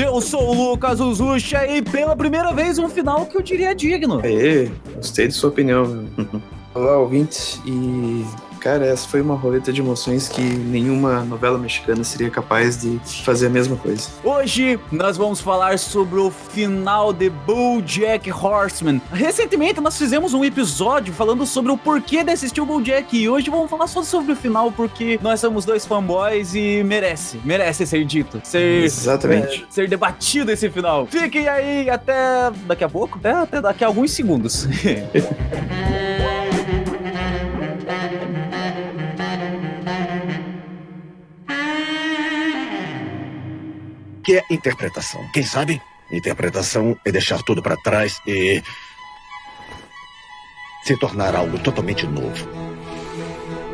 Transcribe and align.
eu 0.00 0.20
sou 0.20 0.48
o 0.48 0.70
Lucas 0.70 1.00
Uzucha 1.00 1.66
e 1.66 1.82
pela 1.82 2.16
primeira 2.16 2.52
vez 2.52 2.78
um 2.78 2.88
final 2.88 3.26
que 3.26 3.36
eu 3.36 3.42
diria 3.42 3.74
digno. 3.74 4.20
Aê, 4.22 4.70
gostei 4.96 5.28
de 5.28 5.34
sua 5.34 5.50
opinião. 5.50 6.06
Olá, 6.74 6.98
ouvintes, 6.98 7.60
e 7.66 8.24
Cara, 8.60 8.84
essa 8.84 9.08
foi 9.08 9.22
uma 9.22 9.34
roleta 9.34 9.72
de 9.72 9.80
emoções 9.80 10.28
que 10.28 10.42
nenhuma 10.42 11.24
novela 11.24 11.56
mexicana 11.56 12.04
seria 12.04 12.28
capaz 12.28 12.78
de 12.78 13.00
fazer 13.24 13.46
a 13.46 13.50
mesma 13.50 13.74
coisa. 13.74 14.10
Hoje 14.22 14.78
nós 14.92 15.16
vamos 15.16 15.40
falar 15.40 15.78
sobre 15.78 16.20
o 16.20 16.30
final 16.30 17.10
de 17.10 17.30
BoJack 17.30 18.30
Horseman. 18.30 19.00
Recentemente 19.10 19.80
nós 19.80 19.96
fizemos 19.96 20.34
um 20.34 20.44
episódio 20.44 21.14
falando 21.14 21.46
sobre 21.46 21.72
o 21.72 21.78
porquê 21.78 22.22
de 22.22 22.32
assistir 22.32 22.60
o 22.60 22.66
BoJack 22.66 23.16
e 23.16 23.28
hoje 23.30 23.48
vamos 23.48 23.70
falar 23.70 23.86
só 23.86 24.02
sobre 24.02 24.32
o 24.32 24.36
final 24.36 24.70
porque 24.70 25.18
nós 25.22 25.40
somos 25.40 25.64
dois 25.64 25.86
fanboys 25.86 26.54
e 26.54 26.82
merece, 26.84 27.40
merece 27.42 27.86
ser 27.86 28.04
dito, 28.04 28.42
ser 28.44 28.84
Exatamente. 28.84 29.66
É, 29.68 29.72
ser 29.72 29.88
debatido 29.88 30.52
esse 30.52 30.68
final. 30.68 31.06
Fiquem 31.06 31.48
aí 31.48 31.88
até 31.88 32.50
daqui 32.66 32.84
a 32.84 32.88
pouco, 32.90 33.18
até, 33.18 33.32
até 33.32 33.60
daqui 33.62 33.84
a 33.84 33.86
alguns 33.86 34.10
segundos. 34.10 34.68
que 44.20 44.38
é 44.38 44.44
interpretação? 44.50 45.20
Quem 45.32 45.42
sabe? 45.42 45.80
Interpretação 46.10 46.98
é 47.04 47.12
deixar 47.12 47.42
tudo 47.42 47.62
para 47.62 47.76
trás 47.76 48.20
e 48.26 48.62
se 50.82 50.98
tornar 50.98 51.34
algo 51.36 51.58
totalmente 51.58 52.06
novo. 52.06 52.69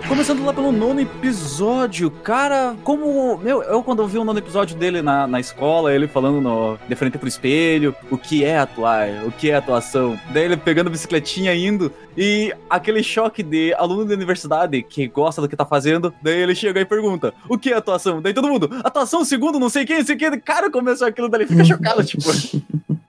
Começando 0.08 0.44
lá 0.44 0.52
pelo 0.52 0.70
nono 0.70 1.00
episódio, 1.00 2.10
cara, 2.10 2.76
como. 2.84 3.36
Meu, 3.38 3.60
eu 3.64 3.82
quando 3.82 4.02
eu 4.02 4.06
vi 4.06 4.18
o 4.18 4.24
nono 4.24 4.38
episódio 4.38 4.76
dele 4.76 5.02
na, 5.02 5.26
na 5.26 5.40
escola, 5.40 5.92
ele 5.92 6.06
falando 6.06 6.40
no, 6.40 6.78
de 6.88 6.94
frente 6.94 7.18
pro 7.18 7.26
espelho, 7.26 7.94
o 8.08 8.16
que 8.16 8.44
é 8.44 8.56
atuar, 8.56 9.08
o 9.26 9.32
que 9.32 9.50
é 9.50 9.56
atuação. 9.56 10.18
Daí 10.32 10.44
ele 10.44 10.56
pegando 10.56 10.86
a 10.86 10.90
bicicletinha 10.90 11.52
indo, 11.54 11.92
e 12.16 12.54
aquele 12.70 13.02
choque 13.02 13.42
de 13.42 13.74
aluno 13.74 14.06
de 14.06 14.14
universidade 14.14 14.80
que 14.82 15.08
gosta 15.08 15.42
do 15.42 15.48
que 15.48 15.56
tá 15.56 15.66
fazendo, 15.66 16.14
daí 16.22 16.40
ele 16.40 16.54
chega 16.54 16.80
e 16.80 16.84
pergunta: 16.84 17.34
o 17.48 17.58
que 17.58 17.72
é 17.72 17.76
atuação? 17.76 18.22
Daí 18.22 18.32
todo 18.32 18.48
mundo, 18.48 18.70
atuação 18.84 19.24
segundo, 19.24 19.58
não 19.58 19.68
sei 19.68 19.84
quem, 19.84 19.98
não 19.98 20.06
sei 20.06 20.16
quem. 20.16 20.38
Cara, 20.38 20.70
começou 20.70 21.08
aquilo, 21.08 21.28
daí 21.28 21.42
ele 21.42 21.48
fica 21.48 21.64
chocado, 21.64 22.02
tipo. 22.06 22.30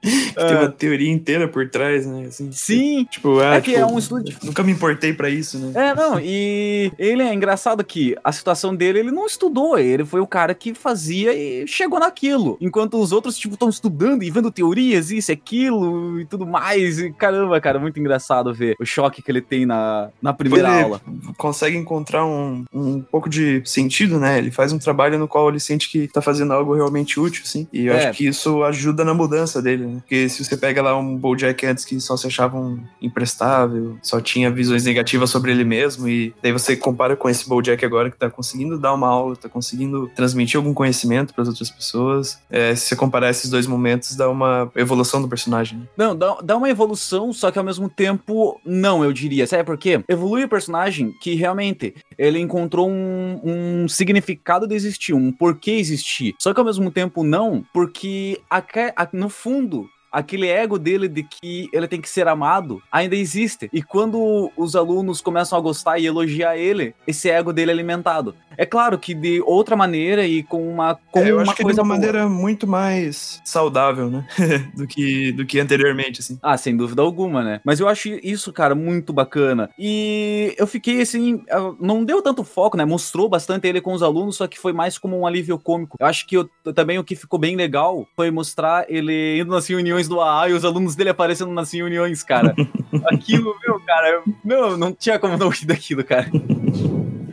tem 0.02 0.58
uma 0.58 0.70
teoria 0.70 1.12
inteira 1.12 1.48
por 1.48 1.70
trás, 1.70 2.06
né? 2.06 2.26
Assim, 2.28 2.52
Sim. 2.52 3.06
Tipo, 3.06 3.40
ah, 3.40 3.56
é 3.56 3.62
que 3.62 3.72
tipo, 3.72 3.84
é 3.84 3.86
um 3.86 3.98
estudo. 3.98 4.32
Nunca 4.44 4.64
me 4.64 4.72
importei 4.72 5.14
para 5.14 5.30
isso, 5.30 5.58
né? 5.58 5.90
É, 5.90 5.96
não, 5.96 6.20
e 6.20 6.87
ele 6.98 7.22
é 7.24 7.34
engraçado 7.34 7.84
que 7.84 8.16
a 8.24 8.32
situação 8.32 8.76
dele, 8.76 9.00
ele 9.00 9.12
não 9.12 9.26
estudou, 9.26 9.78
ele 9.78 10.06
foi 10.06 10.20
o 10.20 10.28
cara 10.28 10.54
que 10.54 10.74
fazia 10.74 11.34
e 11.34 11.68
chegou 11.68 12.00
naquilo. 12.00 12.58
Enquanto 12.62 13.00
os 13.00 13.12
outros, 13.12 13.38
tipo, 13.38 13.54
estão 13.54 13.70
estudando 13.70 14.24
e 14.24 14.30
vendo 14.32 14.52
teorias, 14.52 15.12
isso, 15.12 15.32
aquilo 15.32 16.20
e 16.20 16.26
tudo 16.26 16.46
mais. 16.46 17.00
E 17.00 17.12
caramba, 17.12 17.60
cara, 17.60 17.80
muito 17.80 18.00
engraçado 18.00 18.54
ver 18.54 18.76
o 18.80 18.86
choque 18.86 19.22
que 19.22 19.32
ele 19.32 19.42
tem 19.42 19.66
na, 19.66 20.10
na 20.22 20.34
primeira 20.34 20.68
ele 20.70 20.84
aula. 20.84 21.02
Consegue 21.38 21.78
encontrar 21.78 22.26
um, 22.26 22.66
um 22.74 23.02
pouco 23.02 23.30
de 23.30 23.62
sentido, 23.66 24.20
né? 24.20 24.38
Ele 24.38 24.52
faz 24.52 24.72
um 24.72 24.80
trabalho 24.80 25.18
no 25.20 25.28
qual 25.28 25.50
ele 25.50 25.60
sente 25.60 25.90
que 25.90 26.08
tá 26.08 26.22
fazendo 26.22 26.54
algo 26.54 26.74
realmente 26.74 27.20
útil, 27.20 27.44
assim. 27.46 27.68
E 27.74 27.88
eu 27.88 27.94
É. 27.94 28.08
acho 28.08 28.18
que 28.18 28.28
isso 28.28 28.64
ajuda 28.64 29.04
na 29.04 29.14
mudança 29.14 29.62
dele, 29.62 29.86
né? 29.86 29.96
Porque 30.00 30.30
se 30.30 30.44
você 30.44 30.56
pega 30.56 30.82
lá 30.82 30.98
um 30.98 31.16
Bojack 31.18 31.66
antes 31.66 31.84
que 31.86 32.00
só 32.00 32.16
se 32.16 32.28
achava 32.28 32.58
um 32.58 32.80
imprestável, 33.02 33.98
só 34.02 34.22
tinha 34.22 34.50
visões 34.50 34.86
negativas 34.86 35.30
sobre 35.30 35.52
ele 35.52 35.64
mesmo, 35.64 36.08
e 36.08 36.34
daí 36.42 36.52
você 36.52 36.76
compara 36.78 37.16
com 37.16 37.30
esse 37.30 37.48
Bojack 37.48 37.84
agora 37.86 38.10
que 38.12 38.18
tá 38.18 38.30
conseguindo 38.30 38.78
dar 38.80 38.94
uma 38.94 39.08
aula, 39.08 39.36
tá 39.36 39.50
conseguindo 39.50 40.10
transmitir 40.16 40.58
algum 40.58 40.74
conhecimento 40.74 41.34
para 41.34 41.42
as 41.44 41.48
outras 41.50 41.70
pessoas. 41.70 42.40
É, 42.50 42.76
se 42.76 42.88
você 42.88 42.96
comparar 42.96 43.30
esses 43.30 43.50
dois 43.50 43.68
momentos, 43.68 44.16
dá 44.16 44.30
uma 44.30 44.72
evolução 44.76 45.22
do 45.22 45.28
personagem. 45.28 45.80
né? 45.80 45.86
Não, 45.98 46.16
dá, 46.16 46.38
dá 46.44 46.58
uma 46.58 46.70
evolução, 46.70 47.32
só 47.34 47.52
que 47.52 47.60
ao 47.60 47.66
mesmo 47.66 47.90
tempo, 47.90 48.60
não, 48.66 49.04
eu 49.04 49.12
diria. 49.14 49.46
Sabe 49.48 49.64
por 49.64 49.78
quê? 49.78 50.02
Evolui 50.08 50.44
o 50.44 50.50
personagem 50.50 51.12
que 51.22 51.36
realmente 51.36 51.96
ele 52.18 52.40
encontrou 52.40 52.90
um, 52.90 53.40
um 53.84 53.88
significado 53.88 54.68
de 54.68 54.76
existir, 54.76 55.14
um 55.14 55.32
porquê 55.32 55.72
existir. 55.72 56.36
Só 56.40 56.54
que 56.54 56.60
ao 56.60 56.66
mesmo 56.66 56.90
tempo, 56.92 57.24
não, 57.24 57.64
porque 57.74 58.40
aque- 58.50 58.94
a- 58.96 59.08
no 59.14 59.30
fundo. 59.30 59.88
Aquele 60.12 60.48
ego 60.48 60.78
dele 60.80 61.08
de 61.08 61.24
que 61.24 61.70
ele 61.74 61.88
tem 61.88 62.02
que 62.02 62.10
ser 62.10 62.28
amado 62.28 62.82
ainda 62.92 63.16
existe. 63.16 63.70
E 63.74 63.82
quando 63.82 64.52
os 64.58 64.76
alunos 64.76 65.22
começam 65.22 65.58
a 65.58 65.62
gostar 65.62 66.00
e 66.00 66.06
elogiar 66.06 66.58
ele, 66.58 66.94
esse 67.06 67.30
ego 67.30 67.52
dele 67.54 67.72
é 67.72 67.74
alimentado. 67.74 68.36
É 68.58 68.66
claro 68.66 68.98
que 68.98 69.14
de 69.14 69.42
outra 69.46 69.76
maneira 69.76 70.26
e 70.26 70.42
com 70.44 70.68
uma, 70.68 70.98
com 71.12 71.20
É, 71.20 71.30
eu 71.30 71.36
uma 71.36 71.44
acho 71.44 71.52
que 71.56 71.58
de 71.58 71.64
coisa 71.64 71.82
uma 71.82 71.88
boa. 71.90 71.98
maneira 71.98 72.28
muito 72.30 72.66
mais 72.66 73.42
saudável, 73.46 74.10
né? 74.10 74.26
do, 74.76 74.88
que, 74.88 75.32
do 75.34 75.46
que 75.46 75.60
anteriormente, 75.60 76.22
assim. 76.22 76.40
Ah, 76.42 76.58
sem 76.58 76.76
dúvida 76.76 77.02
alguma, 77.02 77.44
né? 77.44 77.62
Mas 77.64 77.80
eu 77.80 77.88
acho 77.88 78.10
isso, 78.24 78.52
cara, 78.52 78.74
muito 78.74 79.14
bacana. 79.14 79.70
E 79.78 80.56
eu 80.58 80.66
fiquei 80.66 81.02
assim, 81.02 81.44
não 81.80 82.04
deu 82.04 82.22
tanto 82.22 82.44
foco, 82.44 82.76
né? 82.78 82.84
Mostrou 82.86 83.30
bastante 83.30 83.68
ele 83.68 83.80
com 83.82 83.94
os 83.94 84.02
alunos, 84.02 84.38
só 84.38 84.48
que 84.48 84.60
foi 84.60 84.74
mais 84.74 84.98
como 84.98 85.18
um 85.20 85.28
alívio 85.28 85.60
cômico. 85.60 85.98
Eu 86.00 86.06
acho 86.08 86.26
que 86.26 86.36
eu- 86.38 86.50
também 86.74 86.98
o 86.98 87.04
que 87.04 87.16
ficou 87.16 87.40
bem 87.40 87.56
legal 87.56 88.08
foi 88.16 88.32
mostrar 88.32 88.86
ele 88.90 89.40
indo 89.40 89.52
nas 89.52 89.68
reuniões 89.68 90.07
do 90.08 90.22
AA 90.22 90.50
e 90.50 90.54
os 90.54 90.66
alunos 90.66 90.96
dele 90.96 91.10
aparecendo 91.10 91.52
nas 91.52 91.72
reuniões, 91.72 92.24
cara. 92.24 92.56
Aquilo, 93.12 93.56
meu, 93.66 93.80
cara, 93.80 94.24
meu, 94.44 94.78
não 94.78 94.94
tinha 94.94 95.20
como 95.20 95.38
não 95.38 95.50
rir 95.50 95.66
daquilo, 95.66 96.04
cara. 96.04 96.30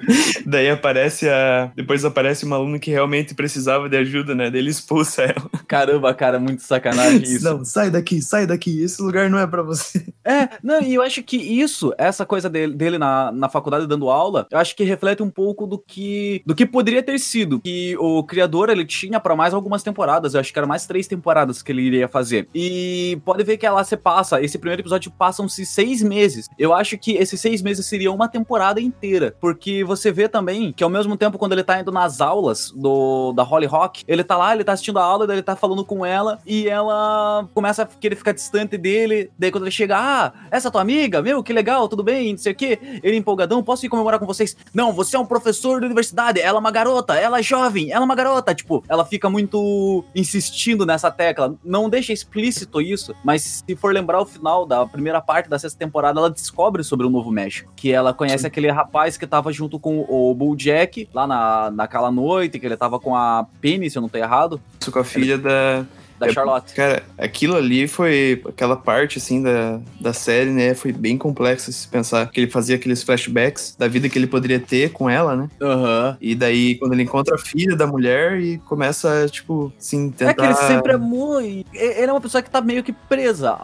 Daí 0.47 0.69
aparece 0.69 1.29
a. 1.29 1.73
Depois 1.75 2.05
aparece 2.05 2.45
uma 2.45 2.57
aluna 2.57 2.79
que 2.79 2.91
realmente 2.91 3.35
precisava 3.35 3.89
de 3.89 3.97
ajuda, 3.97 4.35
né? 4.35 4.51
Daí 4.51 4.61
ele 4.61 4.71
expulsa 4.71 5.23
ela. 5.23 5.51
Caramba, 5.67 6.13
cara, 6.15 6.39
muito 6.39 6.63
sacanagem 6.63 7.23
isso. 7.23 7.45
Não, 7.45 7.65
sai 7.65 7.91
daqui, 7.91 8.21
sai 8.21 8.47
daqui. 8.47 8.83
Esse 8.83 9.03
lugar 9.03 9.29
não 9.31 9.39
é 9.39 9.47
pra 9.47 9.63
você. 9.63 10.05
É, 10.27 10.49
não, 10.63 10.81
e 10.81 10.95
eu 10.95 11.03
acho 11.03 11.23
que 11.23 11.37
isso, 11.37 11.93
essa 11.99 12.25
coisa 12.25 12.49
dele, 12.49 12.73
dele 12.73 12.97
na, 12.97 13.31
na 13.31 13.47
faculdade 13.47 13.87
dando 13.87 14.09
aula, 14.09 14.47
eu 14.51 14.57
acho 14.57 14.75
que 14.75 14.83
reflete 14.83 15.23
um 15.23 15.29
pouco 15.29 15.67
do 15.67 15.79
que 15.79 16.43
do 16.47 16.55
que 16.55 16.65
poderia 16.65 17.03
ter 17.03 17.19
sido. 17.19 17.61
Que 17.61 17.95
o 17.99 18.25
criador 18.25 18.71
ele 18.71 18.87
tinha 18.87 19.21
pra 19.21 19.37
mais 19.37 19.53
algumas 19.53 19.83
temporadas, 19.83 20.33
eu 20.33 20.41
acho 20.41 20.51
que 20.51 20.59
era 20.59 20.67
mais 20.67 20.87
três 20.87 21.07
temporadas 21.07 21.63
que 21.63 21.71
ele 21.71 21.83
iria 21.83 22.09
fazer. 22.09 22.49
E 22.55 23.21
pode 23.23 23.45
ver 23.45 23.59
que 23.59 23.67
ela 23.67 23.85
se 23.85 23.99
passa, 23.99 24.41
esse 24.41 24.57
primeiro 24.59 24.81
episódio 24.81 25.11
passam-se 25.11 25.67
seis 25.67 26.03
meses. 26.03 26.49
Eu 26.59 26.73
acho 26.73 26.97
que 26.97 27.13
esses 27.13 27.39
seis 27.39 27.61
meses 27.61 27.85
seria 27.85 28.11
uma 28.11 28.27
temporada 28.27 28.81
inteira, 28.81 29.37
porque 29.41 29.85
você 29.85 29.94
vê 30.11 30.29
também 30.29 30.73
que 30.73 30.85
ao 30.85 30.91
mesmo 30.91 31.17
tempo 31.17 31.39
quando 31.39 31.53
ele 31.53 31.65
tá 31.65 31.81
indo 31.81 31.93
nas 31.93 32.21
aulas 32.21 32.71
do 32.75 33.33
da 33.33 33.43
Holly 33.43 33.67
Rock, 33.67 34.05
ele 34.07 34.25
tá 34.25 34.37
lá, 34.37 34.55
ele 34.55 34.65
tá 34.65 34.73
assistindo 34.73 34.99
a 34.99 35.05
aula, 35.05 35.31
ele 35.33 35.43
tá 35.43 35.57
falando 35.57 35.85
com 35.85 36.05
ela 36.05 36.39
e 36.47 36.69
ela 36.69 37.49
começa 37.55 37.83
a 37.83 37.87
querer 37.87 38.17
ficar 38.17 38.33
distante 38.33 38.77
dele. 38.77 39.31
Daí 39.39 39.51
quando 39.51 39.65
ele 39.65 39.71
chega, 39.71 39.97
ah, 39.99 40.33
essa 40.51 40.69
é 40.69 40.71
tua 40.71 40.81
amiga, 40.81 41.23
meu, 41.23 41.43
que 41.43 41.53
legal, 41.53 41.89
tudo 41.89 42.03
bem, 42.03 42.33
não 42.33 42.39
sei 42.39 42.53
o 42.53 42.57
quê. 42.57 42.79
Ele 43.03 43.17
empolgadão, 43.17 43.63
posso 43.63 43.85
ir 43.87 43.89
comemorar 43.89 44.19
com 44.19 44.27
vocês? 44.27 44.57
Não, 44.73 44.93
você 44.93 45.17
é 45.17 45.19
um 45.19 45.27
professor 45.27 45.81
da 45.81 45.87
universidade, 45.87 46.41
ela 46.41 46.59
é 46.59 46.61
uma 46.61 46.71
garota, 46.71 47.15
ela 47.15 47.39
é 47.39 47.43
jovem, 47.43 47.91
ela 47.91 48.03
é 48.03 48.05
uma 48.05 48.15
garota. 48.15 48.55
Tipo, 48.55 48.85
ela 48.89 49.05
fica 49.05 49.29
muito 49.31 50.05
insistindo 50.15 50.87
nessa 50.87 51.11
tecla. 51.11 51.55
Não 51.65 51.89
deixa 51.89 52.13
explícito 52.13 52.81
isso, 52.81 53.15
mas 53.25 53.63
se 53.67 53.77
for 53.77 53.93
lembrar 53.93 54.21
o 54.21 54.27
final 54.27 54.67
da 54.67 54.87
primeira 54.87 55.21
parte 55.21 55.49
da 55.49 55.59
sexta 55.59 55.79
temporada, 55.79 56.19
ela 56.19 56.31
descobre 56.31 56.83
sobre 56.83 57.07
o 57.07 57.11
Novo 57.11 57.31
México. 57.31 57.73
Que 57.77 57.93
ela 57.93 58.13
conhece 58.13 58.47
aquele 58.47 58.71
rapaz 58.71 59.17
que 59.17 59.27
tava 59.27 59.53
junto 59.53 59.79
com 59.85 60.01
o 60.09 60.35
Bulljack 60.35 61.11
lá 61.13 61.27
na, 61.27 61.71
naquela 61.71 62.11
noite, 62.11 62.59
que 62.59 62.65
ele 62.65 62.75
tava 62.75 62.99
com 62.99 63.15
a 63.15 63.47
Penny, 63.61 63.91
se 63.91 63.99
eu 63.99 64.01
não 64.01 64.09
tô 64.09 64.17
errado, 64.17 64.59
Isso 64.81 64.91
com 64.91 64.99
a 64.99 65.05
filha 65.05 65.37
da. 65.37 65.85
Da 66.19 66.27
É, 66.27 66.33
Charlotte. 66.33 66.75
Cara, 66.75 67.03
aquilo 67.19 67.57
ali 67.57 67.87
foi. 67.89 68.43
Aquela 68.49 68.77
parte, 68.77 69.19
assim, 69.19 69.43
da, 69.43 69.81
da 70.01 70.13
série, 70.13 70.51
né? 70.51 70.75
Foi 70.75 70.93
bem 70.93 71.17
complexa 71.19 71.73
se 71.73 71.89
pensar. 71.89 72.31
Que 72.31 72.41
ele 72.41 72.51
fazia 72.51 72.77
aqueles 72.77 73.03
flashbacks 73.03 73.77
da 73.79 73.89
vida 73.89 74.09
que 74.09 74.19
ele 74.19 74.27
poderia 74.27 74.61
ter 74.61 74.91
com 74.93 75.09
ela, 75.09 75.37
né? 75.37 75.49
Aham. 75.61 76.17
E 76.21 76.35
daí, 76.35 76.77
quando 76.77 76.93
ele 76.93 77.03
encontra 77.03 77.35
a 77.35 77.39
filha 77.39 77.77
da 77.77 77.87
mulher 77.87 78.41
e 78.41 78.59
começa, 78.59 79.27
tipo, 79.29 79.73
assim, 79.79 80.11
tentar. 80.11 80.31
É 80.31 80.35
que 80.35 80.43
ele 80.43 80.55
sempre 80.55 80.93
amou 80.93 81.41
e 81.41 81.67
ele 81.73 82.11
é 82.11 82.13
uma 82.13 82.21
pessoa 82.21 82.43
que 82.43 82.51
tá 82.51 82.61
meio 82.61 82.83
que 82.83 82.93
presa. 82.93 83.57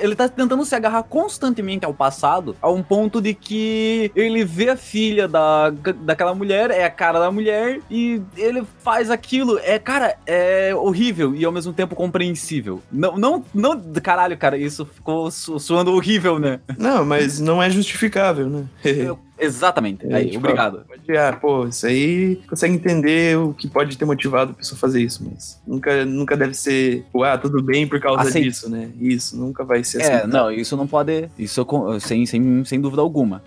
Ele 0.00 0.14
tá 0.14 0.28
tentando 0.28 0.64
se 0.64 0.74
agarrar 0.74 1.02
constantemente 1.04 1.84
ao 1.84 1.94
passado, 1.94 2.56
a 2.60 2.70
um 2.70 2.82
ponto 2.82 3.20
de 3.20 3.34
que 3.34 4.10
ele 4.14 4.44
vê 4.44 4.70
a 4.70 4.76
filha 4.76 5.26
da, 5.28 5.70
daquela 5.70 6.34
mulher, 6.34 6.70
é 6.70 6.84
a 6.84 6.90
cara 6.90 7.18
da 7.18 7.30
mulher, 7.30 7.80
e 7.90 8.20
ele 8.36 8.62
faz 8.78 9.10
aquilo. 9.10 9.58
É, 9.58 9.78
cara, 9.78 10.16
é 10.26 10.74
horrível 10.74 11.34
e 11.34 11.44
ao 11.44 11.52
mesmo 11.52 11.72
tempo 11.72 11.93
compreensível. 11.94 12.82
Não, 12.90 13.16
não, 13.16 13.44
não, 13.54 13.80
caralho, 14.02 14.36
cara, 14.36 14.56
isso 14.58 14.84
ficou 14.86 15.30
su- 15.30 15.58
soando 15.58 15.92
horrível, 15.92 16.38
né? 16.38 16.60
Não, 16.78 17.04
mas 17.04 17.38
não 17.40 17.62
é 17.62 17.70
justificável, 17.70 18.48
né? 18.48 18.64
Eu- 18.84 19.18
exatamente. 19.44 20.06
É, 20.06 20.14
Aí, 20.14 20.26
tipo, 20.26 20.38
obrigado. 20.38 20.84
Pode, 20.86 21.16
ah, 21.16 21.32
pô, 21.40 21.66
isso 21.66 21.86
aí 21.86 22.36
consegue 22.48 22.74
entender 22.74 23.36
o 23.38 23.52
que 23.52 23.68
pode 23.68 23.96
ter 23.96 24.04
motivado 24.04 24.52
a 24.52 24.54
pessoa 24.54 24.76
a 24.76 24.80
fazer 24.80 25.02
isso, 25.02 25.24
mas 25.24 25.60
nunca, 25.66 26.04
nunca 26.04 26.36
deve 26.36 26.54
ser, 26.54 27.04
pô, 27.12 27.24
ah, 27.24 27.38
tudo 27.38 27.62
bem 27.62 27.86
por 27.86 28.00
causa 28.00 28.22
Aceito. 28.22 28.44
disso, 28.44 28.70
né? 28.70 28.90
Isso, 29.00 29.36
nunca 29.36 29.64
vai 29.64 29.84
ser 29.84 30.02
É, 30.02 30.16
assim. 30.16 30.28
não, 30.28 30.50
isso 30.50 30.76
não 30.76 30.86
pode. 30.86 31.28
Isso 31.38 31.66
sem, 32.00 32.26
sem, 32.26 32.64
sem 32.64 32.80
dúvida 32.80 33.02
alguma. 33.02 33.42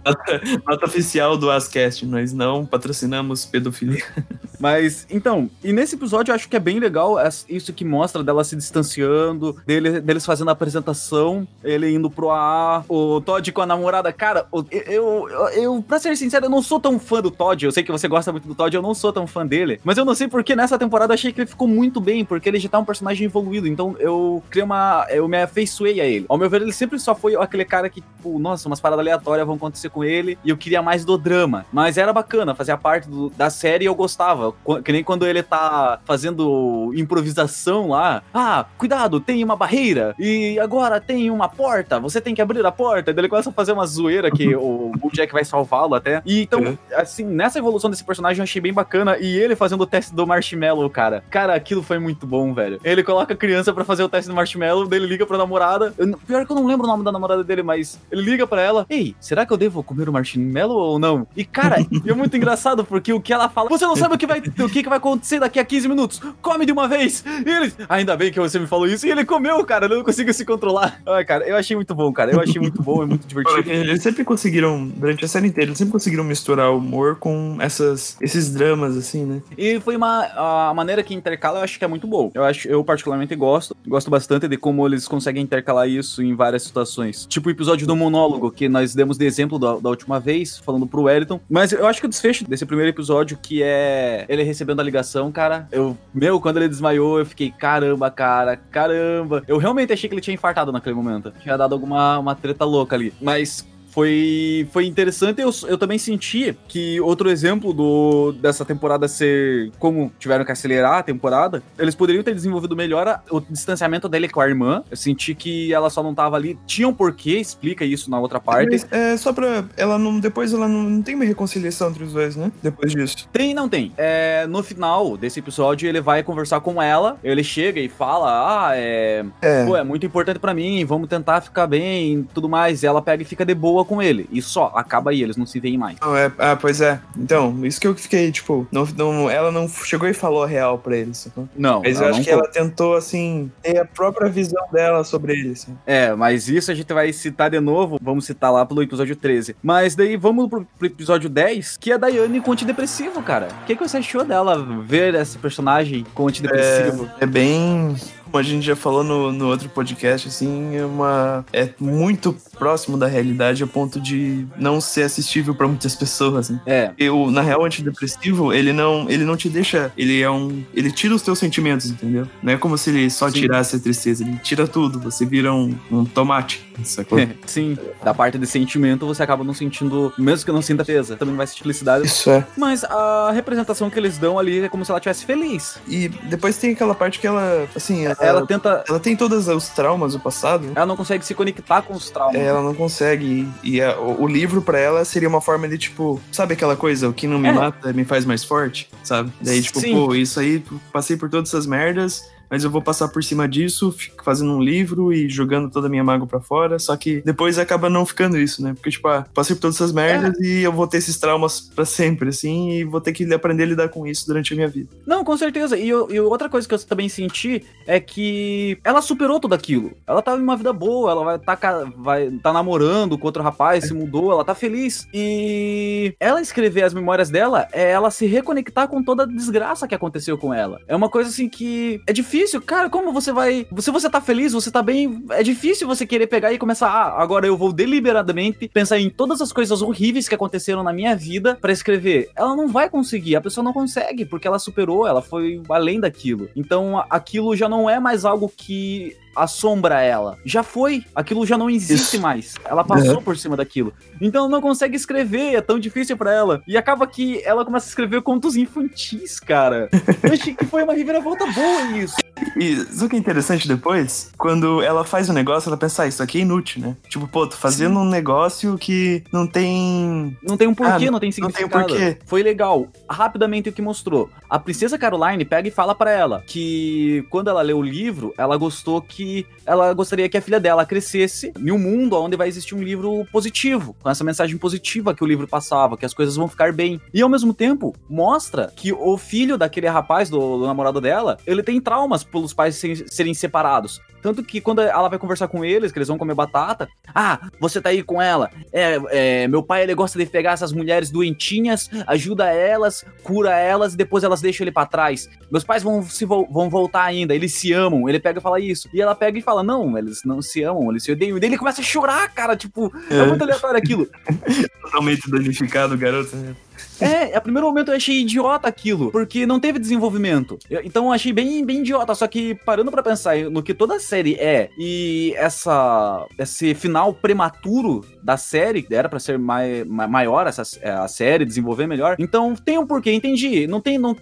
Nota 0.67 0.85
oficial 0.85 1.38
do 1.38 1.51
Ascast, 1.51 2.05
nós 2.05 2.33
não 2.33 2.65
patrocinamos 2.65 3.45
pedofilia. 3.45 4.03
Mas, 4.59 5.05
então, 5.09 5.49
e 5.63 5.71
nesse 5.71 5.95
episódio 5.95 6.31
eu 6.31 6.35
acho 6.35 6.49
que 6.49 6.55
é 6.55 6.59
bem 6.59 6.79
legal 6.79 7.17
isso 7.47 7.73
que 7.73 7.85
mostra 7.85 8.23
dela 8.23 8.44
se 8.44 8.55
distanciando, 8.55 9.55
dele, 9.65 9.99
deles 10.01 10.25
fazendo 10.25 10.49
a 10.49 10.51
apresentação, 10.51 11.47
ele 11.63 11.91
indo 11.94 12.09
pro 12.09 12.31
AA, 12.31 12.83
o 12.89 13.21
Todd 13.21 13.51
com 13.51 13.61
a 13.61 13.65
namorada. 13.65 14.11
Cara, 14.11 14.47
eu, 14.51 15.27
eu, 15.29 15.49
eu, 15.49 15.83
pra 15.87 15.99
ser 15.99 16.15
sincero, 16.15 16.45
eu 16.45 16.49
não 16.49 16.61
sou 16.61 16.79
tão 16.79 16.99
fã 16.99 17.21
do 17.21 17.31
Todd. 17.31 17.65
Eu 17.65 17.71
sei 17.71 17.83
que 17.83 17.91
você 17.91 18.07
gosta 18.07 18.31
muito 18.31 18.47
do 18.47 18.55
Todd, 18.55 18.75
eu 18.75 18.81
não 18.81 18.93
sou 18.93 19.13
tão 19.13 19.25
fã 19.25 19.45
dele. 19.45 19.79
Mas 19.83 19.97
eu 19.97 20.05
não 20.05 20.13
sei 20.13 20.27
porque 20.27 20.55
nessa 20.55 20.77
temporada 20.77 21.13
eu 21.13 21.15
achei 21.15 21.31
que 21.31 21.41
ele 21.41 21.49
ficou 21.49 21.67
muito 21.67 21.99
bem, 21.99 22.25
porque 22.25 22.49
ele 22.49 22.59
já 22.59 22.69
tá 22.69 22.79
um 22.79 22.85
personagem 22.85 23.25
evoluído. 23.25 23.67
Então 23.67 23.95
eu 23.99 24.43
criei 24.49 24.63
uma. 24.63 25.05
Eu 25.09 25.27
me 25.27 25.41
afeiçoei 25.41 26.01
a 26.01 26.05
ele. 26.05 26.25
Ao 26.27 26.37
meu 26.37 26.49
ver, 26.49 26.61
ele 26.61 26.73
sempre 26.73 26.99
só 26.99 27.15
foi 27.15 27.35
aquele 27.35 27.65
cara 27.65 27.89
que, 27.89 28.01
tipo, 28.01 28.37
nossa, 28.39 28.67
umas 28.67 28.79
paradas 28.79 28.99
aleatórias 28.99 29.45
vão 29.47 29.55
acontecer 29.55 29.89
com 29.89 30.03
ele. 30.03 30.37
E 30.43 30.49
eu 30.49 30.57
queria 30.57 30.81
mais 30.81 31.05
do 31.05 31.17
drama. 31.17 31.65
Mas 31.71 31.97
era 31.97 32.11
bacana, 32.11 32.53
fazia 32.53 32.77
parte 32.77 33.07
do, 33.07 33.29
da 33.29 33.49
série 33.49 33.85
e 33.85 33.87
eu 33.87 33.95
gostava. 33.95 34.53
Que 34.83 34.91
nem 34.91 35.03
quando 35.03 35.25
ele 35.25 35.41
tá 35.41 35.99
fazendo 36.05 36.91
improvisação 36.95 37.89
lá. 37.89 38.23
Ah, 38.33 38.65
cuidado, 38.77 39.19
tem 39.19 39.43
uma 39.43 39.55
barreira. 39.55 40.15
E 40.19 40.59
agora 40.59 40.99
tem 40.99 41.31
uma 41.31 41.47
porta. 41.47 41.99
Você 41.99 42.19
tem 42.19 42.35
que 42.35 42.41
abrir 42.41 42.65
a 42.65 42.71
porta. 42.71 43.11
E 43.11 43.13
daí 43.13 43.21
ele 43.21 43.29
começa 43.29 43.49
a 43.49 43.53
fazer 43.53 43.71
uma 43.71 43.85
zoeira 43.85 44.31
que 44.31 44.53
o 44.55 44.91
Jack 45.13 45.31
vai 45.33 45.45
salvá-lo 45.67 45.95
até. 45.95 46.21
E 46.25 46.41
então, 46.41 46.61
uhum. 46.61 46.77
assim, 46.93 47.25
nessa 47.25 47.59
evolução 47.59 47.89
desse 47.89 48.03
personagem 48.03 48.39
eu 48.39 48.43
achei 48.43 48.61
bem 48.61 48.73
bacana. 48.73 49.17
E 49.19 49.37
ele 49.37 49.55
fazendo 49.55 49.81
o 49.81 49.85
teste 49.85 50.15
do 50.15 50.25
marshmallow, 50.25 50.89
cara. 50.89 51.23
Cara, 51.29 51.53
aquilo 51.53 51.83
foi 51.83 51.99
muito 51.99 52.25
bom, 52.25 52.53
velho. 52.53 52.79
Ele 52.83 53.03
coloca 53.03 53.33
a 53.33 53.37
criança 53.37 53.73
para 53.73 53.83
fazer 53.83 54.03
o 54.03 54.09
teste 54.09 54.29
do 54.29 54.35
marshmallow, 54.35 54.87
daí 54.87 54.99
ele 54.99 55.07
liga 55.07 55.25
pra 55.25 55.37
namorada. 55.37 55.93
Eu, 55.97 56.17
pior 56.25 56.45
que 56.45 56.51
eu 56.51 56.55
não 56.55 56.65
lembro 56.65 56.85
o 56.85 56.89
nome 56.89 57.03
da 57.03 57.11
namorada 57.11 57.43
dele, 57.43 57.61
mas 57.61 57.99
ele 58.11 58.21
liga 58.21 58.47
para 58.47 58.61
ela. 58.61 58.85
Ei, 58.89 59.15
será 59.19 59.45
que 59.45 59.53
eu 59.53 59.57
devo 59.57 59.83
comer 59.83 60.09
o 60.09 60.13
marshmallow 60.13 60.77
ou 60.77 60.99
não? 60.99 61.27
E, 61.35 61.43
cara, 61.43 61.77
é 62.05 62.13
muito 62.13 62.35
engraçado, 62.35 62.85
porque 62.85 63.11
o 63.11 63.21
que 63.21 63.33
ela 63.33 63.49
fala, 63.49 63.69
você 63.69 63.85
não 63.85 63.95
sabe 63.95 64.15
o 64.15 64.17
que 64.17 64.27
vai, 64.27 64.39
o 64.39 64.69
que, 64.69 64.83
que 64.83 64.89
vai 64.89 64.97
acontecer 64.97 65.39
daqui 65.39 65.59
a 65.59 65.65
15 65.65 65.87
minutos. 65.87 66.21
Come 66.41 66.65
de 66.65 66.71
uma 66.71 66.87
vez. 66.87 67.23
E 67.45 67.49
ele, 67.49 67.73
ainda 67.89 68.15
bem 68.15 68.31
que 68.31 68.39
você 68.39 68.59
me 68.59 68.67
falou 68.67 68.87
isso. 68.87 69.05
E 69.05 69.11
ele 69.11 69.25
comeu, 69.25 69.63
cara. 69.65 69.85
Ele 69.85 69.95
não 69.95 70.03
conseguiu 70.03 70.33
se 70.33 70.45
controlar. 70.45 71.01
Cara, 71.25 71.47
eu 71.47 71.55
achei 71.55 71.75
muito 71.75 71.93
bom, 71.93 72.11
cara. 72.11 72.31
Eu 72.31 72.39
achei 72.39 72.61
muito 72.61 72.81
bom, 72.81 73.03
é 73.03 73.05
muito 73.05 73.25
divertido. 73.27 73.69
Eles 73.69 74.01
sempre 74.01 74.23
conseguiram, 74.23 74.87
durante 74.87 75.25
a 75.25 75.27
série 75.27 75.47
inteira, 75.57 75.69
eles 75.69 75.77
sempre 75.77 75.92
conseguiram 75.92 76.24
misturar 76.24 76.71
o 76.71 76.77
humor 76.77 77.15
com 77.15 77.57
essas, 77.59 78.18
esses 78.21 78.51
dramas, 78.54 78.95
assim, 78.95 79.25
né? 79.25 79.42
E 79.57 79.80
foi 79.80 79.95
uma 79.95 80.27
a 80.69 80.74
maneira 80.74 81.01
que 81.01 81.13
intercala, 81.13 81.59
eu 81.59 81.63
acho 81.63 81.80
que 81.80 81.86
é 81.86 81.88
muito 81.88 82.06
boa. 82.07 82.30
Eu 82.33 82.44
acho, 82.44 82.68
eu 82.68 82.83
particularmente 82.83 83.36
gosto, 83.36 83.75
gosto 83.88 84.12
bastante 84.12 84.48
de 84.48 84.57
como 84.57 84.86
eles 84.86 85.07
conseguem 85.07 85.42
intercalar 85.42 85.89
isso 85.89 86.21
em 86.21 86.36
várias 86.36 86.63
situações. 86.63 87.25
Tipo 87.25 87.50
o 87.50 87.51
episódio 87.51 87.88
do 87.88 87.95
monólogo 87.95 88.51
que 88.51 88.69
nós 88.69 88.94
demos 88.94 89.18
de 89.18 89.25
exemplo 89.25 89.57
da, 89.57 89.77
da 89.77 89.89
última 89.89 90.19
vez, 90.19 90.57
falando 90.59 90.86
pro 90.86 91.04
Wellington. 91.04 91.39
Mas 91.50 91.71
eu 91.71 91.88
acho 91.88 92.00
que 92.00 92.06
o 92.06 92.09
desfecho 92.09 92.48
desse 92.48 92.65
primeiro 92.65 92.92
episódio, 92.92 93.38
que 93.42 93.63
é 93.63 94.25
ele 94.30 94.44
recebendo 94.44 94.80
a 94.80 94.83
ligação, 94.83 95.31
cara, 95.31 95.68
eu, 95.71 95.98
meu, 96.13 96.39
quando 96.39 96.57
ele 96.57 96.69
desmaiou, 96.69 97.19
eu 97.19 97.25
fiquei, 97.25 97.51
caramba, 97.51 98.12
cara, 98.12 98.57
caramba. 98.57 99.44
Eu 99.48 99.57
realmente 99.57 99.92
achei 99.92 100.07
que 100.07 100.13
ele 100.13 100.21
tinha 100.21 100.36
infartado 100.36 100.71
naquele 100.71 100.95
momento. 100.95 101.33
Tinha 101.42 101.57
dado 101.57 101.74
alguma 101.74 102.19
uma 102.19 102.36
treta 102.36 102.65
louca 102.65 102.95
ali. 102.95 103.13
Mas 103.21 103.65
foi, 103.97 104.67
foi 104.71 104.85
interessante. 104.85 105.41
Eu, 105.41 105.49
eu 105.67 105.75
também 105.75 105.97
senti 105.97 106.55
que 106.67 107.01
outro 107.01 107.31
exemplo 107.31 107.73
do, 107.73 108.31
dessa 108.33 108.63
temporada 108.63 109.07
ser 109.07 109.71
como 109.79 110.11
tiveram 110.19 110.45
que 110.45 110.51
acelerar 110.51 110.99
a 110.99 111.03
temporada, 111.03 111.63
eles 111.79 111.95
poderiam 111.95 112.23
ter 112.23 112.35
desenvolvido 112.35 112.75
melhor 112.75 113.07
a, 113.07 113.21
o 113.31 113.41
distanciamento 113.41 114.07
dele 114.07 114.29
com 114.29 114.39
a 114.39 114.47
irmã. 114.47 114.83
Eu 114.91 114.95
senti 114.95 115.33
que 115.33 115.73
ela 115.73 115.89
só 115.89 116.03
não 116.03 116.13
tava 116.13 116.35
ali. 116.35 116.59
Tinha 116.67 116.88
um 116.88 116.94
porquê, 116.94 117.39
explica 117.39 117.83
isso 117.83 118.11
na 118.11 118.19
outra 118.19 118.39
parte. 118.39 118.69
Mas, 118.69 118.88
é 118.91 119.17
só 119.17 119.33
pra. 119.33 119.65
Ela 119.75 119.97
não. 119.97 120.19
Depois 120.19 120.53
ela 120.53 120.67
não, 120.67 120.83
não 120.83 121.01
tem 121.01 121.15
uma 121.15 121.25
reconciliação 121.25 121.89
entre 121.89 122.03
os 122.03 122.13
dois, 122.13 122.35
né? 122.35 122.51
Depois 122.61 122.91
disso. 122.91 123.27
Tem, 123.33 123.51
não 123.55 123.67
tem. 123.67 123.94
É, 123.97 124.45
no 124.45 124.61
final 124.61 125.17
desse 125.17 125.39
episódio, 125.39 125.89
ele 125.89 126.01
vai 126.01 126.21
conversar 126.21 126.59
com 126.59 126.79
ela. 126.79 127.17
Ele 127.23 127.44
chega 127.44 127.79
e 127.79 127.89
fala: 127.89 128.67
Ah, 128.67 128.75
é. 128.75 129.25
é. 129.41 129.65
Pô, 129.65 129.75
é 129.75 129.83
muito 129.83 130.05
importante 130.05 130.38
para 130.38 130.53
mim, 130.53 130.85
vamos 130.85 131.09
tentar 131.09 131.41
ficar 131.41 131.65
bem 131.65 132.27
tudo 132.31 132.47
mais. 132.47 132.83
E 132.83 132.85
ela 132.85 133.01
pega 133.01 133.23
e 133.23 133.25
fica 133.25 133.44
de 133.44 133.55
boa 133.55 133.86
com 133.87 134.01
ele. 134.01 134.27
E 134.31 134.41
só, 134.41 134.71
acaba 134.75 135.11
aí, 135.11 135.23
eles 135.23 135.37
não 135.37 135.45
se 135.45 135.59
veem 135.59 135.77
mais. 135.77 135.97
Não, 135.99 136.15
é, 136.15 136.31
ah, 136.37 136.55
pois 136.55 136.81
é. 136.81 136.99
Então, 137.17 137.65
isso 137.65 137.79
que 137.79 137.87
eu 137.87 137.95
fiquei, 137.95 138.31
tipo, 138.31 138.67
não, 138.71 138.85
não, 138.85 139.29
ela 139.29 139.51
não 139.51 139.67
chegou 139.67 140.07
e 140.07 140.13
falou 140.13 140.43
a 140.43 140.47
real 140.47 140.77
pra 140.77 140.95
ele, 140.95 141.13
sacou? 141.13 141.47
Não. 141.55 141.81
Mas 141.81 141.99
eu 141.99 142.07
acho 142.07 142.23
que 142.23 142.29
ela 142.29 142.47
tentou, 142.47 142.95
assim, 142.95 143.51
ter 143.61 143.79
a 143.79 143.85
própria 143.85 144.29
visão 144.29 144.63
dela 144.71 145.03
sobre 145.03 145.33
ele, 145.33 145.51
assim. 145.51 145.75
É, 145.85 146.13
mas 146.13 146.47
isso 146.47 146.71
a 146.71 146.75
gente 146.75 146.91
vai 146.93 147.11
citar 147.13 147.49
de 147.49 147.59
novo, 147.59 147.97
vamos 148.01 148.25
citar 148.25 148.51
lá 148.51 148.65
pelo 148.65 148.83
episódio 148.83 149.15
13. 149.15 149.55
Mas 149.63 149.95
daí 149.95 150.17
vamos 150.17 150.49
pro, 150.49 150.67
pro 150.77 150.87
episódio 150.87 151.29
10, 151.29 151.77
que 151.77 151.91
é 151.91 151.95
a 151.95 151.97
Daiane 151.97 152.41
com 152.41 152.51
antidepressivo, 152.51 153.21
cara. 153.23 153.47
O 153.63 153.65
que, 153.65 153.75
que 153.75 153.87
você 153.87 153.97
achou 153.97 154.23
dela 154.23 154.57
ver 154.85 155.15
esse 155.15 155.37
personagem 155.37 156.05
com 156.13 156.27
antidepressivo? 156.27 157.09
É, 157.19 157.23
é 157.23 157.25
bem 157.25 157.95
como 158.27 158.38
a 158.38 158.44
gente 158.44 158.65
já 158.65 158.75
falou 158.75 159.03
no, 159.03 159.31
no 159.31 159.47
outro 159.47 159.69
podcast, 159.69 160.27
assim, 160.27 160.75
é 160.75 160.85
uma. 160.85 161.45
É 161.53 161.69
muito 161.79 162.35
próximo 162.57 162.97
da 162.97 163.07
realidade 163.07 163.63
a 163.63 163.68
ponto 163.68 164.00
de 164.00 164.45
não 164.57 164.81
ser 164.81 165.03
assistível 165.03 165.56
para 165.56 165.68
muitas 165.68 165.95
pessoas. 165.95 166.50
Né? 166.50 166.62
É. 166.65 166.91
Eu, 166.97 167.31
na 167.31 167.41
real, 167.41 167.63
antidepressivo, 167.63 168.53
ele 168.53 168.74
não, 168.74 169.09
ele 169.09 169.24
não 169.24 169.38
te 169.38 169.50
deixa. 169.50 169.91
Ele 169.97 170.21
é 170.21 170.29
um. 170.29 170.63
Ele 170.74 170.91
tira 170.91 171.15
os 171.15 171.21
teus 171.21 171.39
sentimentos, 171.39 171.89
entendeu? 171.89 172.27
Não 172.44 172.53
é 172.53 172.57
como 172.57 172.77
se 172.77 172.89
ele 172.89 173.09
só 173.09 173.29
Sim. 173.29 173.41
tirasse 173.41 173.75
a 173.75 173.79
tristeza, 173.79 174.24
ele 174.24 174.38
tira 174.44 174.68
tudo. 174.68 175.00
Você 175.00 175.25
vira 175.25 175.53
um, 175.53 175.75
um 175.91 176.06
tomate. 176.06 176.65
Sacou? 176.83 177.18
Sim. 177.45 177.77
Da 178.03 178.13
parte 178.13 178.38
de 178.38 178.45
sentimento, 178.45 179.06
você 179.06 179.23
acaba 179.23 179.44
não 179.44 179.53
sentindo. 179.53 180.13
Mesmo 180.18 180.45
que 180.45 180.51
não 180.51 180.62
sinta 180.62 180.83
tristeza, 180.83 181.15
também 181.15 181.33
não 181.33 181.38
vai 181.38 181.47
sentir 181.47 181.62
felicidade. 181.62 182.06
Isso 182.06 182.30
é. 182.30 182.45
Mas 182.57 182.83
a 182.83 183.31
representação 183.31 183.89
que 183.89 184.00
eles 184.00 184.18
dão 184.18 184.39
ali 184.39 184.62
é 184.62 184.69
como 184.69 184.83
se 184.83 184.91
ela 184.91 185.00
estivesse 185.00 185.25
feliz. 185.25 185.80
E 185.88 186.07
depois 186.07 186.57
tem 186.57 186.71
aquela 186.71 186.95
parte 186.95 187.19
que 187.19 187.27
ela, 187.27 187.68
assim, 187.75 188.06
ela, 188.06 188.16
ela 188.19 188.45
tenta. 188.45 188.83
Ela 188.87 188.99
tem 188.99 189.15
todos 189.15 189.47
os 189.47 189.69
traumas 189.69 190.13
do 190.13 190.19
passado. 190.19 190.71
Ela 190.75 190.85
não 190.85 190.95
consegue 190.95 191.25
se 191.25 191.33
conectar 191.33 191.81
com 191.81 191.93
os 191.93 192.09
traumas. 192.09 192.35
É, 192.35 192.45
ela 192.45 192.61
não 192.61 192.73
consegue. 192.73 193.47
E, 193.63 193.81
a, 193.81 193.97
o, 193.99 194.23
o, 194.23 194.27
livro 194.27 194.61
para 194.61 194.79
ela 194.79 195.05
seria 195.05 195.27
uma 195.27 195.41
forma 195.41 195.67
de, 195.67 195.77
tipo, 195.77 196.21
sabe 196.31 196.53
aquela 196.53 196.75
coisa, 196.75 197.09
o 197.09 197.13
que 197.13 197.27
não 197.27 197.39
me 197.39 197.49
é. 197.49 197.53
mata 197.53 197.93
me 197.93 198.05
faz 198.05 198.25
mais 198.25 198.43
forte, 198.43 198.89
sabe? 199.03 199.31
Daí, 199.41 199.61
tipo, 199.61 199.79
Sim. 199.79 199.93
pô, 199.93 200.15
isso 200.15 200.39
aí, 200.39 200.63
passei 200.91 201.17
por 201.17 201.29
todas 201.29 201.49
essas 201.49 201.65
merdas 201.65 202.23
mas 202.49 202.63
eu 202.63 202.69
vou 202.69 202.81
passar 202.81 203.07
por 203.09 203.23
cima 203.23 203.47
disso, 203.47 203.94
fazendo 204.23 204.53
um 204.53 204.61
livro 204.61 205.11
e 205.11 205.29
jogando 205.29 205.69
toda 205.69 205.88
a 205.88 205.89
minha 205.89 206.03
mágoa 206.03 206.27
pra 206.27 206.39
fora. 206.39 206.79
Só 206.79 206.95
que 206.95 207.21
depois 207.21 207.59
acaba 207.59 207.89
não 207.89 208.05
ficando 208.05 208.38
isso, 208.38 208.63
né? 208.63 208.73
Porque, 208.73 208.91
tipo, 208.91 209.07
ah, 209.07 209.25
passei 209.33 209.55
por 209.55 209.61
todas 209.61 209.75
essas 209.75 209.91
merdas 209.91 210.39
é. 210.39 210.44
e 210.44 210.63
eu 210.63 210.71
vou 210.71 210.88
ter 210.88 210.97
esses 210.97 211.17
traumas 211.17 211.59
para 211.59 211.85
sempre, 211.85 212.30
assim, 212.30 212.71
e 212.71 212.83
vou 212.83 213.01
ter 213.01 213.11
que 213.11 213.31
aprender 213.33 213.63
a 213.63 213.68
lidar 213.68 213.89
com 213.89 214.07
isso 214.07 214.25
durante 214.25 214.54
a 214.54 214.56
minha 214.56 214.68
vida. 214.68 214.89
Não, 215.06 215.23
com 215.23 215.35
certeza. 215.35 215.77
E, 215.77 215.89
eu, 215.89 216.09
e 216.11 216.19
outra 216.19 216.49
coisa 216.49 216.68
que 216.68 216.73
eu 216.73 216.80
também 216.80 217.09
senti 217.09 217.66
é 217.85 217.99
que 217.99 218.77
ela 218.83 219.01
superou 219.01 219.39
tudo 219.39 219.54
aquilo. 219.54 219.92
Ela 220.06 220.21
tá 220.21 220.35
em 220.35 220.42
uma 220.42 220.56
vida 220.56 220.71
boa, 220.71 221.11
ela 221.11 221.23
vai 221.23 221.39
tá, 221.39 221.85
vai 221.95 222.31
tá 222.42 222.54
namorando 222.54 223.18
com 223.18 223.27
outro 223.27 223.44
rapaz, 223.44 223.85
se 223.85 223.94
mudou, 223.94 224.31
ela 224.31 224.45
tá 224.45 224.56
feliz. 224.56 225.07
E 225.13 226.16
ela 226.19 226.42
escrever 226.42 226.83
as 226.83 226.94
memórias 226.94 227.30
dela 227.30 227.68
é 227.71 227.92
ela 227.92 228.11
se 228.11 228.25
reconectar 228.25 228.87
com 228.87 229.04
toda 229.04 229.23
a 229.23 229.25
desgraça 229.25 229.87
que 229.87 229.95
aconteceu 229.95 230.37
com 230.37 230.54
ela. 230.54 230.80
É 230.87 230.95
uma 230.95 231.09
coisa 231.09 231.30
assim 231.30 231.49
que 231.49 232.01
é 232.06 232.13
difícil 232.13 232.36
difícil, 232.37 232.61
cara. 232.61 232.89
Como 232.89 233.11
você 233.11 233.31
vai. 233.31 233.67
Se 233.79 233.91
você 233.91 234.09
tá 234.09 234.21
feliz, 234.21 234.53
você 234.53 234.69
tá 234.69 234.81
bem. 234.81 235.23
É 235.31 235.44
difícil 235.44 235.87
você 235.87 236.06
querer 236.06 236.27
pegar 236.27 236.53
e 236.53 236.57
começar. 236.57 236.87
Ah, 236.87 237.21
agora 237.21 237.47
eu 237.47 237.57
vou 237.57 237.73
deliberadamente 237.73 238.67
pensar 238.67 238.99
em 238.99 239.09
todas 239.09 239.41
as 239.41 239.51
coisas 239.51 239.81
horríveis 239.81 240.27
que 240.27 240.35
aconteceram 240.35 240.83
na 240.83 240.94
minha 240.94 241.15
vida 241.15 241.57
para 241.59 241.71
escrever. 241.71 242.29
Ela 242.35 242.56
não 242.56 242.67
vai 242.67 242.89
conseguir, 242.89 243.35
a 243.35 243.41
pessoa 243.41 243.63
não 243.63 243.73
consegue, 243.73 244.25
porque 244.25 244.47
ela 244.47 244.59
superou, 244.59 245.07
ela 245.07 245.21
foi 245.21 245.61
além 245.69 245.99
daquilo. 245.99 246.49
Então 246.56 247.03
aquilo 247.09 247.56
já 247.56 247.67
não 247.67 247.89
é 247.89 247.99
mais 247.99 248.25
algo 248.25 248.51
que 248.56 249.15
assombra 249.37 250.01
ela. 250.01 250.37
Já 250.44 250.63
foi, 250.63 251.03
aquilo 251.13 251.45
já 251.45 251.57
não 251.57 251.69
existe 251.69 252.15
Isso. 252.15 252.21
mais. 252.21 252.56
Ela 252.65 252.83
passou 252.83 253.17
uhum. 253.17 253.21
por 253.21 253.37
cima 253.37 253.56
daquilo. 253.56 253.94
Então 254.19 254.41
ela 254.41 254.49
não 254.49 254.61
consegue 254.61 254.95
escrever, 254.95 255.56
é 255.56 255.61
tão 255.61 255.79
difícil 255.79 256.17
para 256.17 256.33
ela. 256.33 256.63
E 256.67 256.75
acaba 256.75 257.06
que 257.06 257.41
ela 257.45 257.63
começa 257.63 257.85
a 257.85 257.89
escrever 257.89 258.21
contos 258.21 258.56
infantis, 258.56 259.39
cara. 259.39 259.89
Eu 260.23 260.33
achei 260.33 260.56
que 260.56 260.65
foi 260.65 260.83
uma 260.83 260.94
reviravolta 260.94 261.45
boa 261.45 261.97
isso. 261.97 262.15
E 262.56 263.03
o 263.03 263.09
que 263.09 263.15
é 263.15 263.19
interessante 263.19 263.67
depois? 263.67 264.31
Quando 264.37 264.81
ela 264.81 265.03
faz 265.03 265.29
um 265.29 265.33
negócio, 265.33 265.69
ela 265.69 265.77
pensa, 265.77 266.03
ah, 266.03 266.07
isso 266.07 266.21
aqui 266.21 266.39
é 266.39 266.41
inútil, 266.41 266.81
né? 266.81 266.95
Tipo, 267.07 267.27
pô, 267.27 267.47
tô 267.47 267.56
fazendo 267.56 267.95
Sim. 267.95 268.01
um 268.01 268.09
negócio 268.09 268.77
que 268.77 269.23
não 269.31 269.47
tem. 269.47 270.37
Não 270.41 270.57
tem 270.57 270.67
um 270.67 270.73
porquê, 270.73 271.07
ah, 271.07 271.11
não 271.11 271.19
tem 271.19 271.31
significado. 271.31 271.69
Não 271.69 271.87
tem 271.87 271.95
um 271.97 272.09
porquê. 272.09 272.17
Foi 272.25 272.44
legal. 272.44 272.87
Rapidamente 273.09 273.69
o 273.69 273.73
que 273.73 273.81
mostrou. 273.81 274.29
A 274.49 274.59
princesa 274.59 274.97
Caroline 274.97 275.45
pega 275.45 275.67
e 275.67 275.71
fala 275.71 275.94
para 275.94 276.11
ela 276.11 276.44
que 276.45 277.25
quando 277.29 277.49
ela 277.49 277.61
leu 277.61 277.77
o 277.77 277.83
livro, 277.83 278.33
ela 278.37 278.57
gostou 278.57 279.01
que 279.01 279.45
ela 279.65 279.94
gostaria 279.94 280.29
que 280.29 280.37
a 280.37 280.41
filha 280.41 280.59
dela 280.59 280.85
crescesse 280.85 281.51
em 281.57 281.71
um 281.71 281.77
mundo 281.77 282.15
onde 282.21 282.37
vai 282.37 282.47
existir 282.47 282.75
um 282.75 282.81
livro 282.81 283.25
positivo, 283.31 283.95
com 284.01 284.09
essa 284.09 284.23
mensagem 284.23 284.57
positiva 284.57 285.13
que 285.13 285.23
o 285.23 285.27
livro 285.27 285.47
passava, 285.47 285.97
que 285.97 286.06
as 286.06 286.13
coisas 286.13 286.35
vão 286.35 286.47
ficar 286.47 286.71
bem. 286.71 286.99
E 287.13 287.21
ao 287.21 287.29
mesmo 287.29 287.53
tempo, 287.53 287.95
mostra 288.09 288.71
que 288.75 288.91
o 288.91 289.17
filho 289.17 289.57
daquele 289.57 289.87
rapaz, 289.87 290.29
do, 290.29 290.57
do 290.57 290.65
namorado 290.65 291.01
dela, 291.01 291.37
ele 291.45 291.63
tem 291.63 291.79
traumas, 291.81 292.23
pelos 292.31 292.53
pais 292.53 292.75
serem, 293.07 293.33
separados. 293.33 294.01
Tanto 294.21 294.43
que 294.43 294.59
quando 294.59 294.81
ela 294.81 295.07
vai 295.07 295.19
conversar 295.19 295.47
com 295.47 295.63
eles, 295.63 295.91
que 295.91 295.97
eles 295.97 296.07
vão 296.07 296.17
comer 296.17 296.33
batata, 296.33 296.87
ah, 297.13 297.49
você 297.59 297.79
tá 297.79 297.89
aí 297.89 298.03
com 298.03 298.21
ela. 298.21 298.49
É, 298.73 298.99
é, 299.09 299.47
meu 299.47 299.63
pai 299.63 299.83
ele 299.83 299.93
gosta 299.93 300.17
de 300.17 300.25
pegar 300.25 300.53
essas 300.53 300.73
mulheres 300.73 301.11
doentinhas, 301.11 301.89
ajuda 302.05 302.51
elas, 302.51 303.05
cura 303.23 303.55
elas 303.55 303.93
e 303.93 303.97
depois 303.97 304.23
elas 304.23 304.41
deixam 304.41 304.63
ele 304.63 304.71
para 304.71 304.87
trás. 304.87 305.29
Meus 305.51 305.63
pais 305.63 305.83
vão 305.83 306.03
se 306.03 306.25
vo 306.25 306.47
vão 306.51 306.69
voltar 306.69 307.03
ainda, 307.03 307.35
eles 307.35 307.53
se 307.53 307.71
amam. 307.71 308.09
Ele 308.09 308.19
pega 308.19 308.39
e 308.39 308.41
fala 308.41 308.59
isso. 308.59 308.89
E 308.93 309.01
ela 309.01 309.15
pega 309.15 309.37
e 309.37 309.41
fala: 309.41 309.63
Não, 309.63 309.97
eles 309.97 310.21
não 310.25 310.41
se 310.41 310.63
amam, 310.63 310.89
eles 310.91 311.03
se 311.03 311.11
odeiam. 311.11 311.37
E 311.37 311.39
daí 311.39 311.49
ele 311.49 311.57
começa 311.57 311.81
a 311.81 311.83
chorar, 311.83 312.27
cara. 312.33 312.55
Tipo, 312.55 312.91
é, 313.09 313.17
é 313.19 313.25
muito 313.25 313.43
aleatório 313.43 313.77
aquilo. 313.77 314.07
Totalmente 314.81 315.29
danificado 315.29 315.97
garoto, 315.97 316.35
né? 316.35 316.55
É, 316.99 317.35
a 317.35 317.42
primeiro 317.42 317.68
momento 317.68 317.92
eu 317.92 317.95
achei 317.95 318.21
idiota 318.21 318.68
aquilo, 318.68 319.11
porque 319.11 319.45
não 319.45 319.59
teve 319.59 319.80
desenvolvimento. 319.80 320.57
Eu, 320.69 320.81
então 320.83 321.06
eu 321.06 321.11
achei 321.11 321.31
bem, 321.31 321.66
bem 321.66 321.80
idiota, 321.80 322.16
só 322.16 322.27
que 322.27 322.56
parando 322.56 322.92
para 322.92 323.04
pensar 323.04 323.37
no 323.49 323.63
que 323.63 323.73
toda 323.73 323.95
a 323.95 323.99
série 323.99 324.35
é 324.35 324.69
e 324.77 325.33
essa 325.37 326.25
esse 326.37 326.73
final 326.73 327.13
prematuro 327.13 328.06
da 328.21 328.37
série, 328.37 328.85
era 328.92 329.07
para 329.07 329.19
ser 329.19 329.37
mai, 329.37 329.83
maior 329.85 330.47
essa 330.47 330.63
é, 330.81 330.92
a 330.92 331.07
série, 331.07 331.45
desenvolver 331.45 331.87
melhor. 331.87 332.16
Então 332.19 332.56
tem 332.56 332.77
um 332.77 332.85
porquê, 332.85 333.11
entendi. 333.11 333.68
Não 333.68 333.80
tem 333.80 333.97
não, 333.97 334.16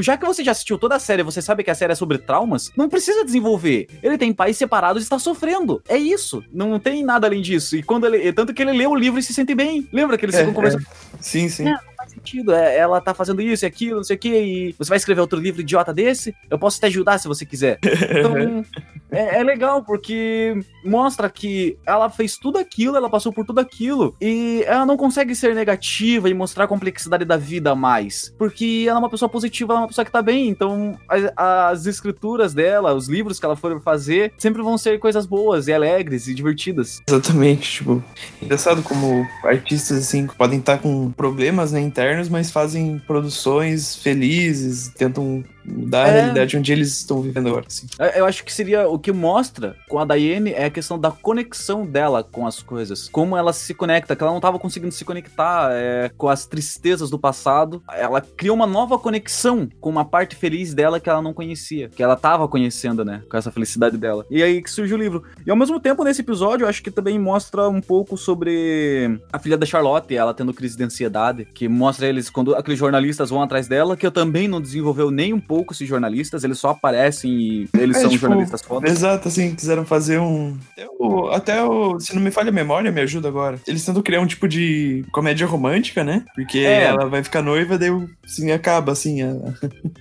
já 0.00 0.16
que 0.16 0.26
você 0.26 0.44
já 0.44 0.52
assistiu 0.52 0.78
toda 0.78 0.96
a 0.96 0.98
série, 0.98 1.22
você 1.22 1.40
sabe 1.40 1.64
que 1.64 1.70
a 1.70 1.74
série 1.74 1.92
é 1.92 1.96
sobre 1.96 2.18
traumas, 2.18 2.70
não 2.76 2.88
precisa 2.88 3.24
desenvolver. 3.24 3.88
Ele 4.02 4.18
tem 4.18 4.32
pais 4.32 4.56
separados 4.56 5.02
e 5.02 5.04
está 5.04 5.18
sofrendo. 5.18 5.82
É 5.88 5.96
isso. 5.96 6.42
Não 6.52 6.78
tem 6.78 7.04
nada 7.04 7.26
além 7.26 7.40
disso. 7.40 7.76
E 7.76 7.82
quando 7.82 8.06
ele 8.06 8.32
tanto 8.32 8.52
que 8.52 8.62
ele 8.62 8.72
lê 8.72 8.86
o 8.86 8.94
livro 8.94 9.18
e 9.18 9.22
se 9.22 9.32
sente 9.32 9.54
bem. 9.54 9.88
Lembra 9.92 10.18
que 10.18 10.24
eles 10.24 10.34
é, 10.34 10.40
ficam 10.40 10.54
conversando? 10.54 10.82
É. 10.82 11.16
Sim, 11.20 11.48
sim. 11.48 11.68
É, 11.68 11.76
sentido. 12.16 12.52
É, 12.52 12.76
ela 12.76 13.00
tá 13.00 13.14
fazendo 13.14 13.40
isso 13.40 13.64
e 13.64 13.66
aquilo, 13.66 13.96
não 13.96 14.04
sei 14.04 14.16
o 14.16 14.18
que, 14.18 14.28
e 14.28 14.72
você 14.78 14.88
vai 14.88 14.96
escrever 14.96 15.20
outro 15.20 15.38
livro 15.38 15.60
idiota 15.60 15.92
desse? 15.92 16.34
Eu 16.50 16.58
posso 16.58 16.78
te 16.80 16.86
ajudar 16.86 17.18
se 17.18 17.28
você 17.28 17.44
quiser. 17.44 17.78
Então, 18.16 18.64
é, 19.10 19.38
é, 19.38 19.42
legal, 19.42 19.82
porque 19.82 20.58
mostra 20.84 21.28
que 21.28 21.76
ela 21.86 22.08
fez 22.10 22.36
tudo 22.36 22.58
aquilo, 22.58 22.96
ela 22.96 23.10
passou 23.10 23.32
por 23.32 23.44
tudo 23.44 23.60
aquilo, 23.60 24.14
e 24.20 24.62
ela 24.66 24.86
não 24.86 24.96
consegue 24.96 25.34
ser 25.34 25.54
negativa 25.54 26.28
e 26.28 26.34
mostrar 26.34 26.64
a 26.64 26.68
complexidade 26.68 27.24
da 27.24 27.36
vida 27.36 27.74
mais. 27.74 28.34
Porque 28.38 28.86
ela 28.88 28.98
é 28.98 29.00
uma 29.00 29.10
pessoa 29.10 29.28
positiva, 29.28 29.72
ela 29.72 29.80
é 29.80 29.82
uma 29.82 29.88
pessoa 29.88 30.04
que 30.04 30.12
tá 30.12 30.22
bem, 30.22 30.48
então 30.48 30.98
as, 31.08 31.32
as 31.36 31.86
escrituras 31.86 32.54
dela, 32.54 32.94
os 32.94 33.08
livros 33.08 33.38
que 33.38 33.46
ela 33.46 33.56
for 33.56 33.80
fazer, 33.82 34.32
sempre 34.38 34.62
vão 34.62 34.78
ser 34.78 34.98
coisas 34.98 35.26
boas 35.26 35.68
e 35.68 35.72
alegres 35.72 36.28
e 36.28 36.34
divertidas. 36.34 37.00
Exatamente, 37.08 37.70
tipo, 37.70 38.02
engraçado 38.40 38.82
como 38.82 39.26
artistas, 39.44 39.98
assim, 39.98 40.26
podem 40.26 40.58
estar 40.58 40.78
com 40.78 41.10
problemas, 41.12 41.72
né, 41.72 41.80
internos 41.80 42.06
internos, 42.06 42.28
mas 42.28 42.50
fazem 42.50 43.00
produções 43.06 43.96
felizes, 43.96 44.88
tentam 44.96 45.44
da 45.66 46.06
é. 46.06 46.10
realidade 46.12 46.56
onde 46.56 46.72
eles 46.72 46.88
estão 46.88 47.20
vivendo 47.20 47.48
agora. 47.48 47.66
Assim. 47.66 47.86
Eu 48.14 48.24
acho 48.24 48.44
que 48.44 48.52
seria 48.52 48.88
o 48.88 48.98
que 48.98 49.12
mostra 49.12 49.76
com 49.88 49.98
a 49.98 50.04
Daiane 50.04 50.52
é 50.52 50.66
a 50.66 50.70
questão 50.70 50.98
da 50.98 51.10
conexão 51.10 51.84
dela 51.84 52.22
com 52.22 52.46
as 52.46 52.62
coisas. 52.62 53.08
Como 53.08 53.36
ela 53.36 53.52
se 53.52 53.74
conecta, 53.74 54.14
que 54.14 54.22
ela 54.22 54.32
não 54.32 54.38
estava 54.38 54.58
conseguindo 54.58 54.92
se 54.92 55.04
conectar 55.04 55.70
é, 55.72 56.10
com 56.16 56.28
as 56.28 56.46
tristezas 56.46 57.10
do 57.10 57.18
passado. 57.18 57.82
Ela 57.92 58.20
cria 58.20 58.52
uma 58.52 58.66
nova 58.66 58.98
conexão 58.98 59.68
com 59.80 59.90
uma 59.90 60.04
parte 60.04 60.36
feliz 60.36 60.72
dela 60.72 61.00
que 61.00 61.08
ela 61.08 61.22
não 61.22 61.34
conhecia, 61.34 61.88
que 61.88 62.02
ela 62.02 62.14
estava 62.14 62.46
conhecendo, 62.46 63.04
né? 63.04 63.22
Com 63.28 63.36
essa 63.36 63.50
felicidade 63.50 63.96
dela. 63.96 64.24
E 64.30 64.42
aí 64.42 64.62
que 64.62 64.70
surge 64.70 64.94
o 64.94 64.98
livro. 64.98 65.24
E 65.44 65.50
ao 65.50 65.56
mesmo 65.56 65.80
tempo, 65.80 66.04
nesse 66.04 66.20
episódio, 66.20 66.64
eu 66.64 66.68
acho 66.68 66.82
que 66.82 66.90
também 66.90 67.18
mostra 67.18 67.68
um 67.68 67.80
pouco 67.80 68.16
sobre 68.16 69.20
a 69.32 69.38
filha 69.38 69.56
da 69.56 69.66
Charlotte, 69.66 70.16
ela 70.16 70.34
tendo 70.34 70.54
crise 70.54 70.76
de 70.76 70.84
ansiedade, 70.84 71.46
que 71.54 71.68
mostra 71.68 72.06
eles 72.06 72.30
quando 72.30 72.54
aqueles 72.54 72.78
jornalistas 72.78 73.30
vão 73.30 73.42
atrás 73.42 73.68
dela, 73.68 73.96
que 73.96 74.06
eu 74.06 74.12
também 74.12 74.48
não 74.48 74.60
desenvolveu 74.60 75.10
nem 75.10 75.32
um 75.32 75.40
pouco 75.40 75.55
pouco 75.56 75.72
esses 75.72 75.88
jornalistas, 75.88 76.44
eles 76.44 76.58
só 76.58 76.68
aparecem 76.68 77.32
e 77.32 77.68
eles 77.78 77.96
é, 77.96 78.00
são 78.00 78.10
tipo, 78.10 78.26
jornalistas 78.26 78.60
fodas. 78.60 78.90
Exato, 78.90 79.28
assim, 79.28 79.54
quiseram 79.54 79.86
fazer 79.86 80.18
um. 80.18 80.54
Eu, 80.76 81.32
até 81.32 81.64
o. 81.64 81.98
Se 81.98 82.14
não 82.14 82.20
me 82.20 82.30
falha 82.30 82.50
a 82.50 82.52
memória, 82.52 82.92
me 82.92 83.00
ajuda 83.00 83.28
agora. 83.28 83.58
Eles 83.66 83.82
tentam 83.82 84.02
criar 84.02 84.20
um 84.20 84.26
tipo 84.26 84.46
de 84.46 85.02
comédia 85.10 85.46
romântica, 85.46 86.04
né? 86.04 86.26
Porque 86.34 86.58
é. 86.58 86.84
ela 86.84 87.06
vai 87.06 87.24
ficar 87.24 87.40
noiva, 87.40 87.78
daí 87.78 87.90
assim, 88.22 88.52
acaba, 88.52 88.92
assim. 88.92 89.22
A... 89.22 89.34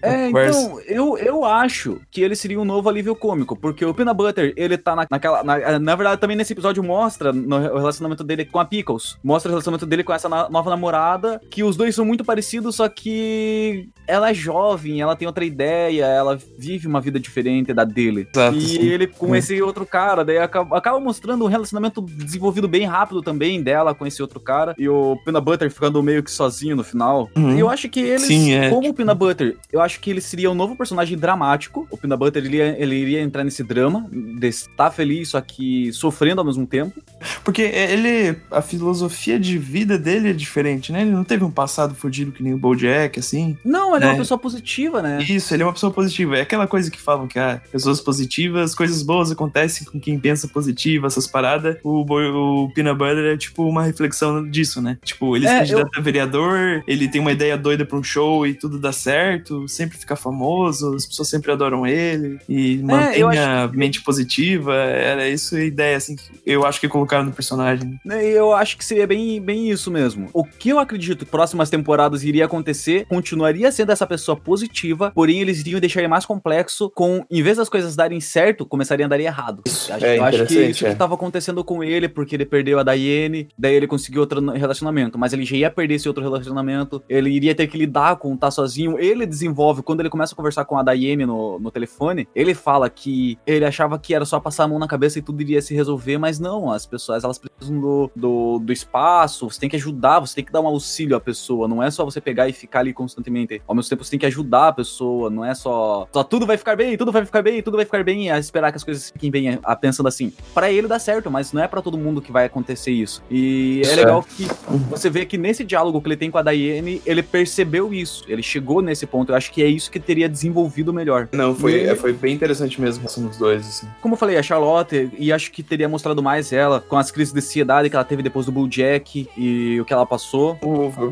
É, 0.01 0.29
então, 0.29 0.79
eu, 0.85 1.17
eu 1.17 1.45
acho 1.45 1.99
que 2.11 2.21
ele 2.21 2.35
seria 2.35 2.59
um 2.59 2.65
novo 2.65 2.89
alívio 2.89 3.15
cômico, 3.15 3.55
porque 3.55 3.83
o 3.83 3.93
Peanut 3.93 4.15
Butter, 4.15 4.53
ele 4.55 4.77
tá 4.77 4.95
na, 4.95 5.07
naquela. 5.09 5.43
Na, 5.43 5.79
na 5.79 5.95
verdade, 5.95 6.21
também 6.21 6.35
nesse 6.35 6.53
episódio 6.53 6.83
mostra 6.83 7.31
no, 7.31 7.55
o 7.55 7.77
relacionamento 7.77 8.23
dele 8.23 8.45
com 8.45 8.59
a 8.59 8.65
Pickles. 8.65 9.17
Mostra 9.23 9.49
o 9.49 9.53
relacionamento 9.53 9.85
dele 9.85 10.03
com 10.03 10.13
essa 10.13 10.27
na, 10.27 10.49
nova 10.49 10.69
namorada, 10.69 11.41
que 11.49 11.63
os 11.63 11.75
dois 11.75 11.95
são 11.95 12.05
muito 12.05 12.23
parecidos, 12.25 12.75
só 12.75 12.89
que 12.89 13.89
ela 14.07 14.29
é 14.29 14.33
jovem, 14.33 15.01
ela 15.01 15.15
tem 15.15 15.27
outra 15.27 15.44
ideia, 15.45 16.05
ela 16.05 16.37
vive 16.57 16.87
uma 16.87 17.01
vida 17.01 17.19
diferente 17.19 17.73
da 17.73 17.83
dele. 17.83 18.27
Exato, 18.33 18.57
e 18.57 18.61
sim. 18.61 18.87
ele 18.87 19.07
com 19.07 19.33
é. 19.33 19.39
esse 19.39 19.61
outro 19.61 19.85
cara, 19.85 20.23
daí 20.23 20.37
acaba, 20.37 20.77
acaba, 20.77 20.99
mostrando 20.99 21.45
um 21.45 21.47
relacionamento 21.47 22.01
desenvolvido 22.01 22.67
bem 22.67 22.85
rápido 22.85 23.21
também 23.21 23.61
dela 23.61 23.93
com 23.93 24.05
esse 24.05 24.21
outro 24.21 24.39
cara. 24.39 24.75
E 24.77 24.87
o 24.87 25.17
Peanut 25.23 25.43
Butter 25.43 25.71
ficando 25.71 26.01
meio 26.01 26.23
que 26.23 26.31
sozinho 26.31 26.75
no 26.75 26.83
final. 26.83 27.29
Uhum. 27.35 27.57
Eu 27.57 27.69
acho 27.69 27.89
que 27.89 27.99
eles, 27.99 28.23
sim, 28.23 28.53
é. 28.53 28.69
como 28.69 28.89
o 28.89 28.93
Peanut 28.93 29.17
Butter, 29.17 29.57
eu 29.71 29.81
acho 29.81 29.99
que 29.99 30.09
ele 30.09 30.21
seria 30.21 30.49
um 30.49 30.55
novo 30.55 30.75
personagem 30.75 31.17
dramático. 31.17 31.87
O 31.89 31.97
Peanut 31.97 32.19
Butter, 32.19 32.43
ele, 32.43 32.57
ele 32.57 32.95
iria 32.95 33.21
entrar 33.21 33.43
nesse 33.43 33.63
drama 33.63 34.07
de 34.11 34.47
estar 34.47 34.91
feliz, 34.91 35.29
só 35.29 35.41
que 35.41 35.91
sofrendo 35.93 36.41
ao 36.41 36.45
mesmo 36.45 36.65
tempo. 36.65 37.01
Porque 37.43 37.61
ele, 37.61 38.37
a 38.51 38.61
filosofia 38.61 39.39
de 39.39 39.57
vida 39.57 39.97
dele 39.97 40.29
é 40.29 40.33
diferente, 40.33 40.91
né? 40.91 41.01
Ele 41.01 41.11
não 41.11 41.23
teve 41.23 41.43
um 41.43 41.51
passado 41.51 41.95
fodido 41.95 42.31
que 42.31 42.43
nem 42.43 42.53
o 42.53 42.57
BoJack, 42.57 43.19
assim. 43.19 43.57
Não, 43.63 43.95
ele 43.95 44.05
né? 44.05 44.11
é 44.11 44.13
uma 44.13 44.19
pessoa 44.19 44.37
positiva, 44.37 45.01
né? 45.01 45.19
Isso, 45.35 45.53
ele 45.53 45.63
é 45.63 45.65
uma 45.65 45.73
pessoa 45.73 45.91
positiva. 45.91 46.37
É 46.37 46.41
aquela 46.41 46.67
coisa 46.67 46.89
que 46.89 46.99
falam 46.99 47.27
que, 47.27 47.37
ah, 47.37 47.61
pessoas 47.71 47.99
positivas, 47.99 48.73
coisas 48.73 49.03
boas 49.03 49.31
acontecem 49.31 49.85
com 49.85 49.99
quem 49.99 50.19
pensa 50.19 50.47
positivo, 50.47 51.07
essas 51.07 51.27
paradas. 51.27 51.77
O, 51.83 52.01
o 52.01 52.71
Peanut 52.73 52.97
Butter 52.97 53.33
é 53.33 53.37
tipo 53.37 53.67
uma 53.67 53.83
reflexão 53.83 54.47
disso, 54.49 54.81
né? 54.81 54.97
Tipo, 55.03 55.35
ele 55.35 55.45
é, 55.45 55.49
se 55.49 55.57
candidata 55.59 55.89
eu... 55.95 55.99
a 55.99 56.03
vereador, 56.03 56.83
ele 56.87 57.07
tem 57.07 57.19
uma 57.19 57.31
ideia 57.31 57.57
doida 57.57 57.85
pra 57.85 57.97
um 57.97 58.03
show 58.03 58.47
e 58.47 58.53
tudo 58.53 58.79
dá 58.79 58.91
certo, 58.91 59.67
sempre 59.67 59.97
fica 59.97 60.15
famoso, 60.15 60.95
as 60.95 61.05
pessoas 61.05 61.29
sempre 61.29 61.51
adoram 61.51 61.85
ele 61.85 62.39
e 62.47 62.79
é, 62.79 62.83
mantém 62.83 63.23
a 63.23 63.65
acho... 63.65 63.77
mente 63.77 64.01
positiva. 64.01 64.73
Era 64.73 65.27
isso 65.27 65.55
a 65.55 65.63
ideia, 65.63 65.97
assim, 65.97 66.15
que 66.15 66.23
eu 66.45 66.65
acho 66.65 66.79
que 66.79 66.87
colocaram 66.87 67.25
no 67.25 67.31
personagem. 67.31 67.99
É, 68.09 68.23
eu 68.23 68.53
acho 68.53 68.77
que 68.77 68.85
seria 68.85 69.07
bem, 69.07 69.41
bem 69.41 69.69
isso 69.69 69.91
mesmo. 69.91 70.29
O 70.33 70.43
que 70.43 70.69
eu 70.69 70.79
acredito 70.79 71.25
que 71.25 71.31
próximas 71.31 71.69
temporadas 71.69 72.23
iria 72.23 72.45
acontecer 72.45 73.05
continuaria 73.07 73.71
sendo 73.71 73.91
essa 73.91 74.07
pessoa 74.07 74.37
positiva, 74.37 75.11
porém 75.25 75.41
eles 75.41 75.61
iriam 75.61 75.79
deixar 75.79 76.01
ele 76.01 76.07
mais 76.07 76.23
complexo 76.23 76.87
com, 76.91 77.25
em 77.31 77.41
vez 77.41 77.57
das 77.57 77.67
coisas 77.67 77.95
darem 77.95 78.21
certo, 78.21 78.63
começariam 78.63 79.07
a 79.07 79.09
dar 79.09 79.19
errado. 79.19 79.63
Isso, 79.65 79.91
acho, 79.91 80.05
é 80.05 80.19
eu 80.19 80.23
acho 80.23 80.45
que 80.45 80.65
isso 80.65 80.85
é. 80.85 80.91
que 80.91 80.95
tava 80.95 81.15
acontecendo 81.15 81.63
com 81.63 81.83
ele, 81.83 82.07
porque 82.07 82.35
ele 82.35 82.45
perdeu 82.45 82.77
a 82.77 82.83
Daiane, 82.83 83.47
daí 83.57 83.73
ele 83.73 83.87
conseguiu 83.87 84.21
outro 84.21 84.39
relacionamento, 84.51 85.17
mas 85.17 85.33
ele 85.33 85.43
já 85.43 85.55
ia 85.55 85.71
perder 85.71 85.95
esse 85.95 86.07
outro 86.07 86.21
relacionamento, 86.21 87.01
ele 87.09 87.31
iria 87.31 87.55
ter 87.55 87.65
que 87.65 87.75
lidar 87.75 88.17
com 88.17 88.35
estar 88.35 88.47
tá 88.47 88.51
sozinho, 88.51 88.99
ele 88.99 89.25
desenvolve, 89.25 89.81
quando 89.81 90.01
ele 90.01 90.11
começa 90.11 90.35
a 90.35 90.35
conversar 90.35 90.63
com 90.65 90.77
a 90.77 90.83
Daiane 90.83 91.25
no, 91.25 91.57
no 91.59 91.71
telefone, 91.71 92.27
ele 92.35 92.53
fala 92.53 92.87
que 92.87 93.35
ele 93.47 93.65
achava 93.65 93.97
que 93.97 94.13
era 94.13 94.25
só 94.25 94.39
passar 94.39 94.65
a 94.65 94.67
mão 94.67 94.77
na 94.77 94.87
cabeça 94.87 95.17
e 95.17 95.23
tudo 95.23 95.41
iria 95.41 95.59
se 95.59 95.73
resolver, 95.73 96.19
mas 96.19 96.39
não, 96.39 96.71
as 96.71 96.85
pessoas, 96.85 97.23
elas 97.23 97.39
precisam 97.39 97.81
do, 97.81 98.11
do, 98.15 98.59
do 98.59 98.71
espaço, 98.71 99.49
você 99.49 99.59
tem 99.59 99.69
que 99.69 99.75
ajudar, 99.75 100.19
você 100.19 100.35
tem 100.35 100.45
que 100.45 100.51
dar 100.51 100.61
um 100.61 100.67
auxílio 100.67 101.17
à 101.17 101.19
pessoa, 101.19 101.67
não 101.67 101.81
é 101.81 101.89
só 101.89 102.05
você 102.05 102.21
pegar 102.21 102.47
e 102.47 102.53
ficar 102.53 102.81
ali 102.81 102.93
constantemente. 102.93 103.59
Ao 103.67 103.73
mesmo 103.73 103.89
tempo, 103.89 104.03
você 104.03 104.11
tem 104.11 104.19
que 104.19 104.27
ajudar 104.27 104.67
a 104.67 104.73
pessoa, 104.73 105.04
não 105.31 105.43
é 105.43 105.53
só, 105.53 106.07
só 106.11 106.23
tudo 106.23 106.45
vai 106.45 106.57
ficar 106.57 106.75
bem, 106.75 106.97
tudo 106.97 107.11
vai 107.11 107.25
ficar 107.25 107.41
bem, 107.41 107.61
tudo 107.61 107.77
vai 107.77 107.85
ficar 107.85 108.03
bem, 108.03 108.29
a 108.31 108.39
esperar 108.39 108.71
que 108.71 108.77
as 108.77 108.83
coisas 108.83 109.09
fiquem 109.09 109.31
bem, 109.31 109.59
a, 109.63 109.75
pensando 109.75 110.07
assim. 110.07 110.31
Para 110.53 110.71
ele 110.71 110.87
dá 110.87 110.99
certo, 110.99 111.29
mas 111.31 111.53
não 111.53 111.63
é 111.63 111.67
para 111.67 111.81
todo 111.81 111.97
mundo 111.97 112.21
que 112.21 112.31
vai 112.31 112.45
acontecer 112.45 112.91
isso. 112.91 113.23
E 113.29 113.81
é 113.85 113.95
legal 113.95 114.23
que 114.23 114.47
você 114.89 115.09
vê 115.09 115.25
que 115.25 115.37
nesse 115.37 115.63
diálogo 115.63 116.01
que 116.01 116.07
ele 116.07 116.17
tem 116.17 116.31
com 116.31 116.37
a 116.37 116.41
Daiane, 116.41 117.01
ele 117.05 117.23
percebeu 117.23 117.93
isso, 117.93 118.23
ele 118.27 118.43
chegou 118.43 118.81
nesse 118.81 119.05
ponto. 119.05 119.31
Eu 119.31 119.35
acho 119.35 119.51
que 119.51 119.63
é 119.63 119.67
isso 119.67 119.89
que 119.91 119.99
teria 119.99 120.29
desenvolvido 120.29 120.93
melhor. 120.93 121.29
Não, 121.31 121.55
foi, 121.55 121.83
e... 121.83 121.87
é, 121.87 121.95
foi 121.95 122.13
bem 122.13 122.33
interessante 122.33 122.79
mesmo 122.79 123.05
assim, 123.05 123.25
os 123.25 123.37
dois, 123.37 123.67
assim. 123.67 123.87
Como 124.01 124.13
eu 124.15 124.17
falei, 124.17 124.37
a 124.37 124.43
Charlotte, 124.43 125.09
e 125.17 125.31
acho 125.31 125.51
que 125.51 125.63
teria 125.63 125.89
mostrado 125.89 126.21
mais 126.21 126.51
ela 126.51 126.79
com 126.81 126.97
as 126.97 127.11
crises 127.11 127.33
de 127.33 127.39
ansiedade 127.39 127.89
que 127.89 127.95
ela 127.95 128.05
teve 128.05 128.23
depois 128.23 128.45
do 128.45 128.51
Bull 128.51 128.67
Jack 128.67 129.27
e 129.37 129.79
o 129.79 129.85
que 129.85 129.93
ela 129.93 130.05
passou. 130.05 130.57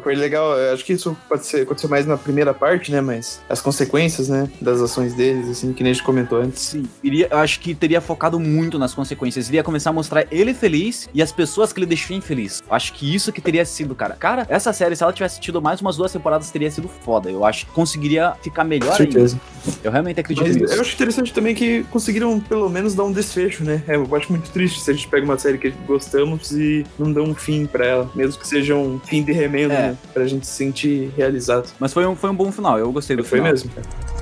foi 0.01 0.15
legal, 0.15 0.53
acho 0.73 0.83
que 0.85 0.93
isso 0.93 1.15
pode 1.27 1.45
ser, 1.45 1.62
aconteceu 1.62 1.89
mais 1.89 2.05
na 2.05 2.17
primeira 2.17 2.53
parte, 2.53 2.91
né? 2.91 3.01
Mas 3.01 3.41
as 3.50 3.62
consequências, 3.62 3.83
né, 4.30 4.50
das 4.62 4.82
ações 4.82 5.13
deles, 5.13 5.50
assim, 5.50 5.74
que 5.74 5.84
nem 5.84 5.92
a 5.92 5.94
gente 5.94 6.04
comentou 6.04 6.40
antes. 6.40 6.62
Sim, 6.62 6.86
iria, 7.04 7.28
eu 7.30 7.38
acho 7.38 7.60
que 7.60 7.74
teria 7.74 8.02
focado 8.02 8.40
muito 8.40 8.78
nas 8.78 8.94
consequências. 8.94 9.48
Iria 9.50 9.63
começar 9.63 9.90
a 9.90 9.94
mostrar 9.94 10.25
ele 10.32 10.54
feliz 10.54 11.10
e 11.13 11.22
as 11.22 11.32
pessoas 11.32 11.72
que 11.72 11.80
ele 11.80 11.86
deixou 11.86 12.16
infeliz. 12.16 12.62
Eu 12.68 12.75
acho 12.75 12.94
que 12.94 13.13
isso 13.13 13.32
que 13.32 13.42
teria 13.42 13.66
sido, 13.66 13.96
cara. 13.96 14.16
Cara, 14.16 14.46
essa 14.50 14.72
série, 14.74 14.96
se 14.96 15.04
ela 15.04 15.13
tivesse 15.13 15.40
tido 15.40 15.62
mais 15.62 15.82
umas 15.82 15.98
duas 15.98 16.12
temporadas, 16.12 16.50
teria 16.52 16.70
sido 16.70 16.88
foda. 16.88 17.30
Eu 17.30 17.46
acho 17.46 17.66
que 17.66 17.72
conseguiria 17.72 18.34
ficar 18.42 18.63
melhor 18.63 18.92
Com 18.92 18.98
certeza. 18.98 19.40
Ainda. 19.66 19.80
Eu 19.84 19.92
realmente 19.92 20.20
acredito 20.20 20.46
Mas 20.46 20.56
nisso. 20.56 20.74
Eu 20.74 20.82
acho 20.82 20.94
interessante 20.94 21.34
também 21.34 21.56
que 21.56 21.84
conseguiram, 21.86 22.40
pelo 22.40 22.70
menos, 22.70 22.94
dar 22.96 23.04
um 23.04 23.12
desfecho, 23.12 23.63
né? 23.63 23.84
É, 23.88 23.96
eu 23.96 24.16
acho 24.16 24.32
muito 24.32 24.50
triste 24.52 24.80
se 24.80 24.92
a 24.92 24.94
gente 24.94 25.08
pega 25.08 25.24
uma 25.25 25.38
série 25.38 25.58
que 25.58 25.72
gostamos 25.86 26.52
e 26.52 26.86
não 26.98 27.12
dá 27.12 27.22
um 27.22 27.34
fim 27.34 27.66
para 27.66 27.86
ela, 27.86 28.12
mesmo 28.16 28.40
que 28.40 28.48
seja 28.48 28.75
um 28.75 29.00
fim 29.00 29.24
de 29.24 29.32
remendo, 29.32 29.74
é. 29.74 29.78
né? 29.90 29.98
Pra 30.13 30.25
gente 30.25 30.46
se 30.46 30.54
sentir 30.54 31.12
realizado. 31.16 31.70
Mas 31.80 31.94
foi 31.94 32.06
um, 32.06 32.16
foi 32.16 32.30
um 32.30 32.36
bom 32.36 32.52
final, 32.52 32.78
eu 32.78 32.92
gostei 32.92 33.16
do 33.16 33.24
foi 33.24 33.40
final. 33.40 33.56
Foi 33.56 33.68
mesmo, 33.68 33.72
Okay. 33.75 34.12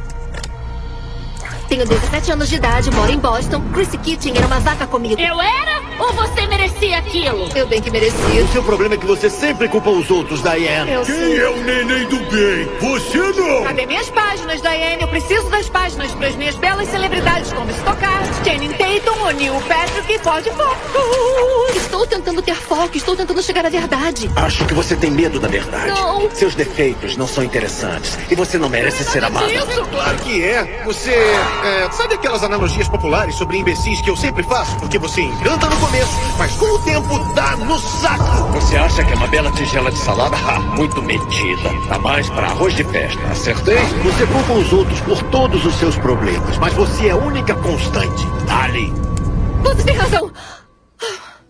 Tenho 1.72 1.86
17 1.86 2.34
anos 2.34 2.50
de 2.50 2.56
idade, 2.56 2.92
moro 2.92 3.10
em 3.10 3.18
Boston. 3.18 3.62
Chrissy 3.72 3.98
Kitchen 4.00 4.36
era 4.36 4.46
uma 4.46 4.60
vaca 4.60 4.86
comigo. 4.86 5.16
Eu 5.22 5.40
era? 5.40 5.82
Ou 6.00 6.12
você 6.12 6.46
merecia 6.46 6.98
aquilo? 6.98 7.48
Eu 7.56 7.66
bem 7.66 7.82
que 7.82 7.90
merecia. 7.90 8.44
O 8.44 8.48
seu 8.50 8.62
problema 8.62 8.96
é 8.96 8.98
que 8.98 9.06
você 9.06 9.30
sempre 9.30 9.70
culpa 9.70 9.90
os 9.90 10.12
outros, 10.12 10.42
Diane. 10.42 10.92
Eu 10.92 11.06
Quem 11.06 11.16
sei. 11.16 11.40
é 11.40 11.50
o 11.50 11.64
neném 11.64 12.06
do 12.10 12.18
bem? 12.30 12.68
Você 12.82 13.18
não! 13.20 13.64
Cadê 13.64 13.86
minhas 13.86 14.10
páginas, 14.10 14.62
Diane? 14.62 15.02
Eu 15.02 15.08
preciso 15.08 15.50
das 15.50 15.70
páginas 15.70 16.12
para 16.12 16.28
as 16.28 16.36
minhas 16.36 16.56
belas 16.56 16.90
celebridades 16.90 17.54
como 17.54 17.72
Stockard, 17.72 18.30
Channing 18.44 18.74
Tatum, 18.74 19.24
O'Neill 19.28 19.62
Patrick 19.62 20.12
e 20.12 20.20
Ford 20.20 20.44
Focus. 20.44 21.76
Estou 21.78 22.06
tentando 22.06 22.42
ter 22.42 22.56
foco, 22.56 22.98
estou 22.98 23.16
tentando 23.16 23.42
chegar 23.42 23.66
à 23.66 23.70
verdade. 23.70 24.30
Acho 24.36 24.66
que 24.66 24.74
você 24.74 24.96
tem 24.98 25.12
medo 25.12 25.40
da 25.40 25.48
verdade. 25.48 25.88
Não. 25.88 26.30
Seus 26.32 26.54
defeitos 26.54 27.16
não 27.16 27.28
são 27.28 27.44
interessantes. 27.44 28.18
E 28.30 28.36
você 28.36 28.58
não 28.58 28.68
merece 28.68 29.06
ser 29.06 29.24
amado. 29.24 29.50
Isso! 29.50 29.86
Claro 29.86 30.18
que 30.18 30.44
é. 30.44 30.82
Você. 30.84 31.14
É, 31.64 31.92
sabe 31.92 32.16
aquelas 32.16 32.44
analogias 32.44 32.88
populares 32.88 33.36
sobre 33.36 33.58
imbecis 33.58 34.02
que 34.02 34.10
eu 34.10 34.16
sempre 34.16 34.44
faço? 34.44 34.76
Porque 34.78 34.98
você 34.98 35.22
encanta 35.22 35.70
no 35.70 35.78
começo, 35.78 36.12
mas 36.38 36.52
com 36.54 36.66
o 36.66 36.80
tempo 36.80 37.20
dá 37.34 37.56
no 37.58 37.80
saco. 37.80 38.24
Você 38.54 38.78
acha 38.78 39.04
que 39.04 39.14
é 39.14 39.16
uma 39.16 39.28
bela 39.28 39.52
tigela 39.52 39.92
de 39.92 39.98
salada? 39.98 40.36
Ha, 40.36 40.60
muito 40.60 41.02
metida. 41.02 41.70
Tá 41.88 42.00
mais 42.00 42.30
para 42.30 42.48
arroz 42.48 42.76
de 42.76 42.84
festa. 42.84 43.22
Acertei? 43.28 43.78
Você 44.04 44.26
culpa 44.28 44.54
os 44.54 44.74
outros 44.74 45.00
por 45.02 45.22
todos 45.24 45.66
os 45.66 45.76
seus 45.76 45.98
problemas, 45.98 46.58
mas 46.58 46.74
você 46.74 47.08
é 47.08 47.12
a 47.12 47.18
única 47.18 47.56
constante. 47.56 48.26
Dali. 48.46 48.94
Você 49.64 49.84
tem 49.84 49.96
razão. 49.96 50.32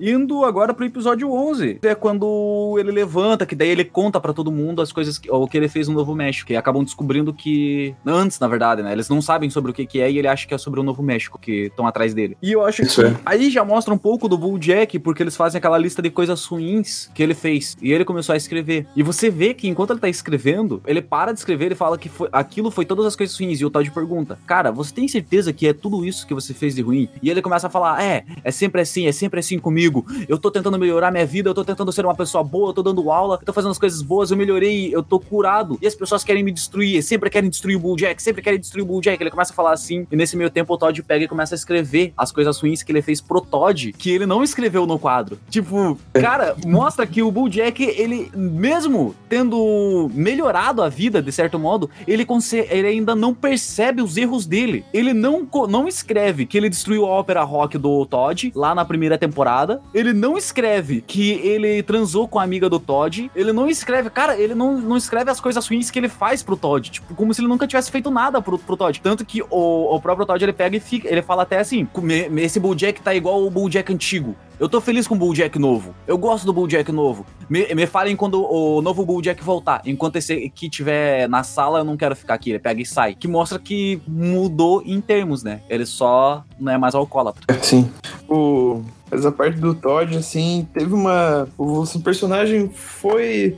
Indo 0.02 0.44
agora 0.44 0.74
pro 0.74 0.84
episódio 0.84 1.32
11, 1.32 1.78
é 1.84 1.94
quando 1.94 2.76
ele 2.80 2.92
levanta, 2.92 3.46
que 3.46 3.54
daí 3.54 3.70
ele 3.70 3.86
conta 3.86 4.20
pra 4.20 4.34
todo 4.34 4.52
mundo 4.52 4.82
as 4.82 4.92
coisas, 4.92 5.20
que, 5.20 5.30
o 5.32 5.48
que 5.48 5.56
ele 5.56 5.70
fez 5.70 5.88
no 5.88 5.94
Novo 5.94 6.16
México, 6.16 6.48
que 6.48 6.56
acabam 6.56 6.84
descobrindo 6.84 7.32
que, 7.32 7.94
antes 8.04 8.40
na 8.40 8.48
verdade, 8.48 8.82
né, 8.82 8.92
eles 8.92 9.08
não 9.08 9.22
sabem 9.22 9.52
sobre 9.52 9.70
o 9.70 9.74
que 9.74 9.86
que 9.86 10.02
é 10.02 10.10
e 10.10 10.18
ele 10.18 10.28
acha 10.28 10.48
que 10.48 10.56
é 10.56 10.58
sobre 10.58 10.80
o 10.80 10.84
Novo 10.84 11.04
México, 11.04 11.38
que 11.40 11.68
estão 11.68 11.86
atrás 11.86 12.16
dele. 12.16 12.36
E 12.42 12.52
eu 12.52 12.66
acho 12.66 12.82
Isso 12.82 13.02
que 13.02 13.08
é. 13.10 13.16
aí 13.24 13.52
já 13.52 13.64
mostra 13.64 13.94
um 13.94 13.98
pouco 13.98 14.28
do 14.28 14.40
Bulljack, 14.40 14.98
porque 14.98 15.22
eles 15.22 15.36
fazem 15.36 15.60
aquela 15.60 15.78
lista 15.78 16.02
de 16.02 16.10
coisas 16.10 16.44
ruins 16.46 17.12
que 17.14 17.22
ele 17.22 17.36
fez, 17.36 17.78
e 17.80 17.92
ele 17.94 18.04
começou 18.04 18.34
a 18.34 18.38
escrever. 18.38 18.88
E 18.96 19.04
você 19.04 19.30
vê 19.30 19.54
que 19.54 19.68
enquanto 19.68 19.92
ele 19.92 20.00
tá 20.00 20.10
escrevendo, 20.10 20.82
ele 20.88 21.04
para 21.04 21.32
de 21.32 21.38
escrever 21.38 21.72
e 21.72 21.76
fala 21.76 21.96
que 21.96 22.10
foi, 22.10 22.28
aquilo 22.32 22.72
foi 22.72 22.86
todas 22.86 23.06
as 23.06 23.16
coisas 23.16 23.38
ruins, 23.40 23.62
e 23.62 23.66
o 23.66 23.70
Todd 23.70 23.92
pergunta, 23.92 24.40
cara, 24.48 24.72
você 24.72 24.92
tem 24.92 25.08
certeza 25.08 25.54
que 25.54 25.68
é 25.68 25.74
tudo 25.74 26.04
isso 26.04 26.26
que 26.26 26.34
você 26.34 26.56
fez 26.56 26.74
de 26.74 26.82
ruim? 26.82 27.08
E 27.22 27.30
ele 27.30 27.42
começa 27.42 27.68
a 27.68 27.70
falar, 27.70 28.04
é, 28.04 28.26
é 28.44 28.50
sempre 28.50 28.82
assim, 28.82 29.06
é 29.06 29.12
sempre 29.12 29.40
assim 29.40 29.60
comigo, 29.60 29.91
eu 30.28 30.38
tô 30.38 30.50
tentando 30.50 30.78
melhorar 30.78 31.12
minha 31.12 31.26
vida, 31.26 31.50
eu 31.50 31.54
tô 31.54 31.64
tentando 31.64 31.92
ser 31.92 32.06
uma 32.06 32.16
pessoa 32.16 32.44
boa, 32.44 32.70
eu 32.70 32.74
tô 32.74 32.84
dando 32.84 33.12
aula, 33.12 33.38
eu 33.42 33.46
tô 33.46 33.54
fazendo 33.54 33.72
as 33.72 33.80
coisas 33.80 34.02
boas, 34.02 34.32
eu 34.32 34.38
melhorei, 34.38 34.94
eu 34.94 35.04
tô 35.04 35.20
curado, 35.20 35.78
e 35.82 35.88
as 35.88 35.96
pessoas 35.96 36.24
querem 36.24 36.44
me 36.44 36.52
destruir, 36.52 37.02
sempre 37.04 37.30
querem 37.30 37.50
destruir 37.50 37.76
o 37.76 37.80
Bulljack, 37.80 38.22
sempre 38.22 38.42
querem 38.42 38.60
destruir 38.60 38.84
o 38.84 38.86
Bulljack. 38.86 39.22
Ele 39.22 39.32
começa 39.32 39.52
a 39.52 39.56
falar 39.56 39.74
assim, 39.74 40.08
e 40.12 40.16
nesse 40.16 40.36
meio 40.38 40.50
tempo 40.50 40.74
o 40.74 40.78
Todd 40.78 41.02
pega 41.04 41.26
e 41.26 41.28
começa 41.28 41.56
a 41.56 41.58
escrever 41.58 42.14
as 42.18 42.32
coisas 42.32 42.60
ruins 42.60 42.84
que 42.84 42.92
ele 42.92 43.02
fez 43.02 43.22
pro 43.22 43.42
Todd, 43.42 43.94
que 43.94 44.12
ele 44.12 44.26
não 44.26 44.44
escreveu 44.44 44.86
no 44.86 44.98
quadro. 44.98 45.38
Tipo, 45.50 45.98
cara, 46.14 46.56
mostra 46.66 47.06
que 47.06 47.22
o 47.22 47.32
Bulljack, 47.32 47.84
ele, 47.84 48.32
mesmo 48.36 49.16
tendo 49.28 50.10
melhorado 50.14 50.82
a 50.82 50.90
vida, 50.90 51.22
de 51.22 51.32
certo 51.32 51.58
modo, 51.58 51.90
ele, 52.08 52.26
ele 52.70 52.88
ainda 52.88 53.16
não 53.16 53.34
percebe 53.34 54.02
os 54.02 54.18
erros 54.18 54.46
dele. 54.46 54.86
Ele 54.94 55.14
não, 55.14 55.48
não 55.68 55.88
escreve 55.88 56.46
que 56.46 56.58
ele 56.58 56.70
destruiu 56.70 57.06
a 57.06 57.10
ópera 57.10 57.44
rock 57.44 57.78
do 57.78 58.06
Todd 58.06 58.52
lá 58.56 58.76
na 58.76 58.86
primeira 58.86 59.18
temporada. 59.18 59.81
Ele 59.94 60.14
não 60.14 60.38
escreve 60.38 61.02
que 61.02 61.32
ele 61.32 61.84
transou 61.84 62.28
com 62.28 62.40
a 62.40 62.44
amiga 62.44 62.70
do 62.70 62.80
Todd. 62.80 63.30
Ele 63.36 63.52
não 63.52 63.68
escreve, 63.70 64.10
cara, 64.10 64.38
ele 64.40 64.56
não, 64.56 64.80
não 64.80 64.96
escreve 64.96 65.30
as 65.30 65.40
coisas 65.42 65.68
ruins 65.68 65.92
que 65.92 66.00
ele 66.00 66.08
faz 66.08 66.42
pro 66.42 66.56
Todd. 66.56 66.90
Tipo, 66.90 67.14
como 67.14 67.34
se 67.34 67.42
ele 67.42 67.48
nunca 67.50 67.68
tivesse 67.68 67.92
feito 67.92 68.10
nada 68.10 68.42
pro, 68.42 68.58
pro 68.58 68.78
Todd. 68.78 69.02
Tanto 69.02 69.26
que 69.26 69.42
o, 69.44 69.96
o 69.96 70.02
próprio 70.02 70.26
Todd 70.26 70.42
ele 70.44 70.54
pega 70.54 70.78
e 70.78 70.80
fica. 70.80 71.10
Ele 71.10 71.22
fala 71.22 71.44
até 71.44 71.60
assim: 71.60 71.88
"Me- 71.98 72.30
me- 72.30 72.42
esse 72.42 72.60
Bulljack 72.60 73.02
tá 73.02 73.14
igual 73.14 73.44
o 73.46 73.50
Bulljack 73.50 73.92
antigo. 73.94 74.36
Eu 74.60 74.70
tô 74.70 74.80
feliz 74.80 75.08
com 75.08 75.16
o 75.16 75.18
Bulljack 75.18 75.58
novo. 75.58 75.94
Eu 76.08 76.18
gosto 76.20 76.46
do 76.46 76.54
Bulljack 76.54 76.92
novo. 76.92 77.26
Me, 77.50 77.74
me 77.74 77.88
falem 77.88 78.16
quando 78.16 78.42
o 78.46 78.80
novo 78.82 79.04
Bulljack 79.06 79.44
voltar. 79.44 79.82
Enquanto 79.86 80.18
esse 80.18 80.34
aqui 80.34 80.70
tiver 80.70 81.28
na 81.28 81.42
sala, 81.44 81.80
eu 81.80 81.84
não 81.84 81.98
quero 81.98 82.16
ficar 82.16 82.36
aqui. 82.36 82.52
Ele 82.52 82.60
pega 82.60 82.80
e 82.80 82.86
sai. 82.86 83.16
Que 83.16 83.28
mostra 83.28 83.58
que 83.58 84.00
mudou 84.08 84.84
em 84.86 85.02
termos, 85.02 85.44
né? 85.44 85.62
Ele 85.68 85.86
só 85.86 86.44
não 86.60 86.72
é 86.72 86.78
mais 86.78 86.94
alcoólatra. 86.96 87.42
Sim. 87.64 87.92
O... 88.30 88.84
Mas 89.12 89.26
a 89.26 89.32
parte 89.32 89.60
do 89.60 89.76
Todd, 89.76 90.18
assim, 90.18 90.66
teve 90.74 90.94
uma. 90.94 91.48
O 91.58 91.86
personagem 92.02 92.70
foi. 92.74 93.58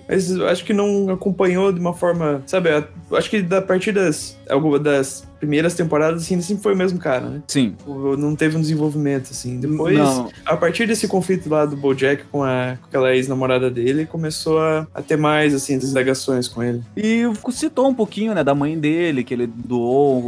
Acho 0.49 0.65
que 0.65 0.73
não 0.73 1.11
acompanhou 1.11 1.71
de 1.71 1.79
uma 1.79 1.93
forma. 1.93 2.41
Sabe, 2.47 2.69
acho 3.11 3.29
que 3.29 3.41
da 3.41 3.61
partir 3.61 3.91
das. 3.91 4.35
Alguma 4.53 4.79
das 4.79 5.23
primeiras 5.39 5.73
temporadas, 5.73 6.21
assim, 6.23 6.35
ele 6.35 6.43
sempre 6.43 6.63
foi 6.63 6.73
o 6.73 6.77
mesmo 6.77 6.97
cara, 6.99 7.27
né? 7.29 7.41
Sim. 7.47 7.75
O- 7.85 8.15
Não 8.15 8.33
teve 8.35 8.55
um 8.55 8.61
desenvolvimento, 8.61 9.29
assim. 9.31 9.59
Depois, 9.59 9.97
Não. 9.97 10.29
a 10.45 10.55
partir 10.55 10.87
desse 10.87 11.05
conflito 11.07 11.49
lá 11.49 11.65
do 11.65 11.75
Bojack 11.75 12.23
com, 12.31 12.43
a, 12.43 12.77
com 12.81 12.87
aquela 12.87 13.13
ex-namorada 13.13 13.69
dele, 13.69 14.05
começou 14.05 14.59
a, 14.59 14.87
a 14.93 15.01
ter 15.01 15.17
mais, 15.17 15.53
assim, 15.53 15.77
das 15.77 15.89
indagações 15.89 16.47
com 16.47 16.63
ele. 16.63 16.81
E 16.95 17.23
citou 17.51 17.87
um 17.89 17.93
pouquinho, 17.93 18.33
né, 18.33 18.41
da 18.43 18.55
mãe 18.55 18.79
dele, 18.79 19.23
que 19.23 19.33
ele 19.33 19.47
doou 19.47 20.23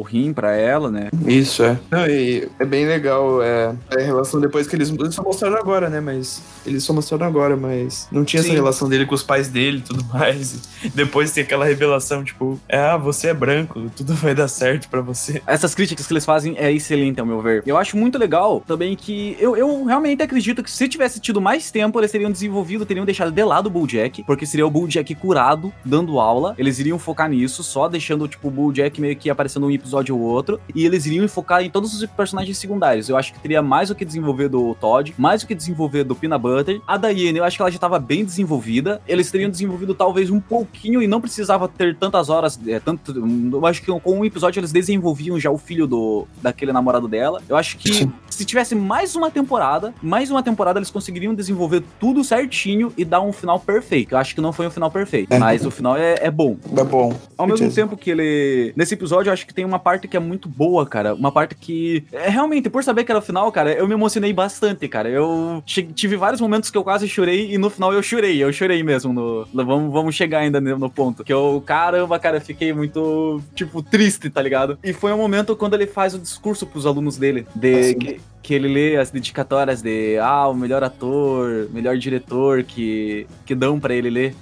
o 0.00 0.02
rim 0.02 0.32
pra 0.32 0.54
ela, 0.54 0.90
né? 0.90 1.08
Isso, 1.26 1.62
é. 1.62 1.78
Não, 1.90 2.06
e 2.06 2.48
é 2.58 2.64
bem 2.64 2.86
legal 2.86 3.42
é, 3.42 3.74
a 3.96 4.00
relação 4.00 4.40
depois 4.40 4.66
que 4.66 4.76
eles, 4.76 4.90
eles 4.90 5.14
só 5.14 5.22
mostraram 5.22 5.56
agora, 5.56 5.88
né? 5.88 6.00
Mas 6.00 6.42
eles 6.66 6.84
só 6.84 6.92
mostraram 6.92 7.26
agora, 7.26 7.56
mas 7.56 8.06
não 8.12 8.24
tinha 8.24 8.42
Sim. 8.42 8.48
essa 8.50 8.56
relação 8.56 8.88
dele 8.88 9.06
com 9.06 9.14
os 9.14 9.22
pais 9.22 9.48
dele 9.48 9.78
e 9.78 9.80
tudo 9.80 10.04
mais. 10.12 10.60
Depois 10.94 11.30
tem 11.32 11.42
aquela 11.42 11.64
revelação, 11.64 12.22
tipo, 12.24 12.60
é, 12.68 12.78
ah, 12.78 12.96
você 12.96 13.28
é 13.28 13.34
branco, 13.34 13.51
tudo 13.96 14.14
vai 14.14 14.34
dar 14.34 14.48
certo 14.48 14.88
pra 14.88 15.00
você. 15.00 15.42
Essas 15.46 15.74
críticas 15.74 16.06
que 16.06 16.12
eles 16.12 16.24
fazem 16.24 16.56
é 16.56 16.70
excelente, 16.72 17.20
ao 17.20 17.26
meu 17.26 17.40
ver. 17.40 17.62
Eu 17.66 17.76
acho 17.76 17.96
muito 17.96 18.18
legal 18.18 18.62
também 18.66 18.96
que 18.96 19.36
eu, 19.38 19.56
eu 19.56 19.84
realmente 19.84 20.22
acredito 20.22 20.62
que 20.62 20.70
se 20.70 20.88
tivesse 20.88 21.20
tido 21.20 21.40
mais 21.40 21.70
tempo, 21.70 21.98
eles 21.98 22.10
teriam 22.10 22.30
desenvolvido, 22.30 22.86
teriam 22.86 23.04
deixado 23.04 23.30
de 23.30 23.44
lado 23.44 23.66
o 23.66 23.70
Bulljack, 23.70 24.22
porque 24.24 24.46
seria 24.46 24.66
o 24.66 24.70
Bulljack 24.70 25.14
curado, 25.14 25.72
dando 25.84 26.18
aula. 26.18 26.54
Eles 26.58 26.78
iriam 26.78 26.98
focar 26.98 27.28
nisso, 27.28 27.62
só 27.62 27.88
deixando, 27.88 28.28
tipo, 28.28 28.48
o 28.48 28.50
Bulljack 28.50 29.00
meio 29.00 29.16
que 29.16 29.30
aparecendo 29.30 29.66
um 29.66 29.70
episódio 29.70 30.16
ou 30.16 30.22
outro, 30.22 30.60
e 30.74 30.84
eles 30.84 31.06
iriam 31.06 31.26
focar 31.28 31.62
em 31.62 31.70
todos 31.70 31.94
os 31.94 32.10
personagens 32.10 32.58
secundários. 32.58 33.08
Eu 33.08 33.16
acho 33.16 33.32
que 33.32 33.40
teria 33.40 33.62
mais 33.62 33.90
o 33.90 33.94
que 33.94 34.04
desenvolver 34.04 34.48
do 34.48 34.74
Todd, 34.74 35.14
mais 35.18 35.42
o 35.42 35.46
que 35.46 35.54
desenvolver 35.54 36.04
do 36.04 36.14
Peanut 36.14 36.42
Butter. 36.42 36.80
A 36.86 36.96
Diane, 36.96 37.38
eu 37.38 37.44
acho 37.44 37.56
que 37.56 37.62
ela 37.62 37.70
já 37.70 37.78
tava 37.78 37.98
bem 37.98 38.24
desenvolvida. 38.24 39.00
Eles 39.06 39.30
teriam 39.30 39.50
desenvolvido 39.50 39.94
talvez 39.94 40.30
um 40.30 40.40
pouquinho 40.40 41.02
e 41.02 41.06
não 41.06 41.20
precisava 41.20 41.68
ter 41.68 41.96
tantas 41.96 42.28
horas, 42.28 42.58
é, 42.66 42.78
tanto, 42.80 43.12
eu 43.52 43.66
acho 43.66 43.82
que 43.82 44.00
com 44.00 44.18
um 44.18 44.24
episódio 44.24 44.60
eles 44.60 44.72
desenvolviam 44.72 45.38
já 45.38 45.50
o 45.50 45.58
filho 45.58 45.86
do 45.86 46.26
daquele 46.42 46.72
namorado 46.72 47.08
dela. 47.08 47.42
Eu 47.48 47.56
acho 47.56 47.76
que 47.78 47.92
Sim. 47.92 48.12
Se 48.42 48.46
tivesse 48.46 48.74
mais 48.74 49.14
uma 49.14 49.30
temporada, 49.30 49.94
mais 50.02 50.30
uma 50.30 50.42
temporada 50.42 50.78
eles 50.78 50.90
conseguiriam 50.90 51.32
desenvolver 51.34 51.82
tudo 52.00 52.24
certinho 52.24 52.92
e 52.96 53.04
dar 53.04 53.20
um 53.20 53.32
final 53.32 53.58
perfeito. 53.60 54.12
Eu 54.14 54.18
acho 54.18 54.34
que 54.34 54.40
não 54.40 54.52
foi 54.52 54.66
um 54.66 54.70
final 54.70 54.90
perfeito, 54.90 55.32
É. 55.32 55.38
mas 55.38 55.64
o 55.64 55.70
final 55.70 55.96
é, 55.96 56.16
é 56.20 56.30
bom. 56.30 56.56
Tá 56.74 56.82
bom. 56.84 57.14
Ao 57.38 57.46
mesmo 57.46 57.70
tempo 57.72 57.96
que 57.96 58.10
ele. 58.10 58.72
Nesse 58.76 58.94
episódio, 58.94 59.28
eu 59.30 59.32
acho 59.32 59.46
que 59.46 59.54
tem 59.54 59.64
uma 59.64 59.78
parte 59.78 60.08
que 60.08 60.16
é 60.16 60.20
muito 60.20 60.48
boa, 60.48 60.84
cara. 60.86 61.14
Uma 61.14 61.30
parte 61.30 61.54
que. 61.54 62.04
É, 62.12 62.28
realmente, 62.28 62.68
por 62.68 62.82
saber 62.82 63.04
que 63.04 63.12
era 63.12 63.18
o 63.18 63.22
final, 63.22 63.50
cara, 63.52 63.72
eu 63.72 63.86
me 63.86 63.94
emocionei 63.94 64.32
bastante, 64.32 64.88
cara. 64.88 65.08
Eu 65.08 65.62
tive 65.64 66.16
vários 66.16 66.40
momentos 66.40 66.70
que 66.70 66.76
eu 66.76 66.82
quase 66.84 67.08
chorei 67.08 67.52
e 67.54 67.58
no 67.58 67.70
final 67.70 67.92
eu 67.92 68.02
chorei. 68.02 68.42
Eu 68.42 68.52
chorei 68.52 68.82
mesmo. 68.82 69.12
No, 69.12 69.46
vamos, 69.64 69.92
vamos 69.92 70.14
chegar 70.14 70.38
ainda 70.40 70.60
no, 70.60 70.90
ponto. 70.90 71.22
Que 71.22 71.32
eu, 71.32 71.62
caramba, 71.64 72.18
cara, 72.18 72.40
fiquei 72.40 72.72
muito, 72.72 73.40
tipo, 73.54 73.82
triste, 73.82 74.28
tá 74.30 74.42
ligado? 74.42 74.78
E 74.82 74.92
foi 74.92 75.12
um 75.12 75.16
momento 75.16 75.54
quando 75.54 75.74
ele 75.74 75.86
faz 75.86 76.14
o 76.14 76.18
discurso 76.18 76.66
pros 76.66 76.86
alunos 76.86 77.16
dele. 77.16 77.46
De, 77.54 77.72
Ah, 77.92 77.94
que, 77.94 78.20
que 78.42 78.52
ele 78.52 78.68
lê 78.68 78.96
as 78.96 79.10
dedicatórias 79.10 79.80
de 79.80 80.18
ah, 80.18 80.48
o 80.48 80.54
melhor 80.54 80.82
ator, 80.82 81.68
melhor 81.70 81.96
diretor 81.96 82.64
que, 82.64 83.26
que 83.46 83.54
dão 83.54 83.78
pra 83.78 83.94
ele 83.94 84.10
ler. 84.10 84.34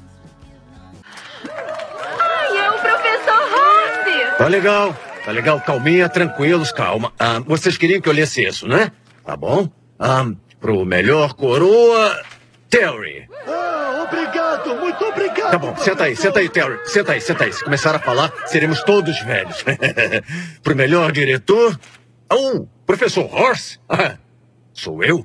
E 1.44 2.56
é 2.56 2.70
o 2.70 2.78
professor 2.78 3.42
Rossi! 3.52 4.38
Tá 4.38 4.48
legal, 4.48 4.96
tá 5.24 5.30
legal. 5.30 5.60
Calminha, 5.60 6.08
tranquilos, 6.08 6.72
calma. 6.72 7.12
Ah, 7.18 7.40
vocês 7.40 7.76
queriam 7.76 8.00
que 8.00 8.08
eu 8.08 8.12
lesse 8.12 8.42
isso, 8.42 8.66
né? 8.66 8.90
Tá 9.24 9.36
bom? 9.36 9.68
Ah, 9.98 10.30
pro 10.58 10.84
melhor 10.86 11.34
coroa, 11.34 12.18
Terry. 12.70 13.28
Ah, 13.46 14.06
obrigado, 14.08 14.76
muito 14.76 15.04
obrigado. 15.04 15.50
Tá 15.50 15.58
bom, 15.58 15.76
senta 15.76 16.04
aí, 16.04 16.16
senta 16.16 16.40
aí, 16.40 16.48
Terry. 16.48 16.78
Senta 16.86 17.12
aí, 17.12 17.20
senta 17.20 17.44
aí. 17.44 17.52
Se 17.52 17.62
começar 17.62 17.94
a 17.94 17.98
falar, 17.98 18.32
seremos 18.46 18.82
todos 18.82 19.20
velhos. 19.20 19.62
pro 20.62 20.74
melhor 20.74 21.12
diretor, 21.12 21.78
oh, 22.32 22.66
professor 22.90 23.32
Horse. 23.32 23.78
Ah, 23.88 24.18
sou 24.74 25.04
eu? 25.04 25.24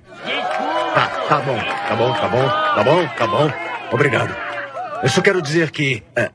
Tá, 0.93 1.07
tá 1.27 1.39
bom, 1.39 1.57
tá 1.57 1.95
bom, 1.95 2.13
tá 2.13 2.27
bom, 2.29 2.47
tá 2.47 2.83
bom, 2.83 3.07
tá 3.07 3.27
bom. 3.27 3.51
Obrigado. 3.91 4.35
Eu 5.01 5.09
só 5.09 5.19
quero 5.19 5.41
dizer 5.41 5.71
que 5.71 6.03
é, 6.15 6.29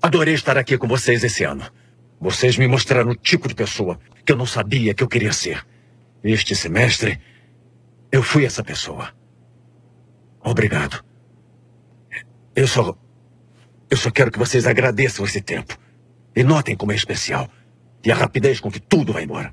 adorei 0.00 0.32
estar 0.32 0.56
aqui 0.56 0.78
com 0.78 0.88
vocês 0.88 1.22
esse 1.22 1.44
ano. 1.44 1.70
Vocês 2.18 2.56
me 2.56 2.66
mostraram 2.66 3.10
o 3.10 3.14
tipo 3.14 3.48
de 3.48 3.54
pessoa 3.54 3.98
que 4.24 4.32
eu 4.32 4.36
não 4.36 4.46
sabia 4.46 4.94
que 4.94 5.02
eu 5.02 5.08
queria 5.08 5.32
ser. 5.32 5.62
Este 6.24 6.56
semestre, 6.56 7.20
eu 8.10 8.22
fui 8.22 8.46
essa 8.46 8.64
pessoa. 8.64 9.12
Obrigado. 10.42 11.04
Eu 12.54 12.66
só. 12.66 12.96
Eu 13.90 13.96
só 13.98 14.10
quero 14.10 14.30
que 14.30 14.38
vocês 14.38 14.66
agradeçam 14.66 15.24
esse 15.26 15.42
tempo. 15.42 15.78
E 16.34 16.42
notem 16.42 16.74
como 16.74 16.92
é 16.92 16.94
especial. 16.94 17.46
e 18.04 18.10
a 18.10 18.14
rapidez 18.14 18.58
com 18.58 18.70
que 18.70 18.80
tudo 18.80 19.12
vai 19.12 19.24
embora. 19.24 19.52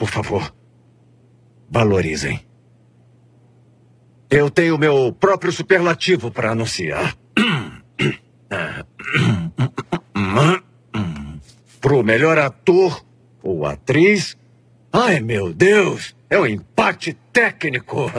Por 0.00 0.08
favor, 0.08 0.50
valorizem. 1.68 2.40
Eu 4.30 4.48
tenho 4.48 4.78
meu 4.78 5.12
próprio 5.12 5.52
superlativo 5.52 6.30
para 6.30 6.52
anunciar. 6.52 7.14
Pro 11.82 12.02
melhor 12.02 12.38
ator 12.38 13.04
ou 13.42 13.66
atriz. 13.66 14.38
Ai, 14.90 15.20
meu 15.20 15.52
Deus! 15.52 16.16
É 16.30 16.38
um 16.38 16.46
empate 16.46 17.12
técnico. 17.30 18.10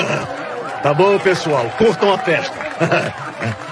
tá 0.82 0.94
bom, 0.94 1.18
pessoal. 1.18 1.68
Curtam 1.76 2.14
a 2.14 2.18
festa. 2.18 2.56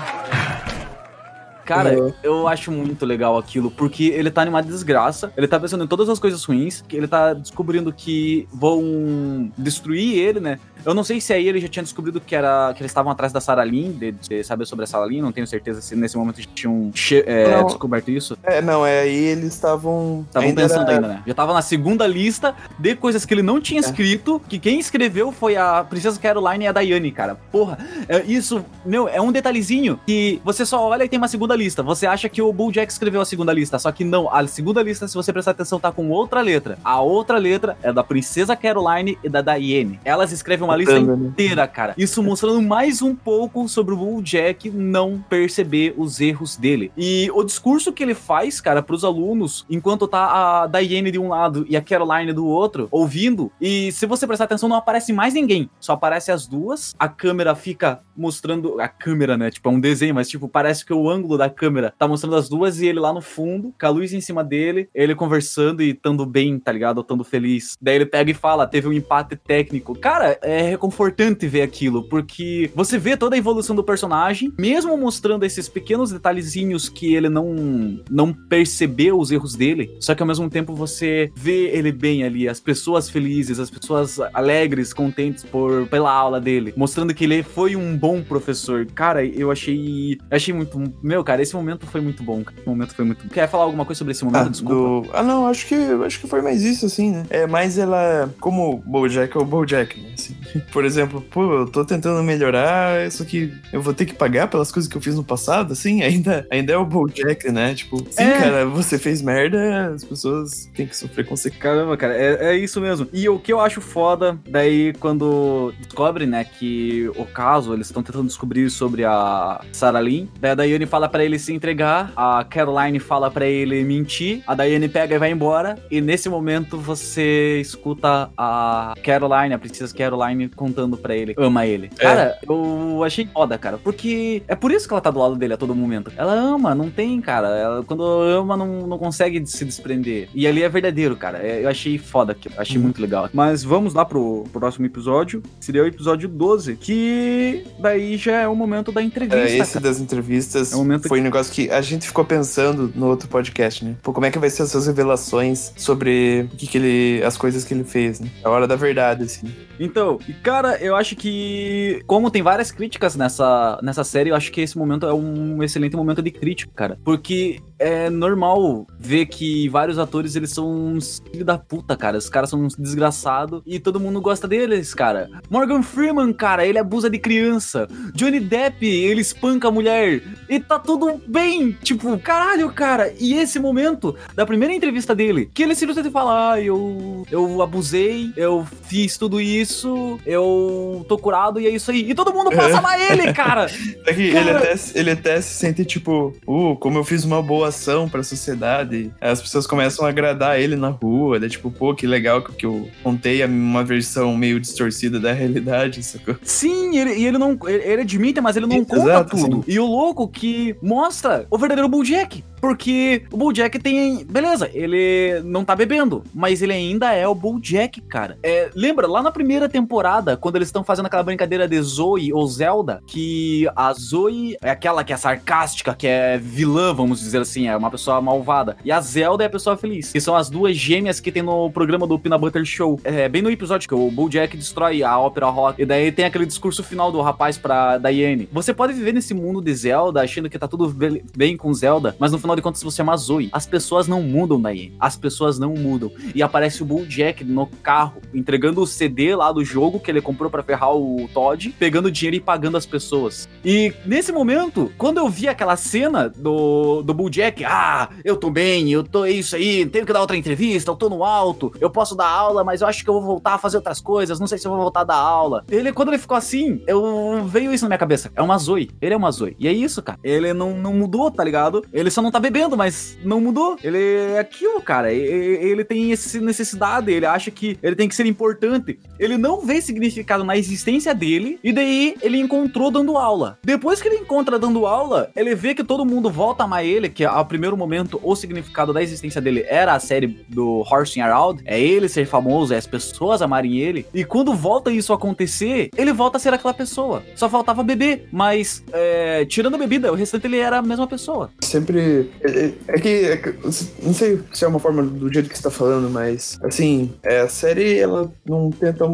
Cara, 1.64 1.98
uhum. 1.98 2.12
eu 2.22 2.48
acho 2.48 2.70
muito 2.70 3.04
legal 3.06 3.38
aquilo, 3.38 3.70
porque 3.70 4.04
ele 4.04 4.30
tá 4.30 4.44
numa 4.44 4.62
desgraça, 4.62 5.32
ele 5.36 5.48
tá 5.48 5.58
pensando 5.58 5.84
em 5.84 5.86
todas 5.86 6.08
as 6.08 6.18
coisas 6.18 6.44
ruins, 6.44 6.84
ele 6.92 7.08
tá 7.08 7.32
descobrindo 7.32 7.92
que 7.92 8.48
vão 8.52 9.50
destruir 9.56 10.18
ele, 10.18 10.40
né? 10.40 10.58
Eu 10.84 10.92
não 10.92 11.02
sei 11.02 11.20
se 11.20 11.32
aí 11.32 11.48
ele 11.48 11.60
já 11.60 11.68
tinha 11.68 11.82
descobrido 11.82 12.20
que 12.20 12.36
era 12.36 12.72
que 12.74 12.82
eles 12.82 12.90
estavam 12.90 13.10
atrás 13.10 13.32
da 13.32 13.40
Sarah 13.40 13.64
Lynn, 13.64 13.92
de, 13.92 14.12
de, 14.12 14.44
saber 14.44 14.66
sobre 14.66 14.84
a 14.84 14.86
Sarah 14.86 15.06
Lynn, 15.06 15.22
não 15.22 15.32
tenho 15.32 15.46
certeza 15.46 15.80
se 15.80 15.96
nesse 15.96 16.16
momento 16.16 16.42
já 16.42 16.48
tinham 16.54 16.92
é, 17.24 17.62
descoberto 17.64 18.10
isso. 18.10 18.36
É, 18.42 18.60
não, 18.60 18.84
é 18.84 19.00
aí 19.00 19.24
eles 19.24 19.54
estavam. 19.54 20.24
Estavam 20.26 20.54
pensando 20.54 20.82
era... 20.82 20.92
ainda, 20.92 21.08
né? 21.08 21.22
Já 21.26 21.34
tava 21.34 21.54
na 21.54 21.62
segunda 21.62 22.06
lista 22.06 22.54
de 22.78 22.94
coisas 22.94 23.24
que 23.24 23.32
ele 23.32 23.42
não 23.42 23.60
tinha 23.60 23.80
é. 23.80 23.84
escrito, 23.84 24.40
que 24.46 24.58
quem 24.58 24.78
escreveu 24.78 25.32
foi 25.32 25.56
a 25.56 25.84
Princesa 25.88 26.20
Caroline 26.20 26.64
e 26.64 26.68
a 26.68 26.72
Dayane, 26.72 27.10
cara. 27.10 27.36
Porra, 27.50 27.78
é, 28.06 28.22
isso, 28.22 28.64
meu, 28.84 29.08
é 29.08 29.20
um 29.20 29.32
detalhezinho 29.32 29.98
que 30.06 30.40
você 30.44 30.66
só 30.66 30.82
olha 30.86 31.04
e 31.04 31.08
tem 31.08 31.16
uma 31.16 31.28
segunda 31.28 31.53
lista. 31.56 31.82
Você 31.82 32.06
acha 32.06 32.28
que 32.28 32.42
o 32.42 32.52
Bulljack 32.52 32.90
escreveu 32.90 33.20
a 33.20 33.24
segunda 33.24 33.52
lista, 33.52 33.78
só 33.78 33.90
que 33.92 34.04
não. 34.04 34.32
A 34.32 34.46
segunda 34.46 34.82
lista, 34.82 35.06
se 35.08 35.14
você 35.14 35.32
prestar 35.32 35.52
atenção, 35.52 35.80
tá 35.80 35.90
com 35.92 36.10
outra 36.10 36.40
letra. 36.40 36.78
A 36.84 37.00
outra 37.00 37.38
letra 37.38 37.76
é 37.82 37.92
da 37.92 38.04
Princesa 38.04 38.56
Caroline 38.56 39.18
e 39.22 39.28
da 39.28 39.40
Dayane. 39.40 39.98
Elas 40.04 40.32
escrevem 40.32 40.64
uma 40.64 40.76
lista 40.76 41.00
né? 41.00 41.28
inteira, 41.28 41.66
cara. 41.66 41.94
Isso 41.96 42.22
mostrando 42.22 42.60
mais 42.62 43.02
um 43.02 43.14
pouco 43.14 43.68
sobre 43.68 43.94
o 43.94 43.96
Bulljack 43.96 44.70
não 44.70 45.22
perceber 45.28 45.94
os 45.96 46.20
erros 46.20 46.56
dele. 46.56 46.92
E 46.96 47.30
o 47.32 47.42
discurso 47.42 47.92
que 47.92 48.02
ele 48.02 48.14
faz, 48.14 48.60
cara, 48.60 48.82
pros 48.82 49.04
alunos, 49.04 49.64
enquanto 49.68 50.06
tá 50.06 50.62
a 50.62 50.66
Diane 50.66 51.10
de 51.10 51.18
um 51.18 51.28
lado 51.28 51.64
e 51.68 51.76
a 51.76 51.82
Caroline 51.82 52.32
do 52.32 52.46
outro, 52.46 52.88
ouvindo, 52.90 53.50
e 53.60 53.92
se 53.92 54.06
você 54.06 54.26
prestar 54.26 54.44
atenção, 54.44 54.68
não 54.68 54.76
aparece 54.76 55.12
mais 55.12 55.34
ninguém. 55.34 55.68
Só 55.80 55.92
aparece 55.92 56.30
as 56.30 56.46
duas, 56.46 56.94
a 56.98 57.08
câmera 57.08 57.54
fica 57.54 58.00
mostrando. 58.16 58.80
A 58.80 58.88
câmera, 58.88 59.36
né? 59.36 59.50
Tipo, 59.50 59.68
é 59.68 59.72
um 59.72 59.80
desenho, 59.80 60.14
mas 60.14 60.28
tipo, 60.28 60.48
parece 60.48 60.84
que 60.84 60.92
o 60.92 61.08
ângulo 61.08 61.38
da 61.38 61.43
câmera 61.50 61.94
tá 61.98 62.06
mostrando 62.06 62.36
as 62.36 62.48
duas 62.48 62.80
e 62.80 62.86
ele 62.86 63.00
lá 63.00 63.12
no 63.12 63.20
fundo, 63.20 63.74
com 63.78 63.86
a 63.86 63.90
luz 63.90 64.12
em 64.12 64.20
cima 64.20 64.42
dele, 64.42 64.88
ele 64.94 65.14
conversando 65.14 65.82
e 65.82 65.90
estando 65.90 66.24
bem, 66.26 66.58
tá 66.58 66.72
ligado? 66.72 67.00
Estando 67.00 67.24
feliz. 67.24 67.76
Daí 67.80 67.96
ele 67.96 68.06
pega 68.06 68.30
e 68.30 68.34
fala: 68.34 68.66
teve 68.66 68.88
um 68.88 68.92
empate 68.92 69.36
técnico. 69.36 69.98
Cara, 69.98 70.38
é 70.42 70.62
reconfortante 70.62 71.46
ver 71.46 71.62
aquilo, 71.62 72.04
porque 72.08 72.70
você 72.74 72.98
vê 72.98 73.16
toda 73.16 73.36
a 73.36 73.38
evolução 73.38 73.74
do 73.74 73.84
personagem, 73.84 74.52
mesmo 74.58 74.96
mostrando 74.96 75.44
esses 75.44 75.68
pequenos 75.68 76.10
detalhezinhos 76.10 76.88
que 76.88 77.14
ele 77.14 77.28
não, 77.28 78.00
não 78.10 78.32
percebeu 78.32 79.18
os 79.18 79.30
erros 79.30 79.54
dele, 79.54 79.96
só 80.00 80.14
que 80.14 80.22
ao 80.22 80.26
mesmo 80.26 80.48
tempo 80.48 80.74
você 80.74 81.30
vê 81.34 81.68
ele 81.68 81.92
bem 81.92 82.24
ali, 82.24 82.48
as 82.48 82.60
pessoas 82.60 83.08
felizes, 83.08 83.58
as 83.58 83.70
pessoas 83.70 84.18
alegres, 84.32 84.92
contentes 84.92 85.44
por, 85.44 85.86
pela 85.88 86.12
aula 86.12 86.40
dele, 86.40 86.72
mostrando 86.76 87.14
que 87.14 87.24
ele 87.24 87.42
foi 87.42 87.76
um 87.76 87.96
bom 87.96 88.22
professor. 88.22 88.86
Cara, 88.86 89.24
eu 89.24 89.50
achei. 89.50 90.18
Achei 90.30 90.52
muito. 90.52 90.80
Meu, 91.02 91.22
cara, 91.24 91.33
esse 91.42 91.54
momento 91.54 91.86
foi 91.86 92.00
muito 92.00 92.22
bom. 92.22 92.42
Esse 92.56 92.66
momento 92.66 92.94
foi 92.94 93.04
muito. 93.04 93.28
Quer 93.28 93.48
falar 93.48 93.64
alguma 93.64 93.84
coisa 93.84 93.98
sobre 93.98 94.12
esse 94.12 94.24
momento? 94.24 94.46
Ah, 94.46 94.48
Desculpa. 94.48 95.08
Do... 95.08 95.16
Ah, 95.16 95.22
não, 95.22 95.46
acho 95.46 95.66
que 95.66 95.74
acho 95.74 96.20
que 96.20 96.26
foi 96.26 96.42
mais 96.42 96.62
isso, 96.62 96.86
assim, 96.86 97.10
né? 97.10 97.26
É 97.30 97.46
mais 97.46 97.78
ela. 97.78 98.32
Como 98.40 98.74
o 98.74 98.76
Bojack 98.78 99.36
é 99.36 99.40
o 99.40 99.44
Bojack, 99.44 100.00
né? 100.00 100.10
Assim. 100.14 100.34
Por 100.72 100.84
exemplo, 100.84 101.20
pô, 101.20 101.52
eu 101.52 101.66
tô 101.66 101.84
tentando 101.84 102.22
melhorar, 102.22 103.06
isso 103.06 103.24
que 103.24 103.52
eu 103.72 103.82
vou 103.82 103.94
ter 103.94 104.06
que 104.06 104.14
pagar 104.14 104.48
pelas 104.48 104.70
coisas 104.70 104.90
que 104.90 104.96
eu 104.96 105.00
fiz 105.00 105.14
no 105.14 105.24
passado, 105.24 105.72
assim, 105.72 106.02
ainda, 106.04 106.46
ainda 106.50 106.72
é 106.72 106.76
o 106.76 106.84
Bojack, 106.84 107.50
né? 107.50 107.74
Tipo, 107.74 107.98
sim, 108.10 108.22
é. 108.22 108.38
cara, 108.38 108.66
você 108.66 108.98
fez 108.98 109.20
merda, 109.22 109.92
as 109.94 110.04
pessoas 110.04 110.70
têm 110.74 110.86
que 110.86 110.96
sofrer 110.96 111.26
consequências. 111.26 111.62
Caramba, 111.62 111.96
cara, 111.96 112.16
é, 112.16 112.54
é 112.54 112.56
isso 112.56 112.80
mesmo. 112.80 113.08
E 113.12 113.28
o 113.28 113.38
que 113.38 113.52
eu 113.52 113.60
acho 113.60 113.80
foda, 113.80 114.38
daí 114.48 114.92
quando 115.00 115.72
descobre, 115.80 116.26
né, 116.26 116.44
que 116.44 117.10
o 117.16 117.24
caso, 117.24 117.74
eles 117.74 117.86
estão 117.86 118.02
tentando 118.02 118.26
descobrir 118.26 118.70
sobre 118.70 119.04
a 119.04 119.60
Sarah 119.72 120.00
Lynn, 120.00 120.26
daí 120.40 120.74
a 120.74 120.86
fala 120.86 121.08
para 121.24 121.26
ele 121.26 121.38
se 121.38 121.54
entregar, 121.54 122.12
a 122.14 122.44
Caroline 122.44 122.98
fala 122.98 123.30
para 123.30 123.46
ele 123.46 123.82
mentir, 123.82 124.42
a 124.46 124.54
Diane 124.54 124.88
pega 124.88 125.14
e 125.14 125.18
vai 125.18 125.30
embora, 125.30 125.78
e 125.90 125.98
nesse 125.98 126.28
momento 126.28 126.76
você 126.78 127.60
escuta 127.60 128.30
a 128.36 128.92
Caroline, 129.02 129.54
a 129.54 129.58
princesa 129.58 129.94
Caroline, 129.94 130.48
contando 130.50 130.98
para 130.98 131.16
ele, 131.16 131.34
ama 131.38 131.64
ele. 131.66 131.90
É. 131.98 132.02
Cara, 132.02 132.38
eu 132.46 133.02
achei 133.02 133.26
foda, 133.26 133.56
cara, 133.56 133.78
porque 133.78 134.42
é 134.46 134.54
por 134.54 134.70
isso 134.70 134.86
que 134.86 134.92
ela 134.92 135.00
tá 135.00 135.10
do 135.10 135.18
lado 135.18 135.36
dele 135.36 135.54
a 135.54 135.56
todo 135.56 135.74
momento. 135.74 136.12
Ela 136.14 136.34
ama, 136.34 136.74
não 136.74 136.90
tem, 136.90 137.18
cara. 137.22 137.48
Ela, 137.48 137.82
quando 137.84 138.02
ama, 138.02 138.54
não, 138.54 138.86
não 138.86 138.98
consegue 138.98 139.46
se 139.46 139.64
desprender. 139.64 140.28
E 140.34 140.46
ali 140.46 140.62
é 140.62 140.68
verdadeiro, 140.68 141.16
cara. 141.16 141.38
É, 141.38 141.64
eu 141.64 141.68
achei 141.70 141.96
foda 141.96 142.32
aquilo, 142.32 142.54
achei 142.58 142.78
muito 142.78 143.00
legal. 143.00 143.30
Mas 143.32 143.64
vamos 143.64 143.94
lá 143.94 144.04
pro, 144.04 144.44
pro 144.52 144.60
próximo 144.60 144.84
episódio, 144.84 145.42
seria 145.58 145.84
o 145.84 145.86
episódio 145.86 146.28
12, 146.28 146.76
que 146.76 147.64
daí 147.78 148.18
já 148.18 148.42
é 148.42 148.48
o 148.48 148.54
momento 148.54 148.92
da 148.92 149.02
entrevista. 149.02 149.38
É, 149.38 149.56
esse 149.58 149.74
cara. 149.74 149.84
das 149.84 150.00
entrevistas 150.00 150.72
é 150.74 150.76
foi 151.14 151.20
um 151.20 151.22
negócio 151.22 151.54
que 151.54 151.70
a 151.70 151.80
gente 151.80 152.08
ficou 152.08 152.24
pensando 152.24 152.92
no 152.92 153.06
outro 153.06 153.28
podcast, 153.28 153.84
né? 153.84 153.94
Pô, 154.02 154.12
como 154.12 154.26
é 154.26 154.32
que 154.32 154.38
vai 154.40 154.50
ser 154.50 154.64
as 154.64 154.72
suas 154.72 154.88
revelações 154.88 155.72
sobre 155.76 156.48
o 156.52 156.56
que, 156.56 156.66
que 156.66 156.76
ele. 156.76 157.22
as 157.22 157.36
coisas 157.36 157.62
que 157.64 157.72
ele 157.72 157.84
fez, 157.84 158.18
né? 158.18 158.28
A 158.42 158.50
hora 158.50 158.66
da 158.66 158.74
verdade, 158.74 159.22
assim. 159.22 159.46
Então, 159.78 160.18
e 160.28 160.32
cara, 160.32 160.76
eu 160.78 160.96
acho 160.96 161.14
que, 161.14 162.02
como 162.08 162.32
tem 162.32 162.42
várias 162.42 162.72
críticas 162.72 163.14
nessa, 163.14 163.78
nessa 163.80 164.02
série, 164.02 164.30
eu 164.30 164.34
acho 164.34 164.50
que 164.50 164.60
esse 164.60 164.76
momento 164.76 165.06
é 165.06 165.14
um 165.14 165.62
excelente 165.62 165.94
momento 165.94 166.20
de 166.20 166.32
crítica, 166.32 166.72
cara. 166.74 166.98
Porque 167.04 167.60
é 167.84 168.08
normal 168.08 168.86
ver 168.98 169.26
que 169.26 169.68
vários 169.68 169.98
atores, 169.98 170.34
eles 170.34 170.50
são 170.50 170.94
uns 170.94 171.22
filho 171.30 171.44
da 171.44 171.58
puta, 171.58 171.94
cara. 171.94 172.16
Os 172.16 172.30
caras 172.30 172.48
são 172.48 172.62
uns 172.62 172.74
desgraçados 172.74 173.62
e 173.66 173.78
todo 173.78 174.00
mundo 174.00 174.22
gosta 174.22 174.48
deles, 174.48 174.94
cara. 174.94 175.28
Morgan 175.50 175.82
Freeman, 175.82 176.32
cara, 176.32 176.66
ele 176.66 176.78
abusa 176.78 177.10
de 177.10 177.18
criança. 177.18 177.86
Johnny 178.14 178.40
Depp, 178.40 178.86
ele 178.86 179.20
espanca 179.20 179.68
a 179.68 179.70
mulher. 179.70 180.22
E 180.48 180.58
tá 180.58 180.78
tudo 180.78 181.20
bem. 181.26 181.76
Tipo, 181.82 182.18
caralho, 182.18 182.72
cara. 182.72 183.12
E 183.20 183.34
esse 183.34 183.58
momento 183.58 184.16
da 184.34 184.46
primeira 184.46 184.72
entrevista 184.72 185.14
dele, 185.14 185.50
que 185.52 185.62
ele 185.62 185.74
simplesmente 185.74 186.10
fala: 186.10 186.52
ah, 186.52 186.60
eu, 186.60 187.26
eu 187.30 187.60
abusei, 187.60 188.32
eu 188.34 188.66
fiz 188.84 189.18
tudo 189.18 189.40
isso, 189.40 190.18
eu 190.24 191.04
tô 191.06 191.18
curado 191.18 191.60
e 191.60 191.66
é 191.66 191.70
isso 191.70 191.90
aí. 191.90 192.10
E 192.10 192.14
todo 192.14 192.32
mundo 192.32 192.50
passa 192.50 192.82
é. 192.96 193.12
ele, 193.12 193.32
cara. 193.34 193.66
É 194.06 194.12
que 194.12 194.32
cara. 194.32 194.50
Ele, 194.50 194.50
até, 194.50 194.74
ele 194.94 195.10
até 195.10 195.40
se 195.40 195.54
sente 195.54 195.84
tipo, 195.84 196.34
uh, 196.46 196.76
como 196.76 196.98
eu 196.98 197.04
fiz 197.04 197.24
uma 197.24 197.42
boa 197.42 197.70
ação 197.74 198.08
pra 198.08 198.22
sociedade. 198.22 199.12
As 199.20 199.42
pessoas 199.42 199.66
começam 199.66 200.06
a 200.06 200.08
agradar 200.08 200.58
ele 200.58 200.76
na 200.76 200.88
rua. 200.88 201.36
É 201.36 201.48
tipo, 201.48 201.70
pô, 201.70 201.94
que 201.94 202.06
legal 202.06 202.42
que 202.42 202.64
eu 202.64 202.88
contei 203.02 203.44
uma 203.44 203.84
versão 203.84 204.36
meio 204.36 204.60
distorcida 204.60 205.18
da 205.18 205.32
realidade, 205.32 206.02
sacou? 206.02 206.36
Sim, 206.42 206.96
ele, 206.96 207.14
e 207.14 207.26
ele 207.26 207.38
não. 207.38 207.58
Ele, 207.66 207.82
ele 207.82 208.02
admite, 208.02 208.40
mas 208.40 208.56
ele 208.56 208.66
não 208.66 208.76
Exato, 208.76 208.96
conta 208.96 209.24
tudo. 209.24 209.56
Sim. 209.56 209.64
E 209.66 209.78
o 209.78 209.86
louco 209.86 210.28
que 210.28 210.76
mostra 210.80 211.46
o 211.50 211.58
verdadeiro 211.58 211.88
Bulljack. 211.88 212.42
Porque 212.64 213.24
o 213.30 213.36
Bulljack 213.36 213.78
tem. 213.78 214.24
Beleza, 214.24 214.70
ele 214.72 215.42
não 215.44 215.66
tá 215.66 215.76
bebendo, 215.76 216.24
mas 216.32 216.62
ele 216.62 216.72
ainda 216.72 217.12
é 217.12 217.28
o 217.28 217.34
Bulljack, 217.34 218.00
cara. 218.00 218.38
É, 218.42 218.70
lembra, 218.74 219.06
lá 219.06 219.22
na 219.22 219.30
primeira 219.30 219.68
temporada, 219.68 220.34
quando 220.34 220.56
eles 220.56 220.68
estão 220.68 220.82
fazendo 220.82 221.04
aquela 221.04 221.22
brincadeira 221.22 221.68
de 221.68 221.78
Zoe 221.82 222.32
ou 222.32 222.46
Zelda, 222.46 223.02
que 223.06 223.68
a 223.76 223.92
Zoe 223.92 224.56
é 224.62 224.70
aquela 224.70 225.04
que 225.04 225.12
é 225.12 225.16
sarcástica, 225.18 225.94
que 225.94 226.06
é 226.06 226.38
vilã, 226.38 226.94
vamos 226.94 227.20
dizer 227.20 227.42
assim, 227.42 227.68
é 227.68 227.76
uma 227.76 227.90
pessoa 227.90 228.18
malvada. 228.22 228.78
E 228.82 228.90
a 228.90 228.98
Zelda 228.98 229.44
é 229.44 229.46
a 229.46 229.50
pessoa 229.50 229.76
feliz. 229.76 230.10
Que 230.10 230.20
são 230.20 230.34
as 230.34 230.48
duas 230.48 230.74
gêmeas 230.74 231.20
que 231.20 231.30
tem 231.30 231.42
no 231.42 231.70
programa 231.70 232.06
do 232.06 232.18
Peanut 232.18 232.40
Butter 232.40 232.64
Show. 232.64 232.98
É 233.04 233.28
bem 233.28 233.42
no 233.42 233.50
episódio 233.50 233.86
que 233.86 233.94
o 233.94 234.10
Bulljack 234.10 234.56
destrói 234.56 235.02
a 235.02 235.18
ópera 235.18 235.50
rock. 235.50 235.82
E 235.82 235.84
daí 235.84 236.10
tem 236.10 236.24
aquele 236.24 236.46
discurso 236.46 236.82
final 236.82 237.12
do 237.12 237.20
rapaz 237.20 237.58
pra 237.58 237.98
Diane. 237.98 238.48
Você 238.50 238.72
pode 238.72 238.94
viver 238.94 239.12
nesse 239.12 239.34
mundo 239.34 239.60
de 239.60 239.74
Zelda, 239.74 240.22
achando 240.22 240.48
que 240.48 240.58
tá 240.58 240.66
tudo 240.66 240.90
bem 241.36 241.58
com 241.58 241.74
Zelda, 241.74 242.16
mas 242.18 242.32
no 242.32 242.38
final 242.38 242.53
de 242.56 242.62
contas 242.62 242.82
você 242.82 242.96
chama 242.98 243.16
Zoe. 243.16 243.48
As 243.52 243.66
pessoas 243.66 244.06
não 244.06 244.22
mudam 244.22 244.60
daí. 244.60 244.92
As 244.98 245.16
pessoas 245.16 245.58
não 245.58 245.74
mudam. 245.74 246.10
E 246.34 246.42
aparece 246.42 246.82
o 246.82 246.86
Bull 246.86 247.06
Jack 247.06 247.44
no 247.44 247.66
carro, 247.66 248.20
entregando 248.32 248.80
o 248.80 248.86
CD 248.86 249.34
lá 249.34 249.52
do 249.52 249.64
jogo 249.64 250.00
que 250.00 250.10
ele 250.10 250.20
comprou 250.20 250.50
para 250.50 250.62
ferrar 250.62 250.94
o 250.94 251.28
Todd, 251.32 251.74
pegando 251.78 252.10
dinheiro 252.10 252.36
e 252.36 252.40
pagando 252.40 252.76
as 252.76 252.86
pessoas. 252.86 253.48
E 253.64 253.92
nesse 254.04 254.32
momento, 254.32 254.92
quando 254.96 255.18
eu 255.18 255.28
vi 255.28 255.48
aquela 255.48 255.76
cena 255.76 256.28
do, 256.28 257.02
do 257.02 257.14
Bull 257.14 257.30
Jack, 257.30 257.64
ah, 257.64 258.08
eu 258.24 258.36
tô 258.36 258.50
bem, 258.50 258.90
eu 258.90 259.02
tô 259.02 259.26
isso 259.26 259.56
aí, 259.56 259.86
tenho 259.86 260.06
que 260.06 260.12
dar 260.12 260.20
outra 260.20 260.36
entrevista, 260.36 260.90
eu 260.90 260.96
tô 260.96 261.08
no 261.08 261.24
alto, 261.24 261.72
eu 261.80 261.90
posso 261.90 262.14
dar 262.14 262.28
aula, 262.28 262.64
mas 262.64 262.80
eu 262.80 262.86
acho 262.86 263.02
que 263.02 263.10
eu 263.10 263.14
vou 263.14 263.22
voltar 263.22 263.54
a 263.54 263.58
fazer 263.58 263.76
outras 263.76 264.00
coisas, 264.00 264.38
não 264.40 264.46
sei 264.46 264.58
se 264.58 264.66
eu 264.66 264.72
vou 264.72 264.80
voltar 264.80 265.00
a 265.00 265.04
dar 265.04 265.16
aula. 265.16 265.64
Ele, 265.70 265.92
quando 265.92 266.08
ele 266.08 266.18
ficou 266.18 266.36
assim, 266.36 266.82
eu 266.86 267.44
veio 267.46 267.72
isso 267.72 267.84
na 267.84 267.88
minha 267.88 267.98
cabeça. 267.98 268.30
É 268.34 268.42
uma 268.42 268.58
Zoe. 268.58 268.90
Ele 269.00 269.14
é 269.14 269.16
uma 269.16 269.30
Zoe. 269.30 269.56
E 269.58 269.68
é 269.68 269.72
isso, 269.72 270.02
cara. 270.02 270.18
Ele 270.22 270.52
não, 270.52 270.76
não 270.76 270.92
mudou, 270.92 271.30
tá 271.30 271.42
ligado? 271.42 271.84
Ele 271.92 272.10
só 272.10 272.22
não 272.22 272.30
tá 272.34 272.40
bebendo, 272.40 272.76
mas 272.76 273.16
não 273.22 273.40
mudou. 273.40 273.76
Ele 273.82 274.32
é 274.34 274.40
aquilo, 274.40 274.80
cara. 274.80 275.12
Ele 275.12 275.84
tem 275.84 276.12
essa 276.12 276.40
necessidade, 276.40 277.12
ele 277.12 277.26
acha 277.26 277.50
que 277.50 277.78
ele 277.80 277.94
tem 277.94 278.08
que 278.08 278.14
ser 278.14 278.26
importante. 278.26 278.98
Ele 279.18 279.38
não 279.38 279.60
vê 279.60 279.80
significado 279.80 280.42
na 280.42 280.56
existência 280.56 281.14
dele, 281.14 281.60
e 281.62 281.72
daí 281.72 282.16
ele 282.20 282.38
encontrou 282.38 282.90
dando 282.90 283.16
aula. 283.16 283.58
Depois 283.62 284.02
que 284.02 284.08
ele 284.08 284.16
encontra 284.16 284.58
dando 284.58 284.84
aula, 284.84 285.30
ele 285.36 285.54
vê 285.54 285.74
que 285.74 285.84
todo 285.84 286.04
mundo 286.04 286.28
volta 286.28 286.64
a 286.64 286.66
amar 286.66 286.84
ele, 286.84 287.08
que 287.08 287.24
ao 287.24 287.46
primeiro 287.46 287.76
momento 287.76 288.20
o 288.22 288.34
significado 288.34 288.92
da 288.92 289.02
existência 289.02 289.40
dele 289.40 289.64
era 289.68 289.94
a 289.94 290.00
série 290.00 290.26
do 290.48 290.84
Horsing 290.90 291.20
Around, 291.20 291.62
é 291.64 291.80
ele 291.80 292.08
ser 292.08 292.26
famoso, 292.26 292.74
é 292.74 292.76
as 292.76 292.86
pessoas 292.86 293.42
amarem 293.42 293.78
ele. 293.78 294.06
E 294.12 294.24
quando 294.24 294.52
volta 294.54 294.90
isso 294.90 295.12
a 295.12 295.16
acontecer, 295.16 295.90
ele 295.96 296.12
volta 296.12 296.36
a 296.38 296.40
ser 296.40 296.52
aquela 296.52 296.74
pessoa. 296.74 297.22
Só 297.36 297.48
faltava 297.48 297.84
beber, 297.84 298.28
mas 298.32 298.82
é, 298.92 299.44
tirando 299.44 299.76
a 299.76 299.78
bebida, 299.78 300.10
o 300.10 300.16
restante 300.16 300.46
ele 300.46 300.58
era 300.58 300.78
a 300.78 300.82
mesma 300.82 301.06
pessoa. 301.06 301.50
Sempre. 301.60 302.23
É, 302.40 302.50
é, 302.50 302.72
é, 302.88 303.00
que, 303.00 303.08
é, 303.08 303.36
que. 303.36 303.54
Não 304.02 304.14
sei 304.14 304.40
se 304.52 304.64
é 304.64 304.68
uma 304.68 304.78
forma 304.78 305.02
do 305.02 305.32
jeito 305.32 305.48
que 305.48 305.56
você 305.56 305.62
tá 305.62 305.70
falando, 305.70 306.10
mas. 306.10 306.58
Assim, 306.62 307.12
é, 307.22 307.40
a 307.40 307.48
série, 307.48 307.98
ela 307.98 308.32
não 308.44 308.70
tenta 308.70 309.04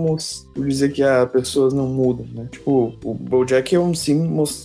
dizer 0.57 0.93
que 0.93 1.03
a 1.03 1.27
pessoas 1.27 1.73
não 1.73 1.87
mudam, 1.87 2.27
né? 2.35 2.49
Tipo, 2.51 2.95
o 3.05 3.15
Bojack 3.15 3.75
é 3.75 3.81
um 3.81 3.95
sim 3.95 4.15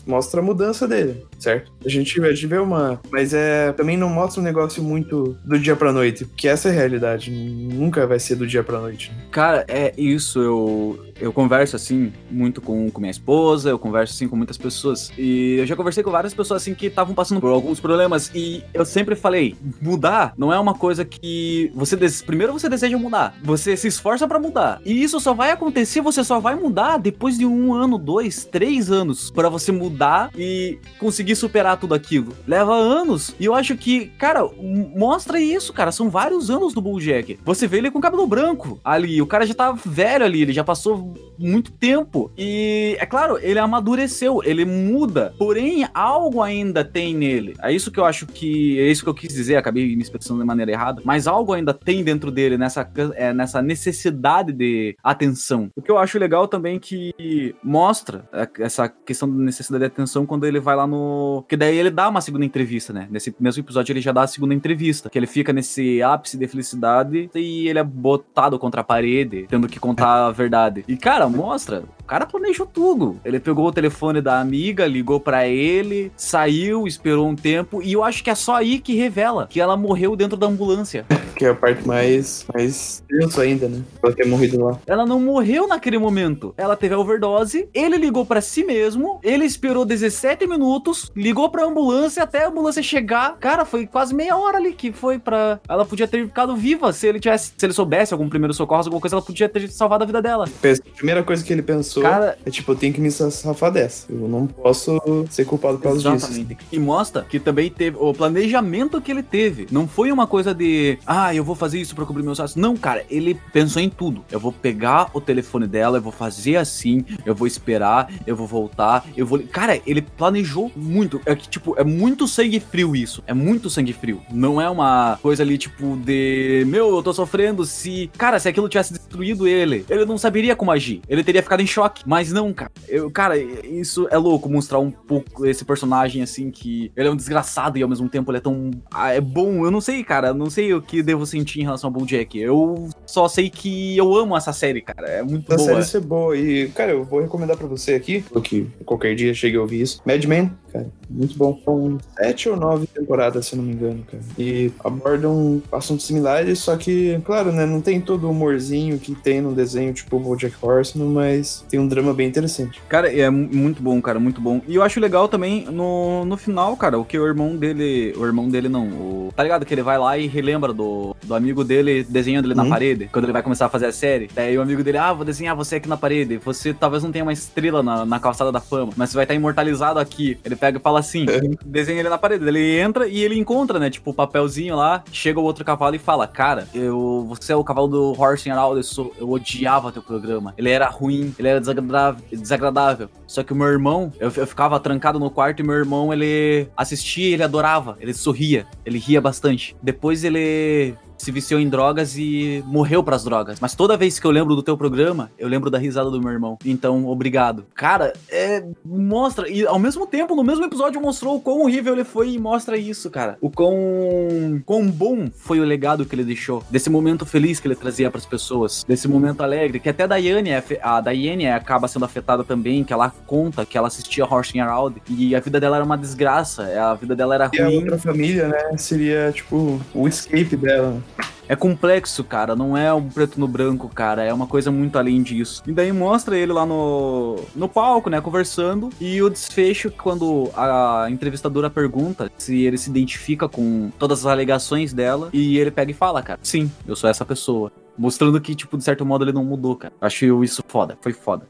mostra 0.05 0.39
a 0.39 0.43
mudança 0.43 0.88
dele, 0.88 1.25
certo? 1.45 1.71
A 1.86 1.89
gente, 1.89 2.19
a 2.21 2.31
gente 2.31 2.47
vê 2.47 2.58
uma. 2.58 2.99
Mas 3.12 3.34
é. 3.34 3.71
Também 3.73 3.95
não 3.95 4.10
mostra 4.10 4.41
um 4.41 4.43
negócio 4.43 4.84
muito 4.84 5.38
do 5.45 5.60
dia 5.60 5.75
pra 5.75 5.93
noite, 5.93 6.25
porque 6.25 6.47
essa 6.47 6.69
é 6.69 6.71
a 6.71 6.73
realidade. 6.73 7.29
Nunca 7.31 8.08
vai 8.08 8.19
ser 8.19 8.36
do 8.36 8.47
dia 8.47 8.63
pra 8.63 8.79
noite. 8.79 9.12
Né? 9.12 9.17
Cara, 9.31 9.65
é 9.67 9.93
isso. 9.97 10.39
Eu, 10.39 11.05
eu 11.19 11.31
converso 11.31 11.75
assim 11.75 12.12
muito 12.29 12.62
com, 12.62 12.89
com 12.89 12.99
minha 12.99 13.12
esposa, 13.12 13.69
eu 13.69 13.79
converso 13.79 14.13
assim 14.13 14.27
com 14.27 14.36
muitas 14.36 14.58
pessoas. 14.58 15.12
E 15.17 15.58
eu 15.60 15.65
já 15.65 15.75
conversei 15.75 16.03
com 16.03 16.12
várias 16.12 16.34
pessoas 16.34 16.63
assim 16.63 16.73
que 16.73 16.88
estavam 16.88 17.13
passando 17.13 17.39
por 17.39 17.51
alguns 17.51 17.79
problemas. 17.79 18.31
E 18.34 18.63
eu 18.73 18.84
sempre 18.84 19.15
falei: 19.15 19.55
mudar 19.81 20.34
não 20.38 20.51
é 20.51 20.60
uma 20.60 20.73
coisa 20.73 21.05
que 21.05 21.71
você. 21.75 21.95
Des... 21.95 22.23
Primeiro 22.23 22.53
você 22.53 22.67
deseja 22.67 22.97
mudar, 22.97 23.38
você 23.43 23.77
se 23.77 23.88
esforça 23.88 24.27
para 24.27 24.39
mudar. 24.39 24.81
E 24.84 25.03
isso 25.03 25.19
só 25.19 25.34
vai 25.34 25.51
acontecer, 25.51 26.01
você 26.01 26.23
só 26.23 26.39
vai 26.39 26.55
mudar 26.55 26.97
depois 26.97 27.38
de 27.38 27.45
um 27.45 27.73
ano, 27.73 27.97
dois, 27.99 28.45
três 28.45 28.91
anos 28.91 29.29
para 29.29 29.49
você 29.49 29.71
mudar 29.71 30.31
e 30.36 30.79
conseguir 30.99 31.34
superar 31.35 31.77
tudo 31.77 31.93
aquilo. 31.93 32.33
Leva 32.47 32.73
anos. 32.73 33.35
E 33.39 33.45
eu 33.45 33.53
acho 33.53 33.75
que, 33.75 34.07
cara, 34.17 34.47
mostra 34.95 35.39
isso, 35.39 35.73
cara. 35.73 35.91
São 35.91 36.09
vários 36.09 36.49
anos 36.49 36.73
do 36.73 36.81
Bulljack. 36.81 37.39
Você 37.43 37.67
vê 37.67 37.77
ele 37.77 37.91
com 37.91 38.01
cabelo 38.01 38.27
branco 38.27 38.79
ali. 38.83 39.21
O 39.21 39.27
cara 39.27 39.45
já 39.45 39.53
tá 39.53 39.71
velho 39.71 40.25
ali, 40.25 40.41
ele 40.41 40.53
já 40.53 40.63
passou 40.63 41.13
muito 41.37 41.71
tempo. 41.71 42.31
E 42.37 42.95
é 42.99 43.05
claro, 43.05 43.37
ele 43.41 43.59
amadureceu, 43.59 44.41
ele 44.43 44.65
muda. 44.65 45.33
Porém, 45.37 45.87
algo 45.93 46.41
ainda 46.41 46.83
tem 46.83 47.15
nele. 47.15 47.53
É 47.61 47.71
isso 47.71 47.91
que 47.91 47.99
eu 47.99 48.05
acho 48.05 48.25
que. 48.25 48.79
É 48.79 48.87
isso 48.89 49.03
que 49.03 49.09
eu 49.09 49.13
quis 49.13 49.33
dizer, 49.33 49.55
acabei 49.55 49.95
me 49.95 50.01
expressando 50.01 50.39
de 50.39 50.45
maneira 50.45 50.71
errada. 50.71 51.01
Mas 51.03 51.27
algo 51.27 51.53
ainda 51.53 51.73
tem 51.73 52.03
dentro 52.03 52.31
dele 52.31 52.57
nessa, 52.57 52.89
é, 53.15 53.33
nessa 53.33 53.61
necessidade 53.61 54.51
de 54.51 54.95
atenção. 55.03 55.69
O 55.75 55.81
que 55.81 55.91
eu 55.91 55.97
acho 55.97 56.19
legal 56.19 56.47
também 56.47 56.79
que 56.79 57.55
mostra 57.63 58.27
é, 58.31 58.47
essa 58.59 58.87
questão 58.87 59.29
da 59.29 59.43
necessidade 59.43 59.81
de 59.81 59.87
atenção 59.87 60.25
quando 60.25 60.45
ele 60.45 60.59
vai 60.59 60.75
lá 60.75 60.87
no. 60.87 61.14
Que 61.47 61.58
daí 61.58 61.78
ele 61.78 61.89
dá 61.89 62.10
uma 62.10 62.21
segunda 62.21 62.45
entrevista, 62.45 62.93
né? 62.93 63.08
Nesse 63.10 63.36
mesmo 63.39 63.62
episódio 63.62 63.91
ele 63.93 64.01
já 64.01 64.12
dá 64.12 64.23
a 64.23 64.28
segunda 64.28 64.54
entrevista. 64.54 65.10
Que 65.10 65.17
ele 65.17 65.28
fica 65.28 65.54
nesse 65.54 66.01
ápice 66.01 66.38
de 66.38 66.47
felicidade 66.47 67.30
e 67.36 67.67
ele 67.67 67.80
é 67.80 67.84
botado 67.84 68.58
contra 68.58 68.82
a 68.82 68.84
parede, 68.84 69.45
tendo 69.49 69.67
que 69.67 69.80
contar 69.80 70.28
a 70.28 70.32
verdade. 70.32 70.84
E, 70.88 70.97
cara, 70.97 71.28
mostra. 71.28 71.84
O 72.01 72.04
cara 72.06 72.25
planejou 72.25 72.65
tudo. 72.65 73.19
Ele 73.25 73.39
pegou 73.39 73.67
o 73.67 73.71
telefone 73.71 74.21
da 74.21 74.39
amiga, 74.39 74.86
ligou 74.86 75.19
para 75.19 75.47
ele, 75.47 76.12
saiu, 76.15 76.88
esperou 76.88 77.28
um 77.28 77.36
tempo. 77.36 77.82
E 77.82 77.93
eu 77.93 78.04
acho 78.04 78.23
que 78.23 78.30
é 78.30 78.36
só 78.36 78.56
aí 78.56 78.80
que 78.80 78.95
revela 78.95 79.47
que 79.49 79.60
ela 79.60 79.75
morreu 79.75 80.15
dentro 80.15 80.38
da 80.38 80.47
ambulância. 80.47 81.06
Que 81.36 81.45
é 81.45 81.49
a 81.49 81.56
parte 81.56 81.86
mais, 81.88 82.45
mais 82.54 83.04
tenso 83.10 83.41
ainda, 83.41 83.67
né? 83.67 83.84
Ela 84.04 84.13
ter 84.13 84.28
morrido 84.28 84.63
lá. 84.63 84.80
Ela 84.86 85.06
não 85.06 85.19
morreu 85.19 85.67
naquele 85.67 85.97
momento. 85.97 86.54
Ela 86.58 86.75
teve 86.75 86.93
a 86.93 86.99
overdose, 86.99 87.67
ele 87.73 87.97
ligou 87.97 88.25
para 88.25 88.39
si 88.39 88.63
mesmo, 88.63 89.19
ele 89.23 89.43
esperou 89.43 89.84
17 89.84 90.47
minutos, 90.47 91.04
ligou 91.15 91.49
pra 91.49 91.65
ambulância 91.65 92.23
até 92.23 92.45
a 92.45 92.47
ambulância 92.47 92.81
chegar. 92.81 93.37
Cara, 93.39 93.65
foi 93.65 93.85
quase 93.87 94.13
meia 94.13 94.35
hora 94.37 94.57
ali 94.57 94.73
que 94.73 94.91
foi 94.91 95.19
pra. 95.19 95.59
Ela 95.67 95.85
podia 95.85 96.07
ter 96.07 96.25
ficado 96.25 96.55
viva 96.55 96.91
se 96.93 97.07
ele 97.07 97.19
tivesse. 97.19 97.53
Se 97.57 97.65
ele 97.65 97.73
soubesse 97.73 98.13
algum 98.13 98.29
primeiro 98.29 98.53
socorro, 98.53 98.81
alguma 98.81 99.01
coisa, 99.01 99.15
ela 99.15 99.21
podia 99.21 99.49
ter 99.49 99.67
salvado 99.69 100.03
a 100.03 100.07
vida 100.07 100.21
dela. 100.21 100.45
A 100.45 100.95
primeira 100.97 101.23
coisa 101.23 101.43
que 101.43 101.51
ele 101.51 101.61
pensou 101.61 102.03
Cara, 102.03 102.37
é 102.45 102.49
tipo, 102.49 102.71
eu 102.71 102.75
tenho 102.75 102.93
que 102.93 103.01
me 103.01 103.11
safar 103.11 103.71
dessa. 103.71 104.11
Eu 104.11 104.27
não 104.27 104.47
posso 104.47 104.99
ser 105.29 105.45
culpado 105.45 105.77
por 105.77 105.83
causa 105.83 105.99
exatamente. 105.99 106.55
disso. 106.55 106.69
E 106.71 106.79
mostra 106.79 107.23
que 107.23 107.39
também 107.39 107.69
teve 107.69 107.97
o 107.99 108.13
planejamento 108.13 109.01
que 109.01 109.11
ele 109.11 109.23
teve. 109.23 109.67
Não 109.71 109.87
foi 109.87 110.11
uma 110.11 110.27
coisa 110.27 110.53
de, 110.53 110.97
ah, 111.05 111.33
eu 111.33 111.43
vou 111.43 111.55
fazer 111.55 111.79
isso 111.79 111.95
para 111.95 112.05
cobrir 112.05 112.23
meus 112.23 112.39
gastos. 112.39 112.61
Não, 112.61 112.75
cara, 112.75 113.03
ele 113.09 113.39
pensou 113.51 113.81
em 113.81 113.89
tudo. 113.89 114.23
Eu 114.31 114.39
vou 114.39 114.51
pegar 114.51 115.09
o 115.13 115.21
telefone 115.21 115.67
dela, 115.67 115.97
eu 115.97 116.01
vou 116.01 116.11
fazer 116.11 116.57
assim, 116.57 117.05
eu 117.25 117.35
vou 117.35 117.47
esperar, 117.47 118.11
eu 118.25 118.35
vou 118.35 118.47
voltar, 118.47 119.05
eu 119.15 119.25
vou. 119.25 119.39
Cara, 119.39 119.79
ele 119.85 120.01
planejou 120.01 120.71
muito. 120.75 120.94
É 121.25 121.36
que, 121.36 121.47
tipo, 121.47 121.75
é 121.77 121.84
muito 121.84 122.27
sangue 122.27 122.60
frio 122.60 122.95
isso. 122.95 123.23
É 123.27 123.34
muito 123.34 123.69
sangue 123.69 123.93
frio. 123.93 124.21
Não 124.31 124.62
é 124.62 124.69
uma 124.69 125.17
coisa 125.21 125.43
ali, 125.43 125.58
tipo, 125.58 125.95
de, 125.97 126.63
meu, 126.67 126.95
eu 126.95 127.03
tô 127.03 127.13
sofrendo 127.13 127.65
se. 127.65 128.10
Cara, 128.17 128.39
se 128.39 128.47
aquilo 128.47 128.69
tivesse 128.69 128.93
destruído 128.93 129.47
ele, 129.47 129.86
ele 129.89 130.05
não 130.05 130.17
saberia 130.17 130.55
como 130.55 130.71
agir. 130.71 131.01
Ele 131.08 131.23
teria 131.23 131.43
ficado 131.43 131.62
em 131.62 131.67
choque. 131.67 132.03
Mas 132.05 132.31
não, 132.31 132.53
cara. 132.53 132.71
Eu, 132.88 133.10
cara, 133.10 133.38
isso 133.38 134.08
é 134.12 134.17
louco 134.17 134.49
mostrar 134.49 134.79
um 134.79 134.91
pouco 134.91 135.45
esse 135.45 135.65
personagem 135.65 136.21
assim 136.21 136.51
que 136.51 136.91
ele 136.95 137.08
é 137.08 137.12
um 137.12 137.15
desgraçado 137.15 137.77
e 137.77 137.84
ao 137.84 137.89
mesmo 137.89 138.10
tempo 138.10 138.31
ele 138.31 138.38
é 138.38 138.41
tão. 138.41 138.71
Ah, 138.91 139.12
é 139.12 139.21
bom. 139.21 139.65
Eu 139.65 139.71
não 139.71 139.81
sei, 139.81 140.03
cara. 140.03 140.34
Não 140.34 140.49
sei 140.49 140.73
o 140.73 140.81
que 140.81 141.01
devo 141.01 141.25
sentir 141.25 141.62
em 141.62 141.63
relação 141.63 141.89
ao 141.89 141.93
Bojack. 141.93 142.38
Eu 142.38 142.89
só 143.05 143.27
sei 143.27 143.49
que 143.49 143.97
eu 143.97 144.15
amo 144.15 144.36
essa 144.36 144.53
série, 144.53 144.81
cara. 144.81 145.08
É 145.08 145.23
muito 145.23 145.51
a 145.51 145.55
boa. 145.55 145.71
A 145.71 145.73
série 145.73 145.86
ser 145.86 146.01
boa. 146.01 146.38
E, 146.38 146.69
cara, 146.69 146.91
eu 146.91 147.03
vou 147.03 147.21
recomendar 147.21 147.58
pra 147.58 147.67
você 147.67 147.93
aqui, 147.93 148.23
porque 148.29 148.65
qualquer 148.86 149.15
dia 149.15 149.34
chegue 149.34 149.58
a 149.58 149.62
ouvir 149.62 149.81
isso. 149.81 150.01
Mad 150.05 150.23
Men, 150.25 150.51
cara. 150.75 150.88
Muito 151.09 151.38
bom. 151.38 151.59
São 151.63 151.97
sete 152.17 152.49
ou 152.49 152.55
nove 152.55 152.88
temporadas, 152.88 153.45
se 153.45 153.55
não 153.55 153.63
me 153.63 153.73
engano, 153.73 154.03
cara. 154.09 154.23
E 154.38 154.71
abordam 154.83 155.61
assuntos 155.71 156.05
similares, 156.05 156.59
só 156.59 156.75
que, 156.75 157.19
claro, 157.23 157.51
né? 157.51 157.65
Não 157.65 157.81
tem 157.81 158.01
todo 158.01 158.27
o 158.27 158.31
humorzinho 158.31 158.99
que 158.99 159.15
tem 159.15 159.41
no 159.41 159.53
desenho, 159.53 159.93
tipo 159.93 160.17
o 160.17 160.19
Bojack 160.19 160.55
Horseman, 160.61 161.09
mas 161.09 161.65
tem 161.69 161.79
um 161.79 161.88
drama 161.88 162.13
bem 162.13 162.27
interessante. 162.27 162.81
Cara, 162.89 163.11
é 163.13 163.29
muito 163.29 163.81
bom, 163.81 164.01
cara, 164.01 164.19
muito 164.19 164.41
bom. 164.41 164.61
E 164.67 164.75
eu 164.75 164.83
acho 164.83 164.99
legal 164.99 165.27
também 165.27 165.65
no, 165.65 166.25
no 166.25 166.38
final, 166.38 166.75
cara, 166.75 166.97
o 166.97 167.05
que 167.05 167.17
o 167.17 167.25
irmão 167.25 167.55
dele. 167.55 168.13
O 168.17 168.25
irmão 168.25 168.49
dele 168.49 168.67
não. 168.67 168.88
O, 168.88 169.33
tá 169.35 169.43
ligado? 169.43 169.65
Que 169.65 169.73
ele 169.73 169.83
vai 169.83 169.97
lá 169.97 170.17
e 170.17 170.27
relembra 170.27 170.73
do, 170.73 171.15
do 171.23 171.35
amigo 171.35 171.63
dele 171.63 172.03
desenhando 172.03 172.45
ele 172.45 172.55
na 172.55 172.65
parede, 172.65 173.09
quando 173.11 173.25
ele 173.25 173.33
vai 173.33 173.43
começar 173.43 173.67
a 173.67 173.69
fazer 173.69 173.85
a 173.85 173.91
série. 173.91 174.29
Daí 174.33 174.57
o 174.57 174.61
amigo 174.61 174.83
dele, 174.83 174.97
ah, 174.97 175.13
vou 175.13 175.25
desenhar 175.25 175.55
você 175.55 175.75
aqui 175.75 175.88
na 175.88 175.97
parede. 175.97 176.38
Você 176.38 176.73
talvez 176.73 177.03
não 177.03 177.11
tenha 177.11 177.23
uma 177.23 177.33
estrela 177.33 177.83
na, 177.83 178.05
na 178.05 178.19
calçada 178.19 178.51
da 178.51 178.59
fama, 178.59 178.91
mas 178.95 179.09
você 179.09 179.15
vai 179.15 179.23
estar 179.25 179.35
imortalizado 179.35 179.99
aqui. 179.99 180.38
Ele 180.43 180.55
pega 180.65 180.80
e 180.80 180.82
fala 180.82 180.99
assim: 180.99 181.25
desenha 181.65 181.99
ele 181.99 182.10
na 182.10 182.17
parede. 182.17 182.45
Ele 182.45 182.80
entra 182.80 183.08
e 183.08 183.23
ele 183.23 183.38
encontra, 183.38 183.80
né? 183.80 183.89
Tipo, 183.89 184.12
o 184.12 184.13
papelzinho 184.13 184.75
lá. 184.75 185.04
Chega 185.12 185.39
o 185.39 185.43
outro 185.43 185.63
cavalo 185.63 185.95
e 185.95 185.99
fala: 185.99 186.28
Cara, 186.28 186.67
eu, 186.73 187.25
você 187.28 187.54
é 187.54 187.56
o 187.56 187.63
cavalo 187.63 187.88
do 187.88 188.19
Horse 188.19 188.49
Herald, 188.49 188.78
eu, 188.78 188.84
sou, 188.84 189.13
eu 189.19 189.30
odiava 189.30 189.91
teu 189.91 190.01
programa. 190.01 190.54
Ele 190.58 190.69
era 190.69 190.88
ruim, 190.88 191.34
ele 191.38 191.47
era 191.47 191.60
desagradável, 191.60 192.23
desagradável. 192.32 193.10
Só 193.28 193.43
que 193.43 193.54
o 193.54 193.56
meu 193.56 193.67
irmão, 193.67 194.12
eu, 194.19 194.32
eu 194.36 194.47
ficava 194.47 194.80
trancado 194.80 195.19
no 195.19 195.30
quarto 195.30 195.60
e 195.60 195.63
meu 195.63 195.75
irmão, 195.75 196.12
ele 196.12 196.67
assistia, 196.75 197.34
ele 197.34 197.43
adorava, 197.43 197.97
ele 197.99 198.13
sorria, 198.13 198.65
ele 198.86 198.97
ria 198.97 199.21
bastante. 199.21 199.75
Depois 199.82 200.23
ele 200.23 200.95
se 201.17 201.32
viciou 201.32 201.60
em 201.60 201.69
drogas 201.69 202.17
e 202.17 202.63
morreu 202.67 203.04
pras 203.04 203.23
drogas. 203.23 203.60
Mas 203.60 203.75
toda 203.75 203.97
vez 203.97 204.19
que 204.19 204.25
eu 204.25 204.32
lembro 204.32 204.56
do 204.56 204.63
teu 204.63 204.78
programa, 204.78 205.32
eu 205.38 205.47
lembro 205.47 205.69
da 205.69 205.78
risada 205.78 206.10
do 206.10 206.21
meu 206.21 206.32
irmão. 206.32 206.58
Então, 206.65 207.08
obrigado. 207.08 207.65
Cara, 207.73 208.13
é. 208.30 208.63
Mostra. 208.84 209.49
E 209.49 209.65
ao 209.65 209.80
mesmo 209.80 210.06
tempo, 210.06 210.36
no 210.36 210.43
mesmo 210.43 210.65
episódio, 210.65 211.01
mostrou 211.01 211.38
o 211.38 211.41
quão 211.41 211.62
horrível 211.62 211.93
ele 211.93 212.04
foi 212.04 212.32
e 212.32 212.39
mostra 212.39 212.78
isso, 212.78 213.10
cara. 213.10 213.38
O 213.41 213.49
quão. 213.49 214.62
quão 214.65 214.88
bom 214.88 215.28
foi 215.34 215.60
o 215.60 215.63
legado 215.63 216.06
que 216.06 216.15
ele 216.15 216.23
deixou. 216.23 216.63
Desse 216.69 216.89
momento 216.89 217.25
feliz 217.25 217.60
que 217.60 217.67
ele 217.67 217.75
trazia 217.75 218.12
pras 218.12 218.25
pessoas. 218.25 218.84
Desse 218.88 219.08
momento 219.08 219.41
alegre. 219.41 219.80
Que 219.80 219.89
até 219.89 220.04
a 220.04 220.08
Daiane, 220.08 220.49
é 220.49 220.63
a 220.82 221.01
Daiane 221.01 221.47
acaba 221.47 221.88
sendo 221.88 222.06
afetada 222.06 222.43
também. 222.43 222.84
Que 222.84 222.93
ela 222.93 223.12
conta 223.25 223.65
que 223.65 223.78
ela 223.78 223.88
assistia 223.88 224.25
Horsing 224.25 224.60
Around. 224.60 225.01
E 225.10 225.36
a 225.36 225.39
vida 225.39 225.60
dela 225.60 225.78
era 225.78 225.86
uma 225.86 225.97
desgraça. 225.97 226.63
A 226.63 226.93
vida 226.93 227.15
dela 227.15 227.36
era 227.36 227.47
ruim. 227.47 227.58
E 227.58 227.62
a 227.62 227.69
outra 227.69 227.97
família, 227.97 228.47
né? 228.47 228.78
Seria, 228.78 229.32
tipo, 229.32 229.80
o 229.93 230.08
escape 230.08 230.56
dela 230.56 231.01
é 231.47 231.55
complexo, 231.55 232.23
cara. 232.23 232.55
Não 232.55 232.75
é 232.75 232.93
um 232.93 233.07
preto 233.07 233.39
no 233.39 233.47
branco, 233.47 233.87
cara. 233.89 234.23
É 234.23 234.33
uma 234.33 234.47
coisa 234.47 234.71
muito 234.71 234.97
além 234.97 235.21
disso. 235.21 235.61
E 235.65 235.71
daí 235.71 235.91
mostra 235.91 236.37
ele 236.37 236.51
lá 236.51 236.65
no, 236.65 237.39
no 237.55 237.69
palco, 237.69 238.09
né? 238.09 238.19
Conversando. 238.19 238.89
E 238.99 239.21
o 239.21 239.29
desfecho, 239.29 239.91
quando 239.91 240.49
a 240.55 241.07
entrevistadora 241.09 241.69
pergunta 241.69 242.31
se 242.37 242.63
ele 242.63 242.77
se 242.77 242.89
identifica 242.89 243.47
com 243.47 243.91
todas 243.97 244.19
as 244.19 244.25
alegações 244.25 244.93
dela. 244.93 245.29
E 245.31 245.57
ele 245.57 245.71
pega 245.71 245.91
e 245.91 245.93
fala, 245.93 246.21
cara, 246.21 246.39
sim, 246.41 246.71
eu 246.87 246.95
sou 246.95 247.09
essa 247.09 247.25
pessoa. 247.25 247.71
Mostrando 247.97 248.41
que, 248.41 248.55
tipo, 248.55 248.77
de 248.77 248.83
certo 248.83 249.05
modo 249.05 249.23
ele 249.23 249.31
não 249.31 249.43
mudou, 249.43 249.75
cara. 249.75 249.93
Acho 250.01 250.43
isso 250.43 250.63
foda. 250.67 250.97
Foi 251.01 251.13
foda. 251.13 251.47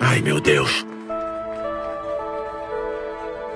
Ai, 0.00 0.20
meu 0.20 0.40
Deus. 0.40 0.84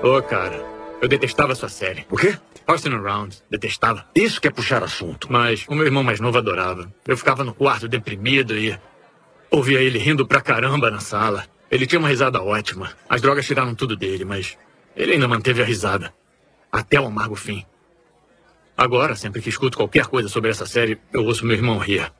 Ô, 0.01 0.21
cara, 0.21 0.63
eu 1.01 1.07
detestava 1.07 1.53
essa 1.53 1.69
série. 1.69 2.05
O 2.09 2.17
quê? 2.17 2.37
Horsing 2.67 2.93
Around. 2.93 3.37
Detestava. 3.49 4.05
Isso 4.13 4.39
que 4.39 4.47
é 4.47 4.51
puxar 4.51 4.83
assunto. 4.83 5.31
Mas 5.31 5.65
o 5.67 5.75
meu 5.75 5.85
irmão 5.85 6.03
mais 6.03 6.19
novo 6.19 6.37
adorava. 6.37 6.91
Eu 7.07 7.17
ficava 7.17 7.43
no 7.43 7.53
quarto 7.53 7.87
deprimido 7.87 8.57
e 8.57 8.77
ouvia 9.49 9.81
ele 9.81 9.97
rindo 9.97 10.27
pra 10.27 10.41
caramba 10.41 10.91
na 10.91 10.99
sala. 10.99 11.45
Ele 11.71 11.85
tinha 11.87 11.99
uma 11.99 12.09
risada 12.09 12.41
ótima. 12.41 12.91
As 13.07 13.21
drogas 13.21 13.45
tiraram 13.45 13.73
tudo 13.75 13.95
dele, 13.95 14.25
mas 14.25 14.57
ele 14.95 15.13
ainda 15.13 15.27
manteve 15.27 15.61
a 15.61 15.65
risada. 15.65 16.13
Até 16.71 16.99
o 16.99 17.05
amargo 17.05 17.35
fim. 17.35 17.65
Agora, 18.77 19.15
sempre 19.15 19.41
que 19.41 19.49
escuto 19.49 19.77
qualquer 19.77 20.05
coisa 20.07 20.29
sobre 20.29 20.49
essa 20.49 20.65
série, 20.65 20.99
eu 21.11 21.25
ouço 21.25 21.45
meu 21.45 21.55
irmão 21.55 21.77
rir. 21.77 22.11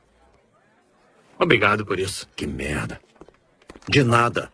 Obrigado 1.38 1.86
por 1.86 2.00
isso. 2.00 2.28
Que 2.36 2.46
merda. 2.46 3.00
De 3.88 4.04
nada. 4.04 4.52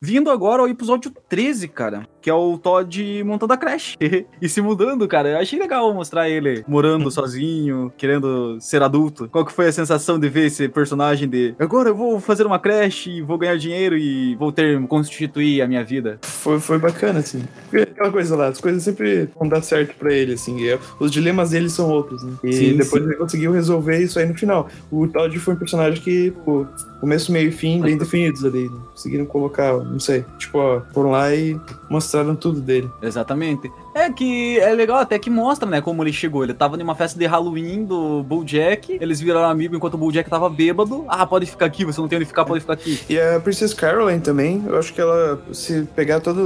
Vindo 0.00 0.30
agora 0.30 0.62
ao 0.62 0.68
episódio 0.68 1.12
13, 1.28 1.68
cara, 1.68 2.08
que 2.22 2.30
é 2.30 2.34
o 2.34 2.56
Todd 2.56 3.22
montando 3.24 3.52
a 3.52 3.56
creche 3.56 3.96
e 4.40 4.48
se 4.48 4.60
mudando, 4.60 5.06
cara. 5.08 5.30
Eu 5.30 5.38
achei 5.38 5.58
legal 5.58 5.92
mostrar 5.92 6.28
ele 6.30 6.64
morando 6.66 7.10
sozinho, 7.12 7.92
querendo 7.96 8.56
ser 8.60 8.82
adulto. 8.82 9.28
Qual 9.28 9.44
que 9.44 9.52
foi 9.52 9.66
a 9.68 9.72
sensação 9.72 10.18
de 10.18 10.28
ver 10.28 10.46
esse 10.46 10.68
personagem 10.68 11.28
de 11.28 11.54
agora 11.58 11.88
eu 11.90 11.94
vou 11.94 12.20
fazer 12.20 12.46
uma 12.46 12.58
creche, 12.58 13.20
vou 13.22 13.36
ganhar 13.36 13.56
dinheiro 13.56 13.96
e 13.96 14.34
vou 14.36 14.52
ter 14.52 14.80
constituir 14.86 15.60
a 15.62 15.66
minha 15.66 15.84
vida? 15.84 16.18
Foi, 16.22 16.60
foi 16.60 16.78
bacana, 16.78 17.18
assim. 17.18 17.42
Porque 17.68 17.82
Aquela 17.90 18.10
coisa 18.10 18.36
lá, 18.36 18.48
as 18.48 18.60
coisas 18.60 18.82
sempre 18.82 19.28
vão 19.38 19.48
dar 19.48 19.62
certo 19.62 19.94
pra 19.96 20.12
ele, 20.12 20.34
assim. 20.34 20.58
e 20.58 20.78
os 20.98 21.10
dilemas 21.10 21.50
dele 21.50 21.68
são 21.68 21.88
outros, 21.88 22.22
né? 22.22 22.32
E 22.44 22.52
Sim, 22.52 22.76
depois 22.76 23.02
sim. 23.02 23.08
ele 23.08 23.16
conseguiu 23.16 23.52
resolver 23.52 23.98
isso 23.98 24.18
aí 24.18 24.26
no 24.26 24.34
final. 24.34 24.68
O 24.90 25.06
Todd 25.06 25.36
foi 25.38 25.54
um 25.54 25.56
personagem 25.56 26.00
que, 26.02 26.30
pô, 26.44 26.66
começo, 27.00 27.32
meio 27.32 27.48
e 27.48 27.52
fim 27.52 27.80
bem 27.80 27.96
definidos 27.98 28.44
ali. 28.44 28.68
Né? 28.68 28.76
Conseguiram 28.90 29.24
colocar, 29.26 29.72
não 29.78 30.00
sei, 30.00 30.24
tipo, 30.38 30.58
ó, 30.58 30.80
foram 30.92 31.10
lá 31.10 31.34
e 31.34 31.58
mostraram 31.88 32.11
tudo 32.36 32.60
dele. 32.60 32.90
Exatamente. 33.00 33.72
É 33.94 34.10
que 34.10 34.58
é 34.58 34.72
legal 34.72 34.98
até 34.98 35.18
que 35.18 35.28
mostra, 35.28 35.68
né, 35.68 35.80
como 35.80 36.02
ele 36.02 36.12
chegou. 36.12 36.42
Ele 36.44 36.54
tava 36.54 36.76
numa 36.76 36.94
festa 36.94 37.18
de 37.18 37.26
Halloween 37.26 37.84
do 37.84 38.22
Bulljack, 38.22 38.98
eles 39.00 39.20
viraram 39.20 39.48
amigo 39.50 39.76
enquanto 39.76 39.94
o 39.94 39.98
Bulljack 39.98 40.28
tava 40.30 40.48
bêbado. 40.48 41.04
Ah, 41.08 41.26
pode 41.26 41.46
ficar 41.46 41.66
aqui, 41.66 41.84
você 41.84 42.00
não 42.00 42.08
tem 42.08 42.16
onde 42.16 42.24
ficar, 42.26 42.44
pode 42.44 42.60
ficar 42.60 42.72
aqui. 42.72 42.98
E 43.08 43.20
a 43.20 43.38
Princess 43.40 43.74
Caroline 43.74 44.20
também, 44.20 44.62
eu 44.66 44.78
acho 44.78 44.94
que 44.94 45.00
ela, 45.00 45.40
se 45.52 45.82
pegar 45.94 46.20
toda 46.20 46.40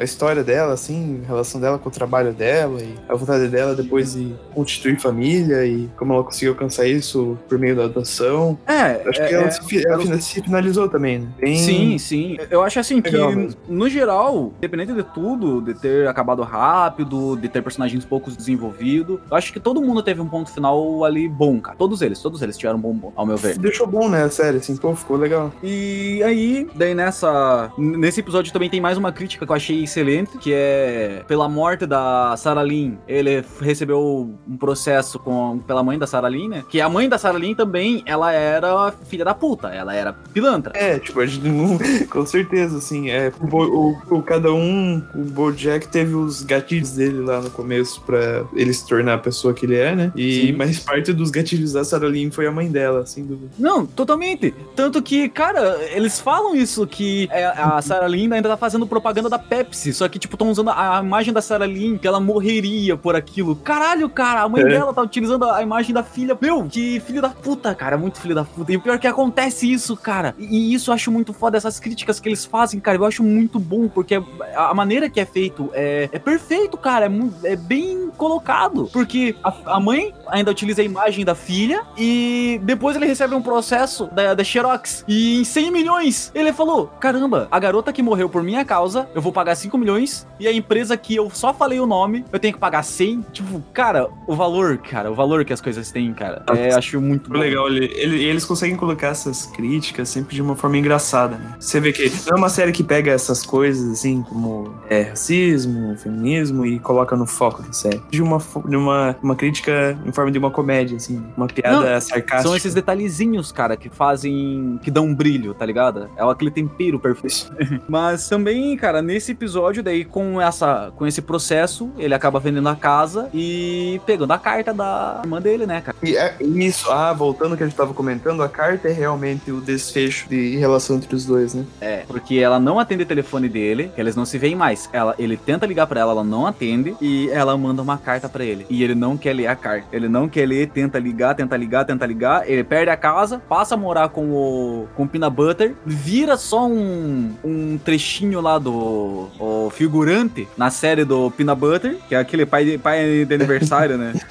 a 0.00 0.04
história 0.04 0.42
dela, 0.42 0.72
assim, 0.74 1.20
a 1.24 1.28
relação 1.28 1.60
dela 1.60 1.78
com 1.78 1.88
o 1.88 1.92
trabalho 1.92 2.32
dela 2.32 2.80
e 2.80 2.94
a 3.08 3.14
vontade 3.14 3.48
dela 3.48 3.74
depois 3.74 4.14
de 4.14 4.34
constituir 4.54 4.98
família 5.00 5.64
e 5.64 5.88
como 5.96 6.12
ela 6.14 6.24
conseguiu 6.24 6.52
alcançar 6.52 6.86
isso 6.86 7.38
por 7.48 7.58
meio 7.58 7.76
da 7.76 7.84
adoção. 7.84 8.58
É, 8.66 9.02
Acho 9.08 9.22
é, 9.22 9.28
que 9.28 9.34
ela, 9.34 9.46
é- 9.46 9.50
se, 9.50 9.86
ela 9.86 9.98
fina- 10.02 10.20
se 10.20 10.42
finalizou 10.42 10.88
também, 10.88 11.20
né? 11.20 11.28
Bem- 11.38 11.56
Sim, 11.56 11.98
sim. 11.98 12.36
Eu 12.50 12.62
acho 12.62 12.80
assim 12.80 13.00
que, 13.00 13.10
mesmo. 13.12 13.50
no 13.68 13.88
geral, 13.88 14.52
independente 14.58 14.92
de 14.92 15.02
tudo, 15.02 15.60
de 15.60 15.74
ter 15.74 16.08
acabado 16.08 16.39
rápido, 16.42 17.36
de 17.36 17.48
ter 17.48 17.62
personagens 17.62 18.04
poucos 18.04 18.36
desenvolvidos, 18.36 19.18
eu 19.30 19.36
acho 19.36 19.52
que 19.52 19.60
todo 19.60 19.80
mundo 19.80 20.02
teve 20.02 20.20
um 20.20 20.28
ponto 20.28 20.50
final 20.52 21.04
ali 21.04 21.28
bom, 21.28 21.60
cara. 21.60 21.76
Todos 21.76 22.02
eles, 22.02 22.20
todos 22.20 22.42
eles 22.42 22.56
tiveram 22.56 22.78
um 22.78 22.82
bom, 22.82 22.92
bom, 22.94 23.12
ao 23.16 23.26
meu 23.26 23.36
ver. 23.36 23.58
Deixou 23.58 23.86
bom, 23.86 24.08
né, 24.08 24.24
a 24.24 24.30
série, 24.30 24.58
assim, 24.58 24.76
pô, 24.76 24.94
ficou 24.94 25.16
legal. 25.16 25.52
E 25.62 26.22
aí, 26.22 26.68
daí 26.74 26.94
nessa. 26.94 27.70
Nesse 27.78 28.20
episódio 28.20 28.52
também 28.52 28.68
tem 28.70 28.80
mais 28.80 28.96
uma 28.98 29.12
crítica 29.12 29.44
que 29.46 29.52
eu 29.52 29.56
achei 29.56 29.82
excelente, 29.84 30.38
que 30.38 30.52
é 30.52 31.22
pela 31.26 31.48
morte 31.48 31.86
da 31.86 32.34
Sarah 32.36 32.62
Lynn, 32.62 32.94
ele 33.06 33.44
recebeu 33.60 34.30
um 34.48 34.56
processo 34.56 35.18
com, 35.18 35.58
pela 35.66 35.82
mãe 35.82 35.98
da 35.98 36.06
Sarah 36.06 36.28
Lynn, 36.28 36.48
né? 36.48 36.64
Que 36.68 36.80
a 36.80 36.88
mãe 36.88 37.08
da 37.08 37.18
Sarah 37.18 37.38
Lynn 37.38 37.54
também, 37.54 38.02
ela 38.06 38.32
era 38.32 38.92
filha 39.06 39.24
da 39.24 39.34
puta, 39.34 39.68
ela 39.68 39.94
era 39.94 40.12
pilantra. 40.12 40.72
É, 40.76 40.98
tipo, 40.98 41.20
a 41.20 41.26
gente 41.26 41.46
não, 41.48 41.78
com 42.10 42.26
certeza, 42.26 42.78
assim, 42.78 43.10
é, 43.10 43.32
o, 43.40 43.56
o- 43.56 43.98
o- 44.10 44.22
cada 44.22 44.52
um, 44.52 45.02
o 45.14 45.18
Bojack 45.24 45.88
teve 45.88 46.14
os 46.14 46.29
gatilhos 46.42 46.92
dele 46.92 47.20
lá 47.20 47.40
no 47.40 47.50
começo 47.50 48.00
pra 48.02 48.44
ele 48.54 48.72
se 48.72 48.86
tornar 48.86 49.14
a 49.14 49.18
pessoa 49.18 49.52
que 49.54 49.66
ele 49.66 49.76
é, 49.76 49.94
né? 49.94 50.12
E, 50.16 50.46
Sim. 50.48 50.52
mas 50.52 50.78
parte 50.80 51.12
dos 51.12 51.30
gatilhos 51.30 51.72
da 51.72 51.84
Sarah 51.84 52.08
Lynn 52.08 52.30
foi 52.30 52.46
a 52.46 52.52
mãe 52.52 52.70
dela, 52.70 53.04
sem 53.06 53.24
dúvida. 53.24 53.50
Não, 53.58 53.84
totalmente. 53.86 54.54
Tanto 54.76 55.02
que, 55.02 55.28
cara, 55.28 55.78
eles 55.92 56.20
falam 56.20 56.54
isso, 56.54 56.86
que 56.86 57.28
é, 57.30 57.46
a 57.46 57.80
Sarah 57.82 58.06
Lynn 58.06 58.32
ainda 58.32 58.48
tá 58.48 58.56
fazendo 58.56 58.86
propaganda 58.86 59.28
da 59.28 59.38
Pepsi, 59.38 59.92
só 59.92 60.08
que, 60.08 60.18
tipo, 60.18 60.34
estão 60.34 60.50
usando 60.50 60.70
a 60.70 61.00
imagem 61.02 61.32
da 61.32 61.42
Sarah 61.42 61.66
Lynn, 61.66 61.98
que 61.98 62.06
ela 62.06 62.20
morreria 62.20 62.96
por 62.96 63.14
aquilo. 63.16 63.56
Caralho, 63.56 64.08
cara, 64.08 64.42
a 64.42 64.48
mãe 64.48 64.62
É. 64.62 64.68
dela 64.68 64.92
tá 64.94 65.02
utilizando 65.02 65.44
a 65.44 65.62
imagem 65.62 65.94
da 65.94 66.02
filha. 66.02 66.36
Meu, 66.40 66.64
que 66.64 67.00
filho 67.00 67.20
da 67.22 67.30
puta, 67.30 67.74
cara, 67.74 67.96
muito 67.98 68.20
filho 68.20 68.34
da 68.34 68.44
puta. 68.44 68.72
E 68.72 68.76
o 68.76 68.80
pior 68.80 68.94
é 68.94 68.98
que 68.98 69.06
acontece 69.06 69.70
isso, 69.70 69.96
cara. 69.96 70.34
E, 70.38 70.72
isso 70.74 70.90
eu 70.90 70.94
acho 70.94 71.10
muito 71.10 71.32
foda, 71.32 71.56
essas 71.56 71.78
críticas 71.80 72.20
que 72.20 72.28
eles 72.28 72.44
fazem, 72.44 72.78
cara, 72.80 72.96
eu 72.98 73.04
acho 73.04 73.22
muito 73.22 73.58
bom, 73.58 73.88
porque 73.88 74.14
a, 74.54 74.70
a 74.70 74.74
maneira 74.74 75.08
que 75.10 75.18
é 75.20 75.24
feito 75.24 75.70
é, 75.72 76.08
é 76.12 76.18
perfeito, 76.20 76.76
cara, 76.76 77.06
é, 77.06 77.52
é 77.52 77.56
bem 77.56 78.09
colocado. 78.16 78.88
Porque 78.92 79.34
a, 79.42 79.76
a 79.76 79.80
mãe 79.80 80.12
ainda 80.28 80.50
utiliza 80.50 80.82
a 80.82 80.84
imagem 80.84 81.24
da 81.24 81.34
filha 81.34 81.82
e 81.96 82.60
depois 82.62 82.96
ele 82.96 83.06
recebe 83.06 83.34
um 83.34 83.42
processo 83.42 84.06
da, 84.12 84.34
da 84.34 84.44
Xerox. 84.44 85.04
E 85.06 85.40
em 85.40 85.44
100 85.44 85.70
milhões, 85.70 86.30
ele 86.34 86.52
falou: 86.52 86.86
caramba, 87.00 87.48
a 87.50 87.58
garota 87.58 87.92
que 87.92 88.02
morreu 88.02 88.28
por 88.28 88.42
minha 88.42 88.64
causa, 88.64 89.08
eu 89.14 89.20
vou 89.22 89.32
pagar 89.32 89.54
5 89.54 89.76
milhões 89.78 90.26
e 90.38 90.46
a 90.46 90.52
empresa 90.52 90.96
que 90.96 91.14
eu 91.14 91.30
só 91.30 91.52
falei 91.52 91.80
o 91.80 91.86
nome, 91.86 92.24
eu 92.32 92.38
tenho 92.38 92.54
que 92.54 92.60
pagar 92.60 92.82
100. 92.82 93.24
Tipo, 93.32 93.60
cara, 93.72 94.08
o 94.26 94.34
valor, 94.34 94.78
cara, 94.78 95.10
o 95.10 95.14
valor 95.14 95.44
que 95.44 95.52
as 95.52 95.60
coisas 95.60 95.90
têm, 95.90 96.12
cara, 96.14 96.42
é, 96.56 96.72
acho 96.74 97.00
muito 97.00 97.32
legal, 97.32 97.68
ele, 97.68 97.86
ele- 97.94 98.24
eles 98.24 98.44
conseguem 98.44 98.76
colocar 98.76 99.08
essas 99.08 99.46
críticas 99.46 100.08
sempre 100.08 100.34
de 100.34 100.42
uma 100.42 100.56
forma 100.56 100.76
engraçada, 100.78 101.36
né? 101.36 101.54
Você 101.58 101.80
vê 101.80 101.92
que 101.92 102.08
não 102.26 102.36
é 102.36 102.38
uma 102.38 102.48
série 102.48 102.72
que 102.72 102.82
pega 102.82 103.10
essas 103.10 103.44
coisas, 103.44 103.90
assim, 103.92 104.22
como 104.22 104.74
é, 104.88 105.02
racismo, 105.02 105.96
feminismo, 105.96 106.64
e 106.66 106.78
coloca 106.78 107.16
no 107.16 107.26
foco 107.26 107.62
da 107.62 107.72
série. 107.72 108.00
De 108.10 108.22
uma, 108.22 108.38
de 108.38 108.76
uma, 108.76 109.16
uma 109.22 109.36
crítica 109.36 109.98
em 110.04 110.12
forma 110.12 110.30
de 110.30 110.38
uma 110.38 110.50
comédia, 110.50 110.96
assim, 110.96 111.24
uma 111.36 111.46
piada 111.46 111.92
Não, 111.92 112.00
sarcástica. 112.00 112.42
São 112.42 112.56
esses 112.56 112.74
detalhezinhos, 112.74 113.52
cara, 113.52 113.76
que 113.76 113.88
fazem. 113.88 114.78
que 114.82 114.90
dão 114.90 115.06
um 115.06 115.14
brilho, 115.14 115.54
tá 115.54 115.64
ligado? 115.64 116.10
É 116.16 116.22
aquele 116.22 116.50
tempero 116.50 116.98
perfeito. 116.98 117.52
Mas 117.88 118.28
também, 118.28 118.76
cara, 118.76 119.02
nesse 119.02 119.32
episódio, 119.32 119.82
daí, 119.82 120.04
com, 120.04 120.40
essa, 120.40 120.92
com 120.96 121.06
esse 121.06 121.22
processo, 121.22 121.90
ele 121.98 122.14
acaba 122.14 122.40
vendendo 122.40 122.68
a 122.68 122.76
casa 122.76 123.28
e 123.32 124.00
pegando 124.06 124.32
a 124.32 124.38
carta 124.38 124.72
da 124.72 125.20
irmã 125.22 125.40
dele, 125.40 125.66
né, 125.66 125.80
cara? 125.80 125.96
E 126.02 126.16
é 126.16 126.36
isso, 126.40 126.90
ah, 126.90 127.12
voltando 127.12 127.52
ao 127.52 127.56
que 127.56 127.62
a 127.62 127.66
gente 127.66 127.76
tava 127.76 127.94
comentando, 127.94 128.42
a 128.42 128.48
carta 128.48 128.88
é 128.88 128.92
realmente 128.92 129.50
o 129.50 129.60
desfecho 129.60 130.28
de 130.28 130.56
relação 130.56 130.96
entre 130.96 131.14
os 131.14 131.24
dois, 131.24 131.54
né? 131.54 131.64
É, 131.80 132.04
porque 132.06 132.36
ela 132.36 132.58
não 132.58 132.78
atende 132.78 133.02
o 133.02 133.06
telefone 133.06 133.48
dele, 133.48 133.90
eles 133.96 134.16
não 134.16 134.24
se 134.24 134.38
veem 134.38 134.54
mais. 134.54 134.88
Ela, 134.92 135.14
ele 135.18 135.36
tenta 135.36 135.66
ligar 135.66 135.86
pra 135.86 136.00
ela, 136.00 136.12
ela 136.12 136.24
não 136.24 136.46
atende, 136.46 136.96
e 137.00 137.28
ela 137.30 137.56
manda 137.56 137.82
uma 137.82 137.89
carta 137.98 138.28
pra 138.28 138.44
ele. 138.44 138.66
E 138.68 138.82
ele 138.82 138.94
não 138.94 139.16
quer 139.16 139.34
ler 139.34 139.46
a 139.46 139.56
carta. 139.56 139.88
Ele 139.92 140.08
não 140.08 140.28
quer 140.28 140.46
ler, 140.46 140.68
tenta 140.68 140.98
ligar, 140.98 141.34
tenta 141.34 141.56
ligar, 141.56 141.84
tenta 141.84 142.06
ligar. 142.06 142.48
Ele 142.48 142.64
perde 142.64 142.90
a 142.90 142.96
casa, 142.96 143.40
passa 143.48 143.74
a 143.74 143.78
morar 143.78 144.08
com 144.08 144.30
o, 144.30 144.88
com 144.94 145.04
o 145.04 145.08
Peanut 145.08 145.34
Butter, 145.34 145.74
vira 145.84 146.36
só 146.36 146.66
um, 146.66 147.34
um 147.44 147.78
trechinho 147.78 148.40
lá 148.40 148.58
do 148.58 149.28
o 149.38 149.70
figurante 149.70 150.48
na 150.56 150.70
série 150.70 151.04
do 151.04 151.30
Peanut 151.30 151.58
Butter, 151.58 151.96
que 152.08 152.14
é 152.14 152.18
aquele 152.18 152.44
pai 152.44 152.64
de, 152.64 152.78
pai 152.78 153.24
de 153.24 153.34
aniversário, 153.34 153.96
né? 153.96 154.12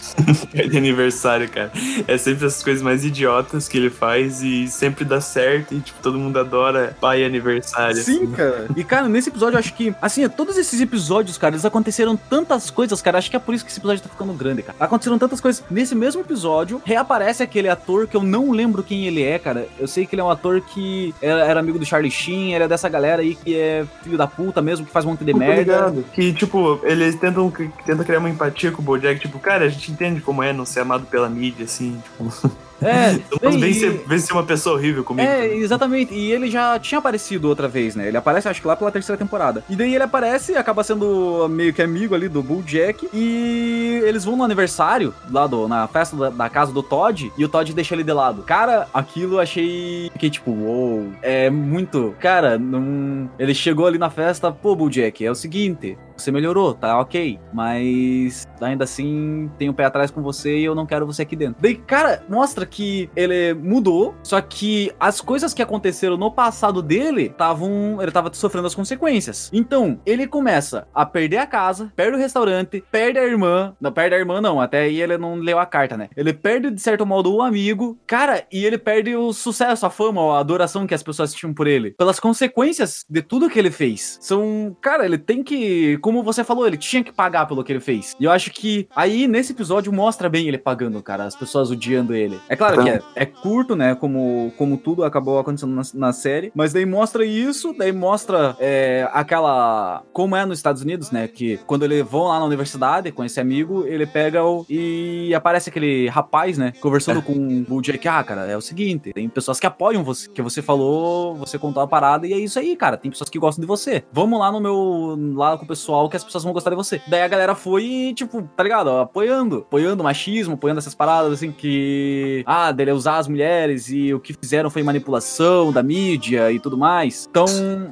É 0.53 0.67
de 0.67 0.77
aniversário, 0.77 1.47
cara. 1.47 1.71
É 2.07 2.17
sempre 2.17 2.45
essas 2.45 2.63
coisas 2.63 2.81
mais 2.81 3.05
idiotas 3.05 3.67
que 3.67 3.77
ele 3.77 3.89
faz 3.89 4.41
e 4.41 4.67
sempre 4.67 5.05
dá 5.05 5.21
certo 5.21 5.73
e, 5.73 5.79
tipo, 5.79 6.01
todo 6.01 6.17
mundo 6.17 6.39
adora 6.39 6.95
pai 6.99 7.21
e 7.21 7.25
aniversário. 7.25 8.01
Sim, 8.01 8.31
cara. 8.31 8.67
E, 8.75 8.83
cara, 8.83 9.07
nesse 9.07 9.29
episódio, 9.29 9.55
eu 9.55 9.59
acho 9.59 9.73
que, 9.73 9.93
assim, 10.01 10.27
todos 10.29 10.57
esses 10.57 10.81
episódios, 10.81 11.37
cara, 11.37 11.53
eles 11.53 11.65
aconteceram 11.65 12.15
tantas 12.15 12.69
coisas, 12.69 13.01
cara. 13.01 13.17
Acho 13.17 13.29
que 13.29 13.35
é 13.35 13.39
por 13.49 13.55
isso 13.55 13.65
que 13.65 13.71
esse 13.71 13.79
episódio 13.79 14.03
tá 14.03 14.09
ficando 14.09 14.31
grande, 14.31 14.61
cara. 14.61 14.77
Aconteceram 14.79 15.17
tantas 15.17 15.41
coisas. 15.41 15.63
Nesse 15.71 15.95
mesmo 15.95 16.21
episódio, 16.21 16.79
reaparece 16.85 17.41
aquele 17.41 17.67
ator 17.67 18.05
que 18.05 18.15
eu 18.15 18.21
não 18.21 18.51
lembro 18.51 18.83
quem 18.83 19.07
ele 19.07 19.23
é, 19.23 19.39
cara. 19.39 19.67
Eu 19.79 19.87
sei 19.87 20.05
que 20.05 20.13
ele 20.13 20.21
é 20.21 20.23
um 20.23 20.29
ator 20.29 20.61
que 20.61 21.15
era, 21.19 21.59
amigo 21.59 21.79
do 21.79 21.85
Charlie 21.85 22.11
Sheen, 22.11 22.53
era 22.53 22.67
dessa 22.67 22.87
galera 22.87 23.23
aí 23.23 23.33
que 23.33 23.57
é 23.57 23.87
filho 24.03 24.19
da 24.19 24.27
puta 24.27 24.61
mesmo, 24.61 24.85
que 24.85 24.91
faz 24.91 25.03
um 25.03 25.09
monte 25.09 25.25
de 25.25 25.33
merda. 25.33 25.61
ligado. 25.61 26.05
Que, 26.13 26.31
tipo, 26.31 26.79
eles 26.83 27.15
tentam, 27.15 27.51
tentam 27.83 28.05
criar 28.05 28.19
uma 28.19 28.29
empatia 28.29 28.71
com 28.71 28.83
o 28.83 28.85
Bojack. 28.85 29.19
Tipo, 29.19 29.39
cara, 29.39 29.65
a 29.65 29.69
gente 29.69 29.91
entende 29.91 30.21
como 30.21 30.43
é 30.43 30.53
não 30.53 30.63
ser 30.63 30.81
amado 30.81 31.07
pela 31.07 31.27
mídia, 31.27 31.65
assim. 31.65 31.99
Tipo, 32.03 32.51
É, 32.81 33.13
então, 33.13 33.51
vem, 33.51 33.73
ser, 33.73 34.03
vem 34.07 34.19
ser 34.19 34.33
uma 34.33 34.43
pessoa 34.43 34.75
horrível 34.75 35.03
comigo. 35.03 35.27
É, 35.27 35.41
também. 35.41 35.59
exatamente. 35.59 36.13
E 36.13 36.31
ele 36.31 36.49
já 36.49 36.79
tinha 36.79 36.99
aparecido 36.99 37.47
outra 37.47 37.67
vez, 37.67 37.95
né? 37.95 38.07
Ele 38.07 38.17
aparece, 38.17 38.47
acho 38.47 38.61
que 38.61 38.67
lá 38.67 38.75
pela 38.75 38.91
terceira 38.91 39.17
temporada. 39.17 39.63
E 39.69 39.75
daí 39.75 39.93
ele 39.93 40.03
aparece, 40.03 40.55
acaba 40.55 40.83
sendo 40.83 41.47
meio 41.49 41.73
que 41.73 41.81
amigo 41.81 42.15
ali 42.15 42.27
do 42.27 42.41
Bulljack. 42.41 43.09
E 43.13 44.01
eles 44.05 44.25
vão 44.25 44.35
no 44.35 44.43
aniversário, 44.43 45.13
lá 45.29 45.47
do, 45.47 45.67
na 45.67 45.87
festa 45.87 46.15
da, 46.15 46.29
da 46.29 46.49
casa 46.49 46.71
do 46.71 46.83
Todd, 46.83 47.31
e 47.37 47.45
o 47.45 47.49
Todd 47.49 47.73
deixa 47.73 47.95
ele 47.95 48.03
de 48.03 48.13
lado. 48.13 48.43
Cara, 48.43 48.87
aquilo 48.93 49.35
eu 49.35 49.39
achei. 49.39 50.09
Fiquei 50.13 50.29
tipo, 50.29 50.51
uou. 50.51 51.07
É 51.21 51.49
muito. 51.49 52.15
Cara, 52.19 52.57
não... 52.57 53.29
ele 53.37 53.53
chegou 53.53 53.87
ali 53.87 53.97
na 53.97 54.09
festa, 54.09 54.51
pô, 54.51 54.75
Bulljack, 54.75 55.25
é 55.25 55.31
o 55.31 55.35
seguinte. 55.35 55.97
Você 56.19 56.31
melhorou, 56.31 56.73
tá 56.73 56.99
ok, 56.99 57.39
mas 57.53 58.47
ainda 58.61 58.83
assim 58.83 59.49
tem 59.57 59.69
um 59.69 59.73
pé 59.73 59.85
atrás 59.85 60.11
com 60.11 60.21
você 60.21 60.57
e 60.57 60.65
eu 60.65 60.75
não 60.75 60.85
quero 60.85 61.05
você 61.05 61.21
aqui 61.23 61.35
dentro. 61.35 61.61
Daí, 61.61 61.75
cara, 61.75 62.23
mostra 62.29 62.65
que 62.65 63.09
ele 63.15 63.53
mudou, 63.53 64.15
só 64.23 64.39
que 64.41 64.91
as 64.99 65.21
coisas 65.21 65.53
que 65.53 65.61
aconteceram 65.61 66.17
no 66.17 66.31
passado 66.31 66.81
dele 66.81 67.23
estavam. 67.23 68.01
Ele 68.01 68.11
tava 68.11 68.31
sofrendo 68.33 68.67
as 68.67 68.75
consequências. 68.75 69.49
Então, 69.53 69.99
ele 70.05 70.27
começa 70.27 70.87
a 70.93 71.05
perder 71.05 71.37
a 71.37 71.47
casa, 71.47 71.91
perde 71.95 72.17
o 72.17 72.19
restaurante, 72.19 72.83
perde 72.91 73.19
a 73.19 73.25
irmã. 73.25 73.75
Não, 73.79 73.91
perde 73.91 74.15
a 74.15 74.19
irmã, 74.19 74.41
não. 74.41 74.59
Até 74.59 74.81
aí 74.81 75.01
ele 75.01 75.17
não 75.17 75.35
leu 75.35 75.59
a 75.59 75.65
carta, 75.65 75.97
né? 75.97 76.09
Ele 76.15 76.33
perde, 76.33 76.71
de 76.71 76.81
certo 76.81 77.05
modo, 77.05 77.33
o 77.33 77.41
amigo. 77.41 77.97
Cara, 78.05 78.45
e 78.51 78.65
ele 78.65 78.77
perde 78.77 79.15
o 79.15 79.33
sucesso, 79.33 79.85
a 79.85 79.89
fama, 79.89 80.35
a 80.35 80.39
adoração 80.39 80.87
que 80.87 80.93
as 80.93 81.03
pessoas 81.03 81.33
tinham 81.33 81.53
por 81.53 81.67
ele. 81.67 81.91
Pelas 81.91 82.19
consequências 82.19 83.05
de 83.09 83.21
tudo 83.21 83.49
que 83.49 83.59
ele 83.59 83.71
fez. 83.71 84.17
São. 84.21 84.75
Cara, 84.81 85.05
ele 85.05 85.17
tem 85.17 85.43
que. 85.43 85.97
Como 86.09 86.23
você 86.23 86.43
falou, 86.43 86.65
ele 86.65 86.75
tinha 86.75 87.03
que 87.03 87.11
pagar 87.11 87.45
pelo 87.45 87.63
que 87.63 87.71
ele 87.71 87.79
fez. 87.79 88.15
E 88.19 88.23
eu 88.23 88.31
acho 88.31 88.49
que 88.49 88.87
aí, 88.95 89.27
nesse 89.27 89.51
episódio, 89.51 89.93
mostra 89.93 90.27
bem 90.27 90.47
ele 90.47 90.57
pagando, 90.57 91.03
cara. 91.03 91.25
As 91.25 91.35
pessoas 91.35 91.69
odiando 91.69 92.15
ele. 92.15 92.39
É 92.49 92.55
claro 92.55 92.81
que 92.81 92.89
é, 92.89 92.99
é 93.13 93.27
curto, 93.27 93.75
né? 93.75 93.93
Como, 93.93 94.51
como 94.57 94.75
tudo 94.75 95.03
acabou 95.03 95.37
acontecendo 95.37 95.75
na, 95.75 95.83
na 95.93 96.11
série. 96.11 96.51
Mas 96.55 96.73
daí 96.73 96.83
mostra 96.83 97.23
isso, 97.23 97.75
daí 97.77 97.91
mostra 97.91 98.57
é, 98.59 99.07
aquela. 99.13 100.01
Como 100.11 100.35
é 100.35 100.43
nos 100.47 100.57
Estados 100.57 100.81
Unidos, 100.81 101.11
né? 101.11 101.27
Que 101.27 101.59
quando 101.67 101.85
eles 101.85 102.03
vão 102.03 102.23
lá 102.23 102.39
na 102.39 102.45
universidade 102.45 103.11
com 103.11 103.23
esse 103.23 103.39
amigo, 103.39 103.85
ele 103.85 104.07
pega 104.07 104.43
o. 104.43 104.65
E 104.67 105.31
aparece 105.35 105.69
aquele 105.69 106.07
rapaz, 106.07 106.57
né? 106.57 106.73
Conversando 106.81 107.19
é. 107.19 107.21
com 107.21 107.65
o 107.69 107.81
Jack. 107.83 108.07
Ah, 108.07 108.23
cara, 108.23 108.47
é 108.47 108.57
o 108.57 108.61
seguinte: 108.61 109.13
tem 109.13 109.29
pessoas 109.29 109.59
que 109.59 109.67
apoiam 109.67 110.03
você. 110.03 110.27
Que 110.27 110.41
você 110.41 110.63
falou, 110.63 111.35
você 111.35 111.59
contou 111.59 111.83
a 111.83 111.87
parada, 111.87 112.25
e 112.25 112.33
é 112.33 112.39
isso 112.39 112.57
aí, 112.57 112.75
cara. 112.75 112.97
Tem 112.97 113.11
pessoas 113.11 113.29
que 113.29 113.37
gostam 113.37 113.61
de 113.61 113.67
você. 113.67 114.03
Vamos 114.11 114.39
lá 114.39 114.51
no 114.51 114.59
meu. 114.59 115.15
Lá 115.35 115.55
com 115.55 115.65
o 115.65 115.67
pessoal 115.67 115.98
que 116.07 116.15
as 116.15 116.23
pessoas 116.23 116.43
vão 116.43 116.53
gostar 116.53 116.69
de 116.69 116.75
você. 116.75 117.01
Daí 117.07 117.23
a 117.23 117.27
galera 117.27 117.55
foi, 117.55 118.13
tipo, 118.15 118.43
tá 118.55 118.63
ligado? 118.63 118.89
Apoiando. 118.91 119.57
Apoiando 119.67 120.03
machismo, 120.03 120.53
apoiando 120.53 120.79
essas 120.79 120.95
paradas, 120.95 121.33
assim, 121.33 121.51
que. 121.51 122.43
Ah, 122.45 122.71
dele 122.71 122.91
usar 122.91 123.17
as 123.17 123.27
mulheres 123.27 123.89
e 123.89 124.13
o 124.13 124.19
que 124.19 124.33
fizeram 124.33 124.69
foi 124.69 124.83
manipulação 124.83 125.71
da 125.71 125.81
mídia 125.81 126.51
e 126.51 126.59
tudo 126.59 126.77
mais. 126.77 127.27
Então, 127.29 127.45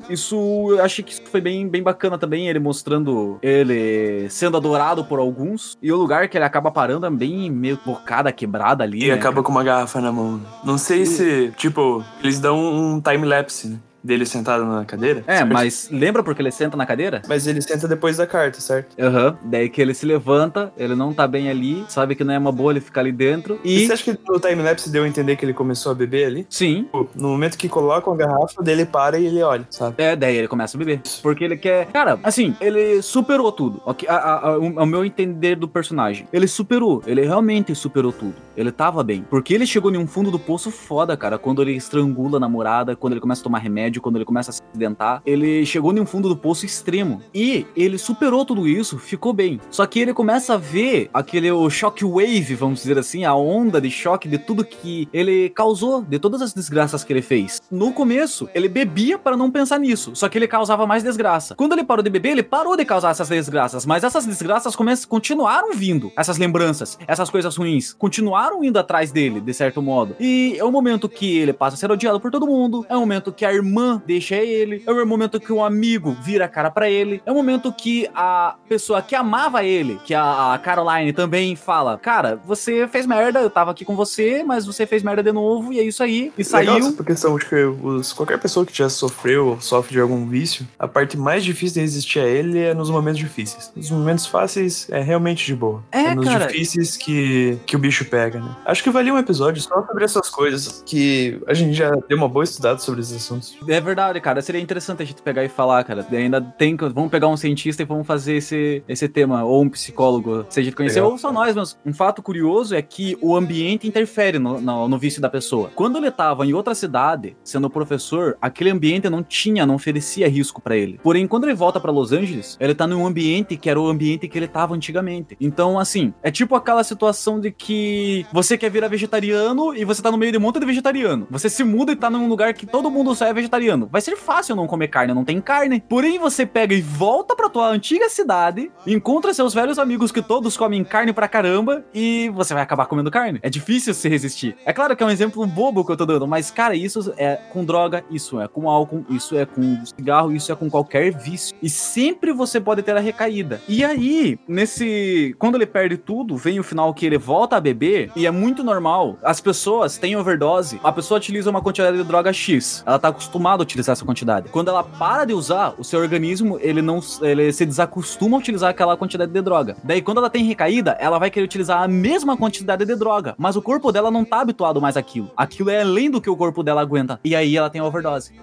isso. 0.10 0.38
Eu 0.70 0.84
achei 0.84 1.04
que 1.04 1.12
isso 1.12 1.24
foi 1.26 1.42
bem, 1.42 1.68
bem 1.68 1.82
bacana 1.82 2.18
também, 2.18 2.48
ele 2.48 2.60
mostrando 2.60 3.40
ele 3.42 4.30
sendo 4.30 4.58
adorado 4.58 5.04
por 5.04 5.20
alguns. 5.20 5.78
E 5.82 5.92
o 5.92 5.98
lugar 5.98 6.28
que 6.30 6.38
ele 6.38 6.46
acaba 6.46 6.72
parando 6.72 7.06
é 7.06 7.10
bem 7.10 7.50
meio 7.50 7.80
bocada, 7.86 8.32
quebrada 8.32 8.84
ali. 8.84 9.06
E 9.06 9.08
né? 9.08 9.14
acaba 9.14 9.42
com 9.42 9.52
uma 9.52 9.64
garrafa 9.64 10.00
na 10.00 10.12
mão. 10.12 10.42
Não 10.64 10.78
sei 10.78 11.02
e... 11.02 11.06
se, 11.06 11.54
tipo, 11.58 12.04
eles 12.22 12.40
dão 12.40 12.58
um 12.58 13.02
time-lapse, 13.02 13.70
né? 13.70 13.80
Dele 14.08 14.26
sentado 14.26 14.66
na 14.66 14.86
cadeira. 14.86 15.24
É, 15.28 15.44
mas 15.44 15.90
lembra 15.92 16.24
porque 16.24 16.42
ele 16.42 16.52
senta 16.52 16.76
na 16.76 16.86
cadeira? 16.86 17.22
Mas 17.28 17.46
ele 17.46 17.62
senta 17.62 17.88
depois 17.88 18.18
da 18.18 18.26
carta, 18.26 18.60
certo? 18.60 18.96
Aham. 19.00 19.28
Uhum. 19.28 19.50
Daí 19.50 19.70
que 19.70 19.82
ele 19.82 19.94
se 19.94 20.06
levanta, 20.06 20.72
ele 20.78 20.96
não 20.96 21.14
tá 21.14 21.28
bem 21.28 21.50
ali, 21.50 21.86
sabe 21.90 22.16
que 22.16 22.24
não 22.24 22.34
é 22.34 22.38
uma 22.38 22.52
boa 22.52 22.72
ele 22.72 22.80
ficar 22.80 23.02
ali 23.02 23.12
dentro. 23.12 23.60
E, 23.64 23.84
e 23.84 23.86
você 23.86 23.94
acha 23.94 24.04
que 24.04 24.20
no 24.28 24.40
timelapse 24.40 24.90
deu 24.90 25.04
a 25.04 25.08
entender 25.08 25.36
que 25.36 25.46
ele 25.46 25.54
começou 25.54 25.92
a 25.92 25.96
beber 25.96 26.26
ali? 26.26 26.48
Sim. 26.50 26.84
Tipo, 26.84 27.10
no 27.16 27.30
momento 27.30 27.58
que 27.58 27.68
coloca 27.68 28.10
a 28.10 28.16
garrafa, 28.16 28.64
dele 28.64 28.86
para 28.86 29.20
e 29.20 29.26
ele 29.26 29.42
olha, 29.42 29.66
sabe? 29.70 29.96
É, 29.98 30.16
daí 30.16 30.36
ele 30.36 30.48
começa 30.48 30.78
a 30.78 30.80
beber. 30.80 31.02
Porque 31.22 31.44
ele 31.44 31.58
quer. 31.58 31.88
Cara, 31.88 32.20
assim, 32.24 32.56
ele 32.62 33.02
superou 33.02 33.52
tudo. 33.52 33.82
O, 33.86 34.86
meu 34.86 35.04
entender 35.04 35.56
do 35.56 35.68
personagem. 35.68 36.28
Ele 36.32 36.48
superou. 36.48 37.04
Ele 37.06 37.22
realmente 37.22 37.74
superou 37.76 38.12
tudo. 38.12 38.36
Ele 38.56 38.72
tava 38.72 39.04
bem. 39.04 39.26
Porque 39.30 39.54
ele 39.54 39.66
chegou 39.66 39.94
em 39.94 39.98
um 39.98 40.08
fundo 40.08 40.32
do 40.32 40.40
poço 40.40 40.72
foda, 40.72 41.16
cara. 41.18 41.38
Quando 41.38 41.62
ele 41.62 41.74
estrangula 41.74 42.38
a 42.38 42.40
namorada, 42.40 42.96
quando 42.96 43.14
ele 43.14 43.22
começa 43.22 43.42
a 43.42 43.44
tomar 43.44 43.60
remédio, 43.60 43.97
quando 44.00 44.16
ele 44.16 44.26
começa 44.26 44.52
a 44.52 44.54
se 44.54 44.62
acidentar, 44.70 45.22
ele 45.26 45.66
chegou 45.66 45.94
um 45.98 46.06
fundo 46.06 46.30
do 46.30 46.38
poço 46.38 46.66
extremo. 46.66 47.22
E 47.34 47.66
ele 47.76 47.98
superou 47.98 48.46
tudo 48.46 48.68
isso, 48.68 48.98
ficou 48.98 49.34
bem. 49.34 49.60
Só 49.70 49.86
que 49.86 50.00
ele 50.00 50.14
começa 50.14 50.54
a 50.54 50.58
ver 50.58 51.10
aquele 51.14 51.52
o 51.52 51.70
shockwave, 51.70 52.56
vamos 52.56 52.82
dizer 52.82 52.98
assim, 52.98 53.26
a 53.26 53.36
onda 53.36 53.80
de 53.80 53.90
choque 53.90 54.28
de 54.28 54.38
tudo 54.38 54.64
que 54.64 55.08
ele 55.12 55.50
causou, 55.50 56.02
de 56.02 56.20
todas 56.20 56.42
as 56.42 56.54
desgraças 56.54 57.04
que 57.04 57.14
ele 57.14 57.22
fez. 57.22 57.60
No 57.72 57.94
começo, 57.94 58.50
ele 58.54 58.68
bebia 58.68 59.18
para 59.18 59.38
não 59.38 59.50
pensar 59.50 59.80
nisso, 59.80 60.12
só 60.14 60.30
que 60.30 60.38
ele 60.38 60.48
causava 60.48 60.86
mais 60.86 61.04
desgraça. 61.04 61.56
Quando 61.56 61.74
ele 61.74 61.84
parou 61.84 62.04
de 62.04 62.10
beber, 62.10 62.32
ele 62.32 62.44
parou 62.44 62.76
de 62.76 62.86
causar 62.86 63.12
essas 63.12 63.30
desgraças, 63.30 63.86
mas 63.86 64.04
essas 64.04 64.26
desgraças 64.26 64.76
continuaram 65.08 65.74
vindo. 65.74 66.12
Essas 66.18 66.38
lembranças, 66.38 66.98
essas 67.08 67.30
coisas 67.30 67.56
ruins, 67.56 67.94
continuaram 67.94 68.64
indo 68.64 68.78
atrás 68.78 69.12
dele, 69.12 69.40
de 69.40 69.54
certo 69.54 69.82
modo. 69.82 70.16
E 70.20 70.56
é 70.58 70.64
o 70.64 70.72
momento 70.72 71.10
que 71.10 71.38
ele 71.38 71.54
passa 71.54 71.76
a 71.76 71.78
ser 71.78 71.92
odiado 71.92 72.20
por 72.20 72.32
todo 72.32 72.48
mundo, 72.48 72.86
é 72.90 72.96
o 72.96 73.00
momento 73.00 73.32
que 73.32 73.46
a 73.46 73.54
irmã 73.54 73.87
deixa 73.96 74.36
ele 74.36 74.84
é 74.86 74.92
o 74.92 75.06
momento 75.06 75.40
que 75.40 75.52
um 75.52 75.64
amigo 75.64 76.16
vira 76.22 76.46
a 76.46 76.48
cara 76.48 76.70
para 76.70 76.90
ele, 76.90 77.22
é 77.26 77.32
o 77.32 77.36
momento 77.36 77.72
que 77.72 78.08
a 78.14 78.56
pessoa 78.68 79.02
que 79.02 79.16
amava 79.16 79.64
ele, 79.64 80.00
que 80.06 80.14
a 80.14 80.60
Caroline 80.64 81.14
também 81.14 81.56
fala: 81.56 81.98
Cara, 81.98 82.40
você 82.46 82.88
fez 82.88 83.06
merda, 83.06 83.40
eu 83.40 83.50
tava 83.50 83.72
aqui 83.72 83.86
com 83.86 83.96
você, 83.96 84.44
mas 84.44 84.66
você 84.66 84.86
fez 84.86 85.04
merda 85.04 85.24
de 85.24 85.32
novo, 85.32 85.74
e 85.74 85.80
é 85.80 85.84
isso 85.84 86.04
aí. 86.04 86.32
E 86.38 86.44
saiu. 86.44 86.78
Essa 86.78 87.04
questão 87.04 87.38
de 87.38 87.46
que 87.46 87.56
os, 87.56 88.14
qualquer 88.14 88.40
pessoa 88.40 88.66
que 88.66 88.76
já 88.76 88.90
sofreu 88.90 89.48
ou 89.48 89.62
sofre 89.62 89.94
de 89.94 90.00
algum 90.00 90.28
vício, 90.28 90.68
a 90.78 90.88
parte 90.88 91.18
mais 91.18 91.44
difícil 91.44 91.76
de 91.76 91.82
resistir 91.82 92.20
a 92.20 92.26
ele 92.26 92.60
é 92.60 92.74
nos 92.74 92.90
momentos 92.90 93.20
difíceis. 93.20 93.72
Nos 93.76 93.92
momentos 93.92 94.26
fáceis 94.26 94.88
é 94.90 95.02
realmente 95.02 95.46
de 95.46 95.56
boa. 95.56 95.84
É, 95.92 96.00
é 96.00 96.16
nos 96.16 96.26
cara... 96.26 96.48
difíceis 96.48 96.98
que, 96.98 97.58
que 97.66 97.76
o 97.76 97.80
bicho 97.80 98.06
pega, 98.06 98.40
né? 98.40 98.56
Acho 98.66 98.84
que 98.84 98.90
valia 98.90 99.14
um 99.14 99.18
episódio 99.18 99.62
só 99.62 99.86
sobre 99.86 100.04
essas 100.04 100.30
coisas 100.30 100.84
que 100.86 101.40
a 101.48 101.54
gente 101.54 101.74
já 101.74 101.92
deu 102.08 102.18
uma 102.18 102.30
boa 102.30 102.44
estudada 102.44 102.80
sobre 102.80 103.02
esses 103.02 103.16
assuntos. 103.16 103.56
É 103.68 103.82
verdade, 103.82 104.20
cara. 104.22 104.42
Seria 104.42 104.62
interessante 104.62 105.04
a 105.04 105.06
gente 105.06 105.22
pegar 105.22 105.44
e 105.44 105.50
falar, 105.50 105.84
cara. 105.84 106.06
Ainda 106.12 106.42
tem. 106.42 106.76
Vamos 106.76 107.10
pegar 107.10 107.28
um 107.28 107.38
cientista 107.38 107.82
e 107.82 107.86
vamos 107.86 108.08
fazer 108.08 108.36
esse, 108.36 108.84
esse 108.88 109.08
tema, 109.10 109.44
ou 109.44 109.64
um 109.64 109.70
psicólogo, 109.70 110.46
se 110.50 110.60
a 110.60 110.64
gente 110.64 110.76
conhecer, 110.76 111.02
ou 111.02 111.18
só 111.18 111.32
nós, 111.32 111.56
mas 111.56 111.78
um 111.86 111.94
fato 111.94 112.22
curioso 112.22 112.76
é 112.76 112.82
que 112.82 113.18
o 113.22 113.36
ambiente 113.36 113.88
interfere 113.88 114.40
no, 114.40 114.62
no, 114.62 114.88
no 114.88 114.98
vício 114.98 115.22
da 115.22 115.30
pessoa. 115.30 115.72
Quando 115.76 115.98
ele 115.98 116.08
estava 116.08 116.46
em 116.46 116.54
outra 116.54 116.74
cidade, 116.74 117.36
sendo 117.44 117.70
professor, 117.70 118.38
aquele 118.42 118.70
ambiente 118.70 119.10
não 119.10 119.24
tinha, 119.24 119.66
não 119.66 119.76
oferecia 119.76 120.28
risco 120.28 120.62
para 120.62 120.76
ele. 120.76 121.00
Porém, 121.04 121.28
quando 121.28 121.46
ele 121.46 121.54
volta 121.54 121.80
para 121.80 121.92
Los 121.92 122.12
Angeles, 122.12 122.58
ele 122.60 122.76
tá 122.76 122.88
num 122.88 123.06
ambiente 123.06 123.58
que 123.58 123.70
era 123.70 123.80
o 123.80 123.88
ambiente 123.88 124.28
que 124.28 124.38
ele 124.38 124.48
tava 124.48 124.76
antigamente. 124.76 125.36
Então, 125.40 125.80
assim, 125.80 126.14
é 126.24 126.32
tipo 126.32 126.56
aquela 126.56 126.84
situação 126.84 127.40
de 127.40 127.52
que 127.52 128.26
você 128.32 128.58
quer 128.58 128.70
virar 128.70 128.88
vegetariano 128.88 129.76
e 129.76 129.84
você 129.84 130.02
tá 130.02 130.12
no 130.12 130.18
meio 130.18 130.32
de 130.32 130.38
um 130.38 130.42
monte 130.42 130.60
de 130.60 130.66
vegetariano. 130.66 131.28
Você 131.30 131.50
se 131.50 131.64
muda 131.64 131.92
e 131.92 131.96
tá 131.96 132.10
num 132.10 132.28
lugar 132.28 132.54
que 132.54 132.66
todo 132.66 132.92
mundo 132.92 133.14
só 133.16 133.26
é 133.26 133.34
vegetariano. 133.34 133.57
Vai 133.92 134.02
ser 134.02 134.16
fácil 134.16 134.38
fácil 134.38 134.56
não 134.56 134.68
comer 134.68 134.88
carne, 134.88 135.14
não 135.14 135.26
tem 135.26 135.42
carne. 135.42 135.84
Porém, 135.90 136.20
você 136.20 136.46
pega 136.46 136.76
e 136.76 136.82
volta 136.82 137.36
pra 137.36 137.50
tua 137.50 137.70
antiga 137.70 138.08
cidade, 138.08 138.72
encontra 138.86 139.34
seus 139.34 139.52
velhos 139.52 139.80
amigos 139.80 140.12
que 140.12 140.22
todos 140.22 140.56
comem 140.56 140.84
carne 140.84 141.12
pra 141.12 141.28
caramba 141.28 141.84
e 141.94 142.30
você 142.36 142.54
vai 142.54 142.62
acabar 142.62 142.86
comendo 142.86 143.10
carne. 143.10 143.40
É 143.42 143.50
difícil 143.50 143.94
se 143.96 144.08
resistir. 144.08 144.56
É 144.64 144.72
claro 144.72 144.96
que 144.96 145.02
é 145.02 145.06
um 145.06 145.10
exemplo 145.10 145.46
bobo 145.46 145.84
que 145.84 145.92
eu 145.92 145.98
tô 145.98 146.06
dando, 146.06 146.28
mas, 146.28 146.52
cara, 146.52 146.76
isso 146.76 147.14
é 147.18 147.36
com 147.52 147.66
droga, 147.66 148.04
isso 148.12 148.40
é 148.40 148.48
com 148.48 148.70
álcool, 148.70 149.04
isso 149.10 149.36
é 149.36 149.46
com 149.46 149.84
cigarro, 149.86 150.32
isso 150.32 150.52
é 150.52 150.56
com 150.56 150.70
qualquer 150.70 151.12
vício. 151.12 151.56
E 151.62 151.70
sempre 151.70 152.32
você 152.32 152.62
pode 152.62 152.84
ter 152.84 152.96
a 152.96 153.00
recaída. 153.00 153.60
E 153.68 153.84
aí, 153.84 154.40
nesse. 154.48 155.36
Quando 155.40 155.56
ele 155.56 155.66
perde 155.66 155.98
tudo, 155.98 156.38
vem 156.38 156.60
o 156.60 156.64
final 156.64 156.94
que 156.94 157.06
ele 157.06 157.18
volta 157.18 157.58
a 157.58 157.62
beber 157.62 158.12
e 158.16 158.28
é 158.28 158.32
muito 158.32 158.64
normal. 158.64 159.18
As 159.24 159.42
pessoas 159.42 159.98
têm 159.98 160.16
overdose, 160.16 160.80
a 160.84 160.92
pessoa 160.92 161.18
utiliza 161.18 161.50
uma 161.50 161.62
quantidade 161.62 161.98
de 161.98 162.04
droga 162.04 162.32
X. 162.32 162.84
Ela 162.86 163.00
tá 163.00 163.08
acostumada 163.08 163.47
a 163.54 163.64
utilizar 163.64 163.94
essa 163.94 164.06
quantidade. 164.06 164.50
Quando 164.50 164.70
ela 164.70 164.84
para 164.84 165.26
de 165.26 165.34
usar, 165.34 165.74
o 165.78 165.84
seu 165.84 166.00
organismo 166.00 166.58
ele 166.62 166.82
não 166.82 167.00
ele 167.22 167.52
se 167.52 167.66
desacostuma 167.66 168.38
a 168.38 168.40
utilizar 168.40 168.70
aquela 168.70 168.98
quantidade 168.98 169.32
de 169.32 169.42
droga. 169.42 169.78
Daí 169.84 170.02
quando 170.02 170.18
ela 170.18 170.30
tem 170.30 170.44
recaída, 170.44 170.98
ela 171.00 171.20
vai 171.20 171.30
querer 171.30 171.46
utilizar 171.46 171.82
a 171.82 171.88
mesma 171.88 172.38
quantidade 172.38 172.86
de 172.86 172.96
droga, 172.96 173.36
mas 173.38 173.56
o 173.56 173.62
corpo 173.62 173.92
dela 173.92 174.12
não 174.12 174.26
tá 174.26 174.42
habituado 174.42 174.82
mais 174.82 174.98
àquilo. 174.98 175.32
Aquilo 175.36 175.70
é 175.70 175.82
além 175.82 176.10
do 176.10 176.22
que 176.22 176.30
o 176.30 176.38
corpo 176.38 176.64
dela 176.64 176.82
aguenta. 176.82 177.20
E 177.24 177.36
aí 177.36 177.56
ela 177.56 177.70
tem 177.70 177.82
overdose. 177.82 178.34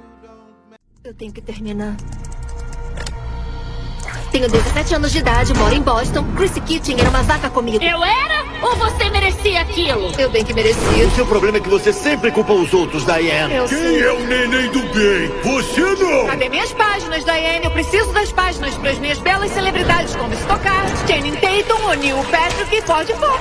Eu 1.02 1.12
tenho 1.12 1.32
que 1.32 1.42
terminar. 1.42 1.96
Tenho 4.34 4.48
17 4.48 4.96
anos 4.96 5.12
de 5.12 5.18
idade, 5.18 5.54
moro 5.54 5.72
em 5.72 5.80
Boston. 5.80 6.24
Chrissy 6.34 6.60
Kitchen 6.62 6.98
era 6.98 7.08
uma 7.08 7.22
zaca 7.22 7.48
comigo. 7.48 7.78
Eu 7.84 8.02
era? 8.02 8.44
Ou 8.62 8.74
você 8.74 9.08
merecia 9.08 9.60
aquilo? 9.60 10.10
Eu 10.18 10.28
bem 10.28 10.44
que 10.44 10.52
merecia. 10.52 11.06
O 11.06 11.10
seu 11.12 11.24
problema 11.24 11.58
é 11.58 11.60
que 11.60 11.68
você 11.68 11.92
sempre 11.92 12.32
culpa 12.32 12.52
os 12.52 12.74
outros, 12.74 13.04
Diane. 13.06 13.54
Eu 13.54 13.68
Quem 13.68 13.78
sei. 13.78 14.02
é 14.02 14.12
o 14.12 14.26
neném 14.26 14.68
do 14.72 14.80
bem? 14.92 15.30
Você 15.44 15.82
não! 15.82 16.26
Cadê 16.26 16.48
minhas 16.48 16.72
páginas, 16.72 17.24
Diane? 17.24 17.64
Eu 17.64 17.70
preciso 17.70 18.12
das 18.12 18.32
páginas 18.32 18.74
para 18.74 18.90
as 18.90 18.98
minhas 18.98 19.18
belas 19.20 19.52
celebridades 19.52 20.16
como 20.16 20.34
Stockard, 20.34 20.92
Channing 21.06 21.36
Tatum 21.36 21.54
Tatum, 21.62 21.86
o 21.86 21.94
Neil 21.94 22.16
Patrick 22.30 22.82
pode 22.82 23.12
foco. 23.14 23.40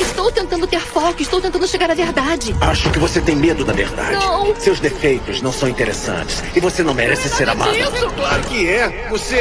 Estou 0.00 0.30
tentando 0.30 0.66
ter 0.66 0.80
foco, 0.80 1.22
estou 1.22 1.40
tentando 1.40 1.66
chegar 1.66 1.90
à 1.90 1.94
verdade. 1.94 2.54
Acho 2.60 2.90
que 2.90 2.98
você 2.98 3.20
tem 3.20 3.34
medo 3.34 3.64
da 3.64 3.72
verdade. 3.72 4.12
Não. 4.12 4.54
Seus 4.56 4.80
defeitos 4.80 5.40
não 5.40 5.50
são 5.50 5.68
interessantes. 5.68 6.42
E 6.54 6.60
você 6.60 6.82
não 6.82 6.92
merece 6.92 7.28
ser 7.28 7.48
amado. 7.48 7.74
Isso, 7.74 8.10
claro 8.16 8.42
que 8.42 8.68
é. 8.68 9.08
Você. 9.08 9.38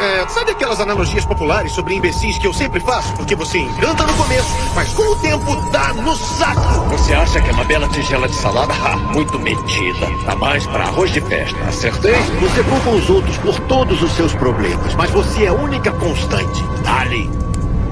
É, 0.00 0.28
sabe 0.28 0.52
aquelas 0.52 0.80
analogias 0.80 1.24
populares 1.24 1.72
sobre 1.72 1.94
imbecis 1.94 2.38
que 2.38 2.46
eu 2.46 2.52
sempre 2.52 2.80
faço? 2.80 3.12
Porque 3.14 3.34
você 3.34 3.58
encanta 3.58 4.04
no 4.06 4.14
começo, 4.14 4.48
mas 4.74 4.92
com 4.92 5.02
o 5.02 5.16
tempo 5.16 5.56
dá 5.70 5.92
no 5.94 6.16
saco. 6.16 6.60
Você 6.90 7.14
acha 7.14 7.40
que 7.40 7.50
é 7.50 7.52
uma 7.52 7.64
bela 7.64 7.88
tigela 7.88 8.28
de 8.28 8.34
salada? 8.34 8.72
Ha, 8.72 8.96
muito 8.96 9.38
metida. 9.38 10.06
Tá 10.24 10.36
mais 10.36 10.66
para 10.66 10.84
arroz 10.84 11.12
de 11.12 11.20
festa. 11.20 11.58
Acertei? 11.64 12.14
Você 12.40 12.62
culpa 12.62 12.90
os 12.90 13.10
outros 13.10 13.36
por 13.38 13.58
todos 13.60 14.02
os 14.02 14.12
seus 14.12 14.34
problemas, 14.34 14.94
mas 14.94 15.10
você 15.10 15.44
é 15.44 15.48
a 15.48 15.54
única 15.54 15.90
constante. 15.92 16.62
Dali. 16.82 17.30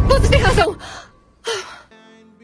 Você 0.08 0.28
tem 0.28 0.40
razão. 0.40 0.76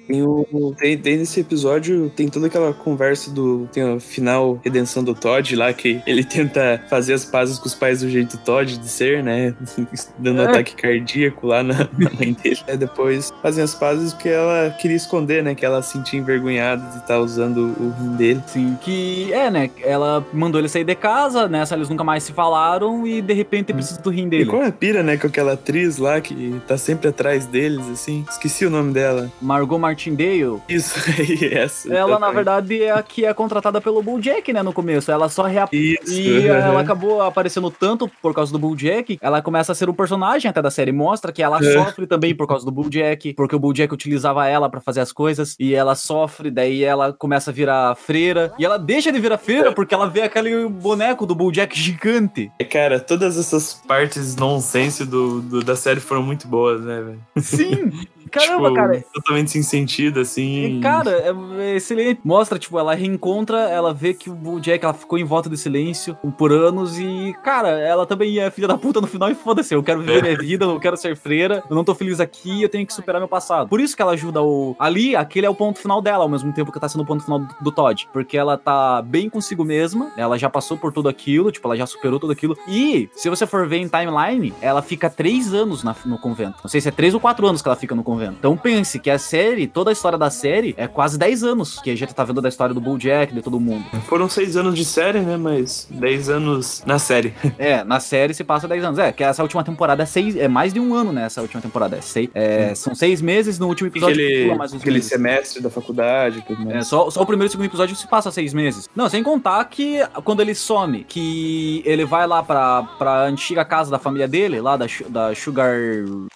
Tem, 0.07 0.22
o, 0.22 0.74
tem, 0.78 0.98
tem 0.98 1.16
nesse 1.18 1.40
episódio, 1.40 2.11
tem 2.14 2.28
toda 2.28 2.46
aquela 2.48 2.72
conversa 2.72 3.30
do. 3.30 3.68
Tem 3.72 3.84
o 3.94 4.00
final 4.00 4.61
redenção 4.64 5.03
do 5.03 5.14
Todd 5.14 5.55
lá, 5.57 5.72
que 5.72 6.00
ele 6.07 6.24
tenta 6.24 6.82
fazer 6.90 7.14
as 7.14 7.24
pazes 7.24 7.59
com 7.59 7.66
os 7.66 7.74
pais 7.74 8.00
do 8.00 8.11
jeito 8.11 8.36
Todd 8.38 8.76
de 8.78 8.88
ser, 8.88 9.22
né? 9.22 9.55
Dando 10.18 10.42
É. 10.42 10.46
ataque 10.46 10.74
cardíaco 10.74 11.46
lá 11.46 11.62
na, 11.62 11.88
na 11.98 12.11
mãe 12.18 12.32
dele. 12.42 12.59
Aí 12.68 12.76
depois 12.76 13.32
fazem 13.42 13.62
as 13.62 13.74
pazes 13.74 14.12
porque 14.12 14.28
ela 14.28 14.70
queria 14.80 14.96
esconder, 14.96 15.42
né? 15.42 15.55
Que 15.55 15.64
ela 15.64 15.80
se 15.82 15.92
sentia 15.92 16.18
envergonhada 16.18 16.82
de 16.90 16.98
estar 16.98 17.18
usando 17.20 17.74
o 17.78 17.94
rim 18.03 18.16
dele. 18.16 18.42
Sim, 18.46 18.76
que 18.80 19.32
é, 19.32 19.50
né? 19.50 19.70
Ela 19.82 20.24
mandou 20.32 20.61
ele 20.61 20.68
sair 20.68 20.84
de 20.84 20.94
casa, 20.94 21.48
nessa 21.48 21.74
eles 21.74 21.88
nunca 21.88 22.03
mais 22.05 22.22
se 22.22 22.32
falaram 22.32 23.07
e 23.07 23.20
de 23.22 23.32
repente 23.32 23.72
precisa 23.72 24.00
do 24.00 24.11
rim 24.11 24.26
E 24.26 24.30
dele. 24.30 24.46
qual 24.46 24.62
é 24.62 24.66
a 24.68 24.72
pira, 24.72 25.03
né? 25.03 25.16
Com 25.16 25.26
aquela 25.26 25.53
atriz 25.53 25.98
lá 25.98 26.20
que 26.20 26.61
tá 26.66 26.76
sempre 26.76 27.09
atrás 27.09 27.46
deles, 27.46 27.86
assim. 27.88 28.24
Esqueci 28.28 28.66
o 28.66 28.70
nome 28.70 28.92
dela. 28.92 29.30
Margot 29.40 29.78
Martindale, 29.93 30.61
Isso 30.68 30.95
aí, 31.18 31.47
essa. 31.55 31.93
ela 31.93 32.18
na 32.18 32.30
verdade 32.30 32.82
é 32.82 32.90
a 32.90 33.03
que 33.03 33.24
é 33.26 33.34
contratada 33.34 33.80
pelo 33.80 34.03
Bulljack, 34.03 34.53
né, 34.53 34.62
no 34.62 34.72
começo. 34.72 35.11
Ela 35.12 35.28
só 35.28 35.43
reaparece. 35.43 36.20
E 36.22 36.49
aham. 36.49 36.59
ela 36.59 36.80
acabou 36.80 37.20
aparecendo 37.22 37.70
tanto 37.70 38.11
por 38.20 38.34
causa 38.34 38.51
do 38.53 38.59
Bulljack, 38.59 39.18
ela 39.20 39.43
começa 39.43 39.72
a 39.72 39.74
ser 39.74 39.88
um 39.88 39.95
personagem 39.95 40.49
até 40.49 40.62
da 40.62 40.70
série. 40.70 40.93
Mostra 40.93 41.30
que 41.32 41.43
ela 41.43 41.59
É. 41.59 41.72
sofre 41.72 42.07
também 42.07 42.34
por 42.34 42.47
causa 42.47 42.64
do 42.64 42.72
Bulljack, 42.72 43.34
porque 43.34 43.55
o 43.55 43.59
Bulljack 43.59 43.93
utilizava 43.93 44.47
ela 44.47 44.68
pra 44.70 44.80
fazer 44.80 45.01
as 45.01 45.12
coisas, 45.12 45.55
e 45.59 45.74
ela 45.74 45.95
sofre, 45.95 46.51
daí 46.51 46.82
ela 46.82 47.12
começa 47.12 47.51
a 47.51 47.55
virar 47.55 47.95
freira, 47.97 48.53
e 48.59 48.64
ela 48.64 48.78
deixa 48.78 49.12
de 49.12 49.20
virar 49.20 49.38
freira 49.38 49.72
porque 49.72 49.95
ela 49.95 50.09
vê 50.09 50.22
aquele 50.22 50.66
boneco 50.68 51.26
do 51.26 51.34
Bulljack 51.34 51.78
gigante. 51.78 52.51
É, 52.59 52.64
Cara, 52.64 52.99
todas 52.99 53.38
essas 53.38 53.74
partes 53.86 54.34
nonsense 54.36 55.05
do, 55.05 55.40
do- 55.40 55.62
da 55.62 55.76
série 55.76 56.01
foram 56.01 56.22
muito 56.22 56.49
boas, 56.49 56.80
né, 56.82 57.01
velho? 57.03 57.20
Sim! 57.38 57.90
Caramba, 58.32 58.62
Tipo, 58.68 58.74
cara. 58.74 59.04
Totalmente 59.12 59.50
sem 59.50 59.62
sentido, 59.62 60.20
assim. 60.20 60.78
E, 60.78 60.80
cara, 60.80 61.10
é 61.58 61.76
excelente. 61.76 62.20
Mostra, 62.24 62.58
tipo, 62.58 62.78
ela 62.78 62.94
reencontra, 62.94 63.58
ela 63.68 63.92
vê 63.92 64.14
que 64.14 64.30
o 64.30 64.34
Bojack, 64.34 64.84
ela 64.84 64.94
ficou 64.94 65.18
em 65.18 65.24
volta 65.24 65.48
do 65.48 65.56
silêncio 65.56 66.16
por 66.36 66.52
anos 66.52 66.98
e, 66.98 67.34
cara, 67.44 67.68
ela 67.78 68.06
também 68.06 68.38
é 68.38 68.50
filha 68.50 68.66
da 68.68 68.76
puta 68.78 69.00
no 69.00 69.06
final 69.06 69.30
e 69.30 69.34
foda-se, 69.34 69.74
eu 69.74 69.82
quero 69.82 70.00
viver 70.00 70.22
minha 70.22 70.36
vida, 70.38 70.64
eu 70.64 70.80
quero 70.80 70.96
ser 70.96 71.16
freira, 71.16 71.62
eu 71.68 71.76
não 71.76 71.84
tô 71.84 71.94
feliz 71.94 72.20
aqui, 72.20 72.62
eu 72.62 72.68
tenho 72.68 72.86
que 72.86 72.92
superar 72.94 73.20
meu 73.20 73.28
passado. 73.28 73.68
Por 73.68 73.80
isso 73.80 73.94
que 73.94 74.02
ela 74.02 74.12
ajuda 74.12 74.42
o... 74.42 74.74
Ali, 74.78 75.14
aquele 75.14 75.46
é 75.46 75.50
o 75.50 75.54
ponto 75.54 75.78
final 75.78 76.00
dela, 76.00 76.24
ao 76.24 76.28
mesmo 76.28 76.52
tempo 76.52 76.72
que 76.72 76.80
tá 76.80 76.88
sendo 76.88 77.02
o 77.02 77.06
ponto 77.06 77.22
final 77.24 77.38
do, 77.40 77.48
do 77.60 77.70
Todd. 77.72 78.08
Porque 78.12 78.36
ela 78.36 78.56
tá 78.56 79.02
bem 79.02 79.28
consigo 79.28 79.64
mesma, 79.64 80.10
ela 80.16 80.38
já 80.38 80.48
passou 80.48 80.76
por 80.76 80.92
tudo 80.92 81.08
aquilo, 81.08 81.50
tipo, 81.52 81.66
ela 81.68 81.76
já 81.76 81.86
superou 81.86 82.18
tudo 82.18 82.32
aquilo. 82.32 82.56
E, 82.66 83.08
se 83.14 83.28
você 83.28 83.46
for 83.46 83.66
ver 83.68 83.78
em 83.78 83.88
timeline, 83.88 84.54
ela 84.60 84.80
fica 84.82 85.10
três 85.10 85.52
anos 85.52 85.82
na- 85.84 85.94
no 86.06 86.18
convento. 86.18 86.58
Não 86.62 86.70
sei 86.70 86.80
se 86.80 86.88
é 86.88 86.92
três 86.92 87.14
ou 87.14 87.20
quatro 87.20 87.46
anos 87.46 87.60
que 87.62 87.68
ela 87.68 87.76
fica 87.76 87.94
no 87.94 88.02
convento. 88.02 88.21
Então 88.26 88.56
pense 88.56 88.98
que 88.98 89.10
a 89.10 89.18
série, 89.18 89.66
toda 89.66 89.90
a 89.90 89.92
história 89.92 90.18
da 90.18 90.30
série, 90.30 90.74
é 90.76 90.86
quase 90.86 91.18
10 91.18 91.42
anos 91.44 91.80
que 91.80 91.90
a 91.90 91.96
gente 91.96 92.14
tá 92.14 92.24
vendo 92.24 92.40
da 92.40 92.48
história 92.48 92.74
do 92.74 92.80
Bulljack, 92.80 93.34
de 93.34 93.42
todo 93.42 93.58
mundo. 93.58 93.84
Foram 94.06 94.28
seis 94.28 94.56
anos 94.56 94.74
de 94.74 94.84
série, 94.84 95.20
né? 95.20 95.36
Mas 95.36 95.86
dez 95.90 96.28
anos 96.28 96.82
na 96.86 96.98
série. 96.98 97.32
É, 97.58 97.84
na 97.84 98.00
série 98.00 98.34
se 98.34 98.42
passa 98.42 98.66
10 98.66 98.84
anos. 98.84 98.98
É, 98.98 99.12
que 99.12 99.22
essa 99.22 99.42
última 99.42 99.62
temporada 99.62 100.02
é, 100.02 100.06
seis, 100.06 100.36
é 100.36 100.48
mais 100.48 100.72
de 100.72 100.80
um 100.80 100.94
ano, 100.94 101.12
né? 101.12 101.24
Essa 101.26 101.40
última 101.40 101.60
temporada. 101.60 101.96
É 101.96 102.00
seis, 102.00 102.28
é, 102.34 102.74
são 102.74 102.94
seis 102.94 103.20
meses, 103.20 103.58
no 103.58 103.68
último 103.68 103.88
episódio 103.88 104.14
Aquele, 104.14 104.54
mais 104.54 104.72
uns 104.72 104.80
aquele 104.80 104.94
meses. 104.96 105.08
semestre 105.10 105.62
da 105.62 105.70
faculdade 105.70 106.42
tudo 106.46 106.64
mais. 106.64 106.76
É, 106.76 106.82
só, 106.82 107.10
só 107.10 107.22
o 107.22 107.26
primeiro 107.26 107.46
e 107.46 107.48
o 107.48 107.50
segundo 107.52 107.66
episódio 107.66 107.94
se 107.94 108.06
passa 108.06 108.30
seis 108.30 108.52
meses. 108.52 108.88
Não, 108.94 109.08
sem 109.08 109.22
contar 109.22 109.64
que 109.66 110.00
quando 110.24 110.40
ele 110.40 110.54
some, 110.54 111.04
que 111.04 111.82
ele 111.84 112.04
vai 112.04 112.26
lá 112.26 112.42
pra, 112.42 112.82
pra 112.98 113.24
antiga 113.24 113.64
casa 113.64 113.90
da 113.90 113.98
família 113.98 114.26
dele, 114.26 114.60
lá 114.60 114.76
da, 114.76 114.86
da 115.08 115.34
Sugar, 115.34 115.76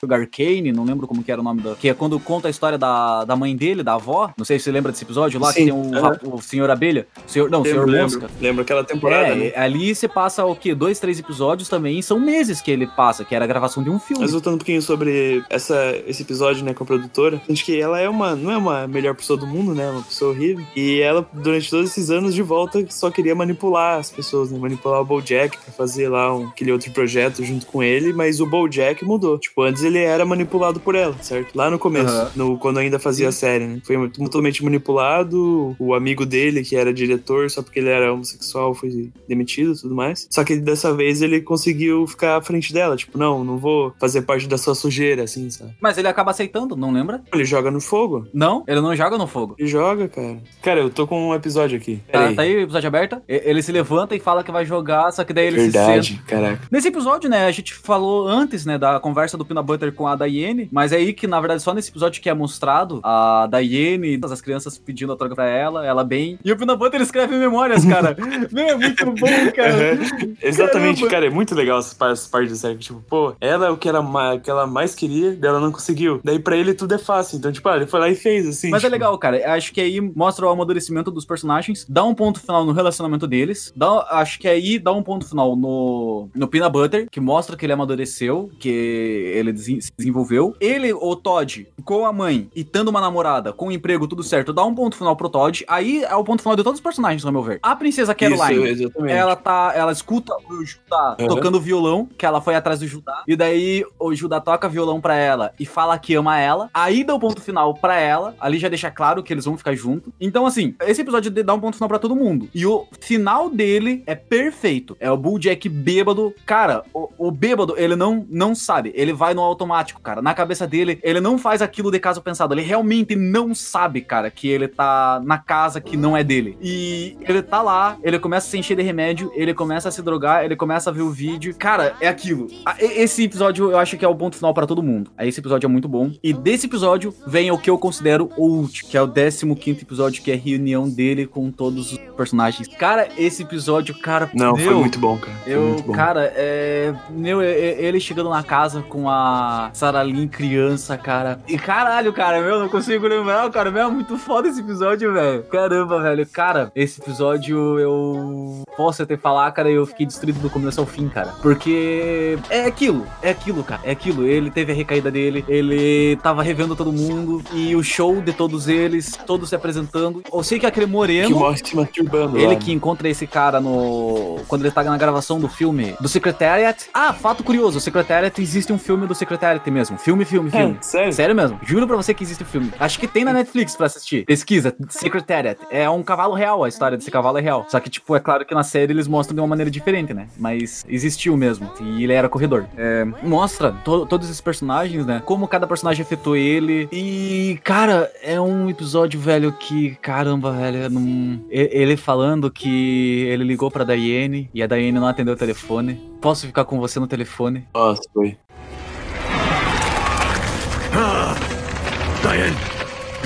Sugar 0.01 0.27
Cane, 0.29 0.73
não 0.73 0.85
lembro 0.85 1.07
como 1.07 1.23
que 1.23 1.33
era 1.33 1.41
o 1.41 1.45
nome 1.45 1.63
da. 1.63 1.76
Que 1.81 1.89
é 1.89 1.95
quando 1.95 2.19
conta 2.19 2.49
a 2.49 2.51
história 2.51 2.79
da, 2.79 3.25
da 3.25 3.37
mãe 3.37 3.55
dele, 3.57 3.83
da 3.83 3.95
avó. 3.95 4.31
Não 4.37 4.45
sei 4.45 4.59
se 4.59 4.65
você 4.65 4.73
lembra 4.73 4.93
desse 4.93 5.05
episódio 5.05 5.39
lá, 5.41 5.53
que 5.53 5.61
Sim, 5.61 5.67
tem 5.67 5.73
o, 5.75 5.91
rap- 6.01 6.21
o 6.27 6.41
senhor 6.41 6.71
abelha. 6.71 7.07
O 7.27 7.31
senhor, 7.31 7.51
não, 7.51 7.63
o 7.63 7.65
senhor 7.65 7.87
mosca. 7.87 8.21
lembro. 8.21 8.31
Lembro 8.41 8.63
aquela 8.63 8.85
temporada, 8.85 9.29
É, 9.29 9.35
né? 9.35 9.53
ali 9.57 9.95
você 9.95 10.09
passa 10.09 10.45
o 10.45 10.55
quê? 10.57 10.75
Dois, 10.75 10.99
três 10.99 11.19
episódios 11.19 11.69
também. 11.69 12.01
São 12.03 12.19
meses 12.19 12.61
que 12.61 12.71
ele 12.71 12.87
passa, 12.87 13.25
que 13.25 13.35
era 13.35 13.45
a 13.45 13.49
gravação 13.49 13.83
de 13.83 13.91
um 13.91 13.99
filme. 13.99 14.23
Mas 14.23 14.33
voltando 14.33 14.55
um 14.55 14.59
pouquinho 14.59 14.81
sobre 14.83 15.43
essa, 15.51 15.77
esse 16.07 16.23
episódio, 16.23 16.65
né, 16.65 16.73
com 16.75 16.85
a 16.85 16.87
produtora, 16.87 17.41
acho 17.51 17.65
que 17.65 17.79
ela 17.81 18.01
é 18.01 18.09
uma, 18.09 18.35
não 18.35 18.51
é 18.51 18.57
uma 18.57 18.87
melhor 18.87 19.15
pessoa 19.15 19.39
do 19.39 19.47
mundo, 19.47 19.75
né, 19.75 19.91
uma 19.91 20.03
pessoa 20.03 20.31
horrível. 20.33 20.65
E 20.75 21.01
ela, 21.01 21.27
durante 21.33 21.69
todos 21.71 21.91
esses 21.91 22.11
anos 22.11 22.35
de 22.35 22.43
volta, 22.43 22.85
só 22.91 23.11
queria 23.11 23.35
manipular 23.35 23.99
as 23.99 24.11
pessoas, 24.11 24.51
né, 24.51 24.59
manipular 24.59 25.01
o 25.01 25.05
BoJack 25.05 25.59
pra 25.59 25.73
fazer 25.73 26.09
lá 26.09 26.35
um, 26.35 26.47
aquele 26.49 26.73
outro 26.73 26.91
projeto 26.93 27.45
junto 27.45 27.67
com 27.67 27.83
ele, 27.83 28.13
mas 28.13 28.41
o 28.41 28.47
BoJack 28.47 29.05
mudou. 29.05 29.39
Tipo, 29.39 29.63
antes 29.63 29.83
ele 29.83 29.99
era 29.99 30.25
manipulado 30.25 30.81
por 30.81 30.95
ela, 30.95 31.15
certo? 31.21 31.55
Lá 31.55 31.66
no 31.71 31.79
começo, 31.79 32.15
Aham. 32.15 32.31
no, 32.37 32.59
quando 32.59 32.79
ainda 32.79 32.99
fazia 32.99 33.29
a 33.29 33.33
série, 33.33 33.67
né. 33.67 33.81
Foi 33.85 34.09
totalmente 34.11 34.65
manipulado, 34.65 35.75
o 35.79 35.95
amigo 35.95 36.25
dele, 36.27 36.63
que 36.63 36.77
era 36.77 36.93
diretor, 36.93 37.51
só 37.51 37.63
porque 37.63 37.79
ele 37.79 37.89
era 37.89 38.13
homossexual, 38.13 38.75
foi 38.75 39.11
demitido 39.29 39.73
e 39.73 39.81
tudo 39.81 39.95
mais. 39.95 40.27
Só 40.31 40.45
que 40.45 40.57
dessa 40.57 40.95
vez 40.95 41.23
ele 41.23 41.41
conseguiu 41.41 42.07
ficar 42.07 42.37
à 42.37 42.43
frente 42.43 42.73
dela, 42.73 42.97
tipo, 42.97 43.19
não, 43.19 43.45
não 43.45 43.59
vou 43.59 43.93
fazer 44.01 44.23
parte 44.23 44.47
da 44.49 44.59
sua 44.59 44.75
sujeira, 44.75 45.25
assim, 45.25 45.51
sabe? 45.51 45.73
Mas 45.81 45.99
ele 45.99 46.09
acaba 46.09 46.31
aceitando, 46.31 46.77
não 46.77 46.93
lembra? 46.93 47.23
Ele 47.33 47.45
joga 47.45 47.71
no 47.71 47.81
fogo. 47.81 48.27
Não, 48.33 48.65
ele 48.67 48.81
não 48.81 48.95
joga 48.95 49.19
no 49.19 49.27
fogo. 49.27 49.55
Ele 49.59 49.69
joga, 49.69 50.09
cara. 50.09 50.39
Cara, 50.63 50.81
eu 50.81 50.91
tô 50.91 51.07
com 51.07 51.29
um 51.29 51.35
episódio 51.35 51.77
aqui. 51.77 52.01
Tá, 52.11 52.33
tá 52.33 52.43
aí 52.43 52.57
o 52.57 52.61
episódio 52.61 52.89
aberto? 52.89 53.21
Ele 53.29 53.63
se 53.63 53.73
levanta 53.73 54.15
e 54.15 54.21
fala 54.21 54.43
que 54.43 54.51
vai 54.53 54.65
jogar, 54.65 55.11
só 55.13 55.25
que 55.25 55.33
daí 55.33 55.47
ele 55.47 55.61
se 55.61 55.73
senta. 55.73 55.87
Verdade, 55.87 56.23
caraca. 56.27 56.61
Nesse 56.71 56.89
episódio, 56.89 57.29
né, 57.31 57.47
a 57.47 57.51
gente 57.51 57.75
falou 57.75 58.27
antes, 58.29 58.65
né, 58.67 58.79
da 58.79 58.99
conversa 59.01 59.37
do 59.37 59.45
Peanut 59.45 59.67
Butter 59.67 59.93
com 59.93 60.07
a 60.07 60.17
Daiane, 60.17 60.69
mas 60.73 60.93
é 60.93 60.97
aí 60.97 61.13
que, 61.13 61.27
na 61.27 61.41
verdade, 61.41 61.46
só 61.59 61.73
nesse 61.75 61.91
episódio 61.91 62.21
que 62.23 62.29
é 62.29 62.35
mostrado 62.35 63.01
a 63.03 63.47
Daiane 63.47 64.09
e 64.15 64.19
todas 64.19 64.33
as 64.33 64.41
crianças 64.41 64.79
pedindo 64.79 65.13
a 65.13 65.17
troca 65.17 65.35
pra 65.35 65.47
ela, 65.49 65.85
ela 65.87 66.05
bem. 66.05 66.39
E 66.45 66.53
o 66.53 66.57
Peanut 66.57 66.79
Butter 66.79 67.01
escreve 67.01 67.37
memórias, 67.37 67.85
cara. 67.85 68.17
Meu, 68.53 68.67
é 68.69 68.75
muito 68.77 69.05
bom, 69.07 69.53
cara. 69.55 69.95
Aham. 69.95 70.35
Exatamente, 70.43 70.97
Caramba. 71.01 71.11
cara, 71.11 71.27
é 71.27 71.31
muito 71.31 71.55
legal 71.55 71.79
essa 71.79 71.95
pa- 71.95 72.11
essa 72.11 72.29
parte 72.29 72.51
da 72.51 72.57
série. 72.57 72.77
Tipo, 72.79 73.03
pô, 73.09 73.35
ela 73.41 73.67
é 73.67 73.71
o 73.71 73.77
que, 73.77 73.91
ma- 73.93 74.39
que 74.39 74.51
ela 74.51 74.67
mais 74.67 74.95
queria, 74.95 75.33
dela 75.33 75.61
não 75.61 75.73
conseguiu. 75.73 76.21
Daí 76.25 76.39
pra 76.39 76.57
ele 76.57 76.75
tudo 76.75 76.95
é 76.95 76.99
fácil. 76.99 77.39
Então, 77.39 77.51
tipo, 77.53 77.69
ah, 77.69 77.77
ele 77.77 77.87
foi 77.87 78.01
lá 78.01 78.09
e 78.09 78.15
fez, 78.15 78.47
assim. 78.47 78.71
Mas 78.71 78.83
é 78.83 78.87
tipo, 78.87 78.93
legal, 78.93 79.17
cara. 79.19 79.53
Acho 79.55 79.73
que 79.73 79.81
aí 79.81 80.01
mostra 80.01 80.47
o 80.47 80.49
amadurecimento 80.49 81.11
dos 81.11 81.25
personagens, 81.25 81.87
dá 81.89 82.05
um 82.05 82.15
ponto 82.15 82.41
final 82.41 82.65
no 82.65 82.73
relacionamento 82.73 83.27
deles. 83.27 83.73
Dá, 83.77 84.07
acho 84.11 84.39
que 84.39 84.49
aí 84.49 84.79
dá 84.79 84.93
um 84.93 85.03
ponto 85.03 85.29
final 85.29 85.57
no, 85.57 86.29
no 86.35 86.49
Peanut 86.49 86.73
Butter, 86.73 87.09
que 87.11 87.21
mostra 87.21 87.57
que 87.57 87.65
ele 87.67 87.73
amadureceu, 87.73 88.51
que 88.59 88.69
ele 88.69 89.57
se 89.57 89.93
desenvolveu. 89.97 90.55
Ele, 90.61 90.93
o 90.93 91.17
Todd, 91.37 91.69
com 91.85 92.07
a 92.07 92.13
mãe 92.13 92.49
e 92.55 92.65
tendo 92.65 92.89
uma 92.89 93.01
namorada, 93.01 93.53
com 93.53 93.67
um 93.69 93.71
emprego, 93.71 94.09
tudo 94.09 94.23
certo, 94.23 94.53
dá 94.53 94.65
um 94.65 94.75
ponto 94.75 94.97
final 94.97 95.15
pro 95.15 95.29
Todd. 95.29 95.65
Aí 95.69 96.03
é 96.03 96.15
o 96.15 96.25
ponto 96.25 96.41
final 96.41 96.57
de 96.57 96.63
todos 96.63 96.79
os 96.79 96.83
personagens, 96.83 97.25
ao 97.25 97.33
meu 97.33 97.43
ver. 97.43 97.59
A 97.63 97.77
princesa 97.77 98.15
Caroline. 98.15 98.73
Isso. 98.73 99.07
Ela 99.07 99.37
tá, 99.37 99.73
ela 99.75 99.93
escuta 99.93 100.35
o 100.49 100.65
Judá 100.65 101.17
Aham. 101.19 101.29
tocando 101.29 101.61
violão, 101.61 102.09
que 102.17 102.25
ela 102.25 102.41
foi 102.41 102.55
atrás 102.55 102.81
do 102.81 102.87
Judá. 102.87 103.23
E 103.27 103.37
daí 103.37 103.85
o 103.99 104.15
Judá 104.15 104.41
toca 104.41 104.69
violão 104.69 105.01
pra 105.01 105.15
ela 105.15 105.53
e 105.61 105.67
fala 105.67 105.99
que 105.99 106.15
ama 106.15 106.39
ela. 106.39 106.71
Aí 106.73 107.05
dá 107.05 107.15
o 107.15 107.21
ponto 107.21 107.41
final 107.41 107.75
pra 107.75 107.99
ela. 107.99 108.35
Ali 108.41 108.59
já 108.59 108.69
deixa 108.69 108.91
claro 108.91 109.23
que 109.23 109.33
eles 109.33 109.45
vão 109.45 109.59
ficar 109.59 109.75
juntos. 109.75 110.13
Então, 110.19 110.47
assim, 110.47 110.75
esse 110.87 111.03
episódio 111.03 111.31
dá 111.31 111.53
um 111.53 111.61
ponto 111.61 111.75
final 111.77 111.89
pra 111.89 111.99
todo 111.99 112.17
mundo. 112.17 112.49
E 112.55 112.65
o 112.65 112.87
final 113.01 113.51
dele 113.51 114.03
é 114.07 114.15
perfeito. 114.15 114.97
É 114.99 115.11
o 115.11 115.17
Bulljack 115.17 115.69
bêbado. 115.69 116.35
Cara, 116.47 116.83
o, 116.95 117.11
o 117.19 117.31
bêbado, 117.31 117.75
ele 117.77 117.95
não, 117.95 118.27
não 118.31 118.55
sabe. 118.55 118.93
Ele 118.95 119.13
vai 119.13 119.35
no 119.35 119.43
automático, 119.43 120.01
cara. 120.01 120.23
Na 120.23 120.33
cabeça 120.35 120.67
dele, 120.67 120.99
ele 121.03 121.21
não 121.21 121.26
faz 121.37 121.61
aquilo 121.61 121.91
de 121.91 121.99
caso 121.99 122.23
pensado. 122.23 122.55
Ele 122.55 122.63
realmente 122.63 123.17
não 123.17 123.55
sabe, 123.55 124.01
cara, 124.01 124.31
que 124.31 124.49
ele 124.49 124.69
tá 124.69 125.21
na 125.25 125.39
casa 125.39 125.81
que 125.81 125.97
não 125.97 126.17
é 126.17 126.23
dele. 126.23 126.57
E 126.61 127.17
ele 127.23 127.43
tá 127.43 127.63
lá, 127.63 127.97
ele 128.03 128.19
começa 128.19 128.47
a 128.47 128.51
se 128.51 128.59
encher 128.59 128.77
de 128.77 128.83
remédio, 128.83 129.33
ele 129.35 129.53
começa 129.53 129.89
a 129.89 129.93
se 129.93 130.03
drogar, 130.03 130.45
ele 130.45 130.55
começa 130.55 130.91
a 130.91 130.93
ver 130.93 131.03
o 131.03 131.11
vídeo. 131.11 131.55
Cara, 131.59 131.97
é 132.01 132.09
aquilo. 132.09 132.49
Esse 132.79 133.25
episódio 133.25 133.71
eu 133.71 133.79
acho 133.79 133.97
que 133.97 134.05
é 134.05 134.09
o 134.09 134.15
ponto 134.15 134.37
final 134.37 134.55
pra 134.55 134.67
todo 134.67 134.83
mundo. 134.83 135.11
Esse 135.19 135.41
episódio 135.41 135.67
é 135.67 135.69
muito 135.69 135.89
bom. 135.89 136.13
E 136.23 136.33
desse 136.33 136.67
episódio 136.67 137.15
vem 137.27 137.51
o 137.51 137.59
que 137.59 137.71
eu 137.71 137.79
considero 137.79 138.31
o 138.37 138.47
último, 138.47 138.91
que 138.91 138.97
é 138.97 139.03
o 139.03 139.09
15 139.09 139.47
episódio, 139.83 140.23
que 140.23 140.31
é 140.31 140.35
a 140.35 140.39
reunião 140.39 140.89
dele 140.89 141.27
com 141.27 141.51
todos 141.51 141.93
os 141.93 141.99
personagens. 142.17 142.69
Cara, 142.69 143.09
esse 143.17 143.43
episódio, 143.43 143.99
cara. 143.99 144.31
Não, 144.35 144.55
foi 144.55 144.67
meu, 144.67 144.81
muito 144.81 144.99
bom, 144.99 145.17
cara. 145.17 145.37
Foi 145.43 145.55
eu, 145.55 145.63
muito 145.63 145.83
bom. 145.83 145.93
cara, 145.93 146.33
é. 146.37 146.95
Meu, 147.11 147.43
ele 147.43 147.99
chegando 148.01 148.31
na 148.31 148.43
casa 148.43 148.83
com 148.83 149.09
a 149.09 149.71
Sarah 149.73 150.03
Lynn 150.03 150.29
criança, 150.29 150.97
cara. 150.97 151.16
E 151.49 151.59
caralho, 151.59 152.13
cara, 152.13 152.41
meu, 152.41 152.59
não 152.59 152.69
consigo 152.69 153.07
lembrar, 153.07 153.49
cara. 153.51 153.71
Meu, 153.71 153.87
é 153.87 153.91
muito 153.91 154.17
foda 154.17 154.49
esse 154.49 154.61
episódio, 154.61 155.13
velho. 155.13 155.43
Caramba, 155.45 156.01
velho. 156.03 156.27
Cara, 156.27 156.71
esse 156.75 157.01
episódio 157.01 157.79
eu. 157.79 158.63
Posso 158.77 159.03
até 159.03 159.17
falar, 159.17 159.51
cara, 159.53 159.71
eu 159.71 159.87
fiquei 159.87 160.05
destruído 160.05 160.39
do 160.39 160.51
começo 160.51 160.79
ao 160.81 160.87
fim, 160.87 161.09
cara. 161.09 161.33
Porque 161.41 162.39
é 162.51 162.67
aquilo, 162.67 163.07
é 163.23 163.31
aquilo, 163.31 163.65
cara. 163.65 163.81
É 163.85 163.91
aquilo. 163.91 164.27
Ele 164.27 164.51
teve 164.51 164.73
a 164.73 164.75
recaída 164.75 165.11
dele, 165.11 165.45
ele 165.49 166.17
tava 166.23 166.43
revendo 166.43 166.77
todo 166.77 166.93
mundo. 166.93 167.43
E 167.53 167.75
o 167.75 167.83
show 167.83 168.21
de 168.21 168.33
todos 168.33 168.69
eles, 168.69 169.19
todos 169.27 169.49
se 169.49 169.55
apresentando. 169.55 170.23
Eu 170.31 170.43
sei 170.43 170.59
que 170.59 170.67
aquele 170.67 170.87
moreno. 170.87 171.29
Que 171.29 171.35
morre 171.35 171.57
se 171.57 171.75
masturbando. 171.75 172.37
Ele 172.37 172.49
lá, 172.49 172.57
que 172.57 172.73
encontra 172.73 173.09
esse 173.09 173.27
cara 173.27 173.61
no. 173.61 174.39
Quando 174.47 174.63
ele 174.63 174.71
tá 174.71 174.85
na 174.85 174.97
gravação 174.99 175.41
do 175.41 175.49
filme 175.49 175.95
do 176.01 176.09
Secretariat. 176.09 176.87
Ah, 176.93 177.13
fato 177.13 177.43
curioso: 177.43 177.79
o 177.79 177.81
Secretariat 177.81 178.41
existe 178.41 178.73
um 178.73 178.79
filme 178.79 179.07
do 179.07 179.15
Secretariat 179.15 179.69
mesmo. 179.71 179.97
Filme, 179.99 180.25
filme, 180.25 180.51
É, 180.53 180.59
filme. 180.59 180.79
Sério? 181.13 181.27
Sério 181.27 181.35
mesmo. 181.35 181.59
Juro 181.65 181.87
pra 181.89 181.97
você 181.97 182.15
que 182.15 182.23
existe 182.23 182.43
o 182.45 182.47
filme. 182.47 182.73
Acho 182.79 183.01
que 183.01 183.09
tem 183.09 183.25
na 183.25 183.33
Netflix 183.33 183.75
pra 183.75 183.87
assistir. 183.87 184.25
Pesquisa, 184.25 184.75
Secretariat. 184.89 185.59
É 185.71 185.91
um 185.91 186.03
cavalo 186.03 186.35
real, 186.35 186.63
a 186.63 186.69
história 186.69 186.97
desse 186.97 187.11
cavalo 187.11 187.39
é 187.39 187.41
real. 187.41 187.67
Só 187.69 187.81
que, 187.81 187.91
tipo, 187.91 188.15
é 188.15 188.21
claro 188.21 188.45
que 188.47 188.55
na 188.55 188.63
série 188.63 188.93
eles 188.93 189.09
mostram 189.09 189.35
de 189.35 189.41
uma 189.41 189.47
maneira 189.49 189.71
diferente, 189.71 190.15
né? 190.15 190.29
Mas 190.39 190.85
existiu 190.89 191.37
mesmo. 191.37 191.69
E 191.81 192.05
ele 192.05 192.13
era 192.13 192.29
corredor. 192.29 192.67
É, 192.77 193.05
mostra 193.23 193.73
to- 193.85 194.07
todos 194.07 194.29
esses 194.29 194.41
personagens, 194.41 195.05
né? 195.05 195.21
Como 195.25 195.49
cada 195.49 195.67
personagem 195.67 196.03
afetou 196.03 196.37
ele. 196.37 196.89
E, 196.93 197.59
cara, 197.65 198.11
é 198.23 198.41
um 198.41 198.71
episódio, 198.71 199.19
velho, 199.19 199.53
que, 199.53 199.97
caramba, 199.97 200.53
velho, 200.53 200.79
eu 200.79 200.91
não... 200.91 201.45
ele 201.51 201.97
falando 201.97 202.51
que 202.51 203.25
ele 203.29 203.43
ligou 203.45 203.71
pra 203.71 203.83
Diane 203.85 204.49
e 204.55 204.63
a 204.63 204.67
Diane 204.67 204.93
não 204.93 205.07
atendeu 205.09 205.35
o 205.35 205.37
telefone. 205.37 206.01
Posso 206.21 206.47
ficar 206.47 206.65
com 206.65 206.79
você 206.79 206.99
no 206.99 207.07
telefone? 207.07 207.67
Nossa, 207.75 208.03
foi. 208.13 208.37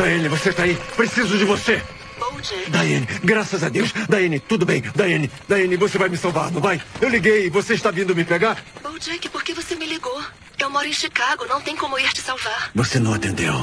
Diane, 0.03 0.29
você 0.29 0.51
tá 0.51 0.63
aí? 0.63 0.77
Preciso 0.97 1.37
de 1.37 1.45
você! 1.45 1.83
Diane, 2.71 3.07
graças 3.23 3.63
a 3.63 3.69
Deus. 3.69 3.93
Diane, 4.09 4.41
tudo 4.41 4.65
bem. 4.65 4.83
Diane, 4.95 5.31
Diane, 5.47 5.77
você 5.77 5.99
vai 5.99 6.09
me 6.09 6.17
salvar, 6.17 6.51
não 6.51 6.61
vai? 6.61 6.81
Eu 7.03 7.11
liguei, 7.11 7.51
você 7.51 7.75
está 7.75 7.91
vindo 7.91 8.17
me 8.17 8.25
pegar? 8.25 8.65
Jack, 8.99 9.29
por 9.29 9.43
que 9.43 9.53
você 9.53 9.75
me 9.75 9.87
ligou? 9.87 10.23
Eu 10.59 10.71
moro 10.71 10.87
em 10.87 10.93
Chicago, 10.93 11.47
não 11.47 11.61
tem 11.61 11.77
como 11.77 11.99
ir 11.99 12.11
te 12.13 12.21
salvar. 12.23 12.71
Você 12.75 12.99
não 12.99 13.13
atendeu. 13.13 13.55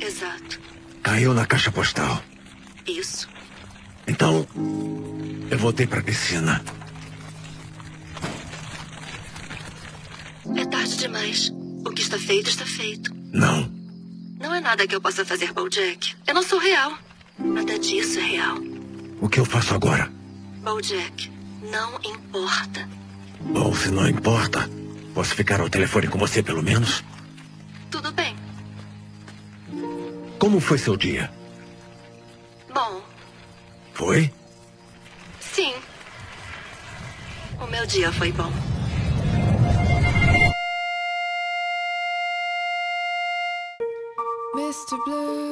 Exato. 0.00 0.60
Caiu 1.02 1.32
na 1.32 1.46
caixa 1.46 1.70
postal. 1.70 2.22
Isso. 2.86 3.28
Então, 4.06 4.46
eu 5.50 5.58
voltei 5.58 5.86
pra 5.86 6.02
piscina. 6.02 6.60
É 10.56 10.64
tarde 10.64 10.96
demais. 10.96 11.52
O 11.84 11.90
que 11.90 12.02
está 12.02 12.18
feito, 12.18 12.50
está 12.50 12.64
feito. 12.64 13.12
Não. 13.32 13.77
Não 14.40 14.54
é 14.54 14.60
nada 14.60 14.86
que 14.86 14.94
eu 14.94 15.00
possa 15.00 15.24
fazer, 15.24 15.52
Bojack. 15.52 16.14
Eu 16.26 16.34
não 16.34 16.42
sou 16.42 16.58
real. 16.58 16.96
Nada 17.38 17.78
disso 17.78 18.18
é 18.18 18.22
real. 18.22 18.56
O 19.20 19.28
que 19.28 19.40
eu 19.40 19.44
faço 19.44 19.74
agora? 19.74 20.10
Bojack, 20.62 21.30
não 21.62 21.94
importa. 22.04 22.88
Bom, 23.40 23.74
se 23.74 23.90
não 23.90 24.08
importa, 24.08 24.68
posso 25.14 25.34
ficar 25.34 25.60
ao 25.60 25.68
telefone 25.70 26.08
com 26.08 26.18
você 26.18 26.42
pelo 26.42 26.62
menos? 26.62 27.02
Tudo 27.90 28.12
bem. 28.12 28.36
Como 30.38 30.60
foi 30.60 30.78
seu 30.78 30.96
dia? 30.96 31.30
Bom, 32.72 33.02
Foi? 33.94 34.32
sim. 35.40 35.74
O 37.60 37.66
meu 37.66 37.84
dia 37.86 38.12
foi 38.12 38.30
bom. 38.30 38.52
Mr. 44.88 45.04
Blue, 45.04 45.47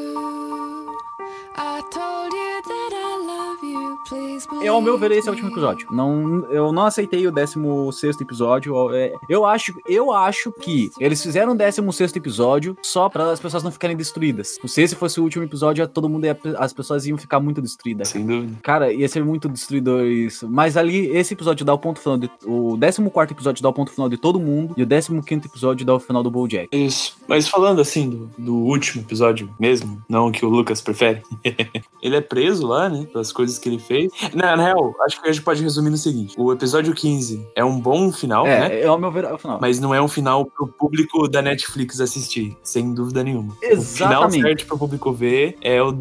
Eu, 4.66 4.74
ao 4.74 4.80
meu 4.80 4.98
ver, 4.98 5.12
esse 5.12 5.28
é 5.28 5.30
o 5.30 5.34
último 5.34 5.50
episódio. 5.50 5.86
Não, 5.92 6.44
eu 6.50 6.72
não 6.72 6.86
aceitei 6.86 7.24
o 7.26 7.30
16 7.30 8.20
episódio. 8.20 8.92
É, 8.92 9.14
Eu 9.28 9.46
acho, 9.46 9.72
eu 9.86 10.12
acho 10.12 10.50
que 10.52 10.90
eles 10.98 11.22
fizeram 11.22 11.52
o 11.52 11.56
16 11.56 12.16
episódio 12.16 12.76
só 12.82 13.08
para 13.08 13.30
as 13.30 13.38
pessoas 13.38 13.62
não 13.62 13.70
ficarem 13.70 13.96
destruídas. 13.96 14.58
Se 14.66 14.82
esse 14.82 14.96
fosse 14.96 15.20
o 15.20 15.22
último 15.22 15.44
episódio, 15.44 15.86
todo 15.86 16.08
mundo 16.08 16.24
ia, 16.24 16.36
as 16.58 16.72
pessoas 16.72 17.06
iam 17.06 17.16
ficar 17.16 17.38
muito 17.38 17.62
destruídas. 17.62 18.08
Sem 18.08 18.26
dúvida. 18.26 18.54
Cara, 18.60 18.92
ia 18.92 19.08
ser 19.08 19.24
muito 19.24 19.48
destruidor 19.48 20.04
isso. 20.04 20.48
Mas 20.50 20.76
ali, 20.76 21.06
esse 21.16 21.34
episódio 21.34 21.64
dá 21.64 21.72
o 21.72 21.78
ponto 21.78 22.00
final. 22.00 22.18
De, 22.18 22.28
o 22.44 22.76
14 22.76 23.32
episódio 23.32 23.62
dá 23.62 23.68
o 23.68 23.72
ponto 23.72 23.92
final 23.92 24.08
de 24.08 24.16
todo 24.16 24.40
mundo. 24.40 24.74
E 24.76 24.82
o 24.82 24.86
15 24.86 25.46
episódio 25.46 25.86
dá 25.86 25.94
o 25.94 26.00
final 26.00 26.24
do 26.24 26.30
Bojack. 26.30 26.68
Isso. 26.72 27.16
Mas 27.28 27.46
falando 27.46 27.80
assim 27.80 28.10
do, 28.10 28.30
do 28.36 28.56
último 28.56 29.04
episódio 29.04 29.48
mesmo, 29.60 30.02
não 30.08 30.26
o 30.26 30.32
que 30.32 30.44
o 30.44 30.48
Lucas 30.48 30.80
prefere. 30.80 31.22
ele 32.02 32.16
é 32.16 32.20
preso 32.20 32.66
lá, 32.66 32.88
né? 32.88 33.06
Pelas 33.12 33.30
coisas 33.32 33.58
que 33.58 33.68
ele 33.68 33.78
fez. 33.78 34.10
Na, 34.34 34.55
na 34.56 34.64
real, 34.64 34.94
acho 35.04 35.20
que 35.20 35.28
a 35.28 35.32
gente 35.32 35.42
pode 35.44 35.62
resumir 35.62 35.90
no 35.90 35.96
seguinte: 35.96 36.34
o 36.38 36.52
episódio 36.52 36.94
15 36.94 37.46
é 37.54 37.64
um 37.64 37.78
bom 37.80 38.10
final, 38.12 38.46
É, 38.46 38.60
né? 38.68 38.80
é, 38.80 38.86
ao 38.86 38.98
meu 38.98 39.10
ver, 39.10 39.24
é 39.24 39.32
o 39.32 39.38
final. 39.38 39.58
Mas 39.60 39.78
não 39.80 39.94
é 39.94 40.00
um 40.00 40.08
final 40.08 40.44
pro 40.46 40.66
público 40.66 41.28
da 41.28 41.40
Netflix 41.42 42.00
assistir, 42.00 42.56
sem 42.62 42.92
dúvida 42.92 43.22
nenhuma. 43.22 43.52
O 43.54 43.82
final 43.82 44.22
Exatamente. 44.24 44.42
certo 44.42 44.66
pro 44.66 44.78
público 44.78 45.12
ver 45.12 45.56
é 45.60 45.80
o 45.82 45.92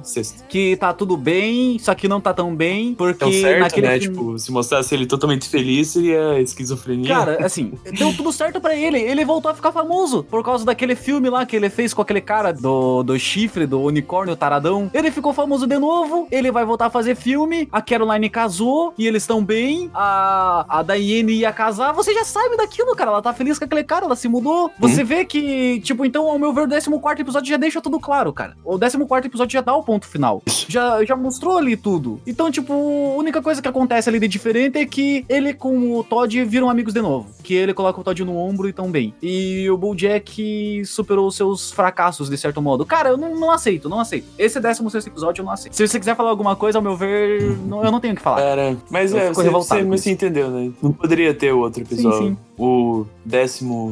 16. 0.00 0.44
Que 0.48 0.76
tá 0.76 0.92
tudo 0.92 1.16
bem, 1.16 1.78
só 1.78 1.94
que 1.94 2.08
não 2.08 2.20
tá 2.20 2.32
tão 2.34 2.54
bem, 2.54 2.94
porque 2.94 3.24
É 3.24 3.26
o 3.26 3.32
certo, 3.32 3.60
naquele 3.60 3.86
né? 3.86 4.00
filme- 4.00 4.12
Tipo, 4.12 4.38
se 4.38 4.52
mostrasse 4.52 4.94
ele 4.94 5.06
totalmente 5.06 5.48
feliz, 5.48 5.88
seria 5.88 6.40
esquizofrenia. 6.40 7.08
Cara, 7.08 7.38
assim, 7.44 7.72
deu 7.96 8.14
tudo 8.16 8.32
certo 8.32 8.60
pra 8.60 8.74
ele. 8.74 8.98
Ele 8.98 9.24
voltou 9.24 9.50
a 9.50 9.54
ficar 9.54 9.72
famoso 9.72 10.22
por 10.24 10.42
causa 10.44 10.64
daquele 10.64 10.94
filme 10.94 11.30
lá 11.30 11.46
que 11.46 11.56
ele 11.56 11.70
fez 11.70 11.94
com 11.94 12.02
aquele 12.02 12.20
cara 12.20 12.52
do, 12.52 13.02
do 13.02 13.18
chifre, 13.18 13.66
do 13.66 13.80
unicórnio 13.80 14.36
taradão. 14.36 14.90
Ele 14.92 15.10
ficou 15.10 15.32
famoso 15.32 15.66
de 15.66 15.78
novo. 15.78 16.26
Ele 16.30 16.50
vai 16.50 16.64
voltar 16.64 16.86
a 16.86 16.90
fazer 16.90 17.14
filme. 17.14 17.32
A 17.70 17.80
Caroline 17.80 18.28
casou 18.28 18.94
e 18.96 19.06
eles 19.06 19.22
estão 19.22 19.44
bem. 19.44 19.90
A, 19.94 20.64
a 20.68 20.82
Diane 20.82 21.32
ia 21.32 21.52
casar. 21.52 21.92
Você 21.92 22.12
já 22.14 22.24
sabe 22.24 22.56
daquilo, 22.56 22.94
cara. 22.94 23.10
Ela 23.10 23.22
tá 23.22 23.32
feliz 23.32 23.58
com 23.58 23.64
aquele 23.64 23.84
cara, 23.84 24.06
ela 24.06 24.16
se 24.16 24.28
mudou. 24.28 24.70
Você 24.78 25.04
vê 25.04 25.24
que, 25.24 25.80
tipo, 25.80 26.04
então, 26.04 26.28
ao 26.28 26.38
meu 26.38 26.52
ver, 26.52 26.62
o 26.62 26.68
14 26.68 27.20
episódio 27.20 27.48
já 27.48 27.56
deixa 27.56 27.80
tudo 27.80 27.98
claro, 28.00 28.32
cara. 28.32 28.56
O 28.64 28.78
14 28.78 29.26
episódio 29.26 29.52
já 29.52 29.60
dá 29.60 29.74
o 29.74 29.82
ponto 29.82 30.06
final. 30.06 30.42
Já, 30.46 31.04
já 31.04 31.16
mostrou 31.16 31.58
ali 31.58 31.76
tudo. 31.76 32.20
Então, 32.26 32.50
tipo, 32.50 32.72
a 32.72 33.18
única 33.18 33.42
coisa 33.42 33.60
que 33.60 33.68
acontece 33.68 34.08
ali 34.08 34.18
de 34.18 34.28
diferente 34.28 34.78
é 34.78 34.86
que 34.86 35.24
ele 35.28 35.54
com 35.54 35.98
o 35.98 36.04
Todd 36.04 36.44
viram 36.44 36.68
amigos 36.70 36.94
de 36.94 37.00
novo. 37.00 37.30
Que 37.42 37.54
ele 37.54 37.74
coloca 37.74 38.00
o 38.00 38.04
Todd 38.04 38.24
no 38.24 38.36
ombro 38.36 38.68
e 38.68 38.72
tão 38.72 38.90
bem. 38.90 39.14
E 39.22 39.68
o 39.70 39.76
Bojack 39.76 40.84
superou 40.84 41.26
os 41.26 41.36
seus 41.36 41.70
fracassos, 41.70 42.28
de 42.28 42.36
certo 42.36 42.60
modo. 42.60 42.84
Cara, 42.84 43.10
eu 43.10 43.16
não, 43.16 43.38
não 43.38 43.50
aceito, 43.50 43.88
não 43.88 44.00
aceito. 44.00 44.26
Esse 44.38 44.60
16 44.60 45.06
episódio 45.06 45.42
eu 45.42 45.46
não 45.46 45.52
aceito. 45.52 45.74
Se 45.74 45.86
você 45.86 45.98
quiser 45.98 46.16
falar 46.16 46.30
alguma 46.30 46.56
coisa, 46.56 46.78
ao 46.78 46.82
meu 46.82 46.96
ver, 46.96 47.31
eu 47.32 47.90
não 47.90 48.00
tenho 48.00 48.14
o 48.14 48.16
que 48.16 48.22
falar. 48.22 48.40
Era. 48.40 48.76
Mas 48.90 49.12
Eu 49.12 49.18
é, 49.18 49.28
você, 49.32 49.48
você, 49.50 49.82
você 49.82 50.10
entendeu, 50.10 50.50
né? 50.50 50.70
Não 50.82 50.92
poderia 50.92 51.32
ter 51.34 51.52
outro 51.52 51.82
episódio. 51.82 52.28
sim. 52.28 52.36
O 52.58 53.06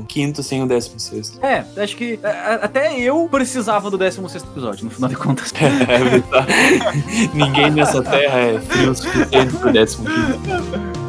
15 0.06 0.44
sem 0.44 0.62
o 0.62 0.66
16. 0.66 1.40
É, 1.42 1.64
acho 1.82 1.96
que 1.96 2.20
até 2.22 2.98
eu 3.00 3.26
precisava 3.30 3.90
do 3.90 3.98
16 3.98 4.44
episódio, 4.44 4.84
no 4.84 4.90
final 4.90 5.08
de 5.08 5.16
contas. 5.16 5.52
É 5.60 5.98
verdade. 5.98 6.52
Ninguém 7.34 7.70
nessa 7.70 8.02
terra 8.02 8.38
é 8.38 8.60
frio 8.60 8.90
o 8.92 8.94
suficiente 8.94 9.56
pro 9.56 9.72
15. 9.72 9.98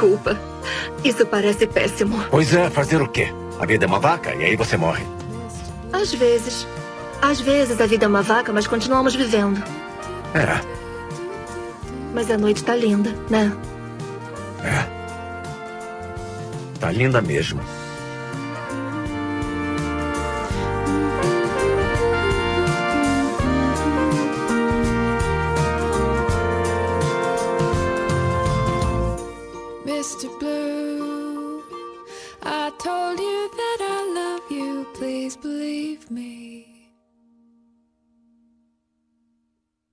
Desculpa. 0.00 0.34
Isso 1.04 1.26
parece 1.26 1.66
péssimo. 1.66 2.24
Pois 2.30 2.54
é, 2.54 2.70
fazer 2.70 3.02
o 3.02 3.08
quê? 3.08 3.28
A 3.58 3.66
vida 3.66 3.84
é 3.84 3.88
uma 3.88 4.00
vaca 4.00 4.34
e 4.34 4.44
aí 4.44 4.56
você 4.56 4.74
morre. 4.74 5.04
Às 5.92 6.14
vezes. 6.14 6.66
Às 7.20 7.38
vezes 7.40 7.78
a 7.82 7.86
vida 7.86 8.06
é 8.06 8.08
uma 8.08 8.22
vaca, 8.22 8.50
mas 8.50 8.66
continuamos 8.66 9.14
vivendo. 9.14 9.62
É, 10.32 10.60
Mas 12.14 12.30
a 12.30 12.38
noite 12.38 12.64
tá 12.64 12.74
linda, 12.74 13.14
né? 13.28 13.52
é. 14.64 15.00
Tá 16.78 16.90
linda 16.90 17.20
mesmo. 17.20 17.60
Please 35.10 35.36
believe 35.36 36.08
me. 36.08 36.69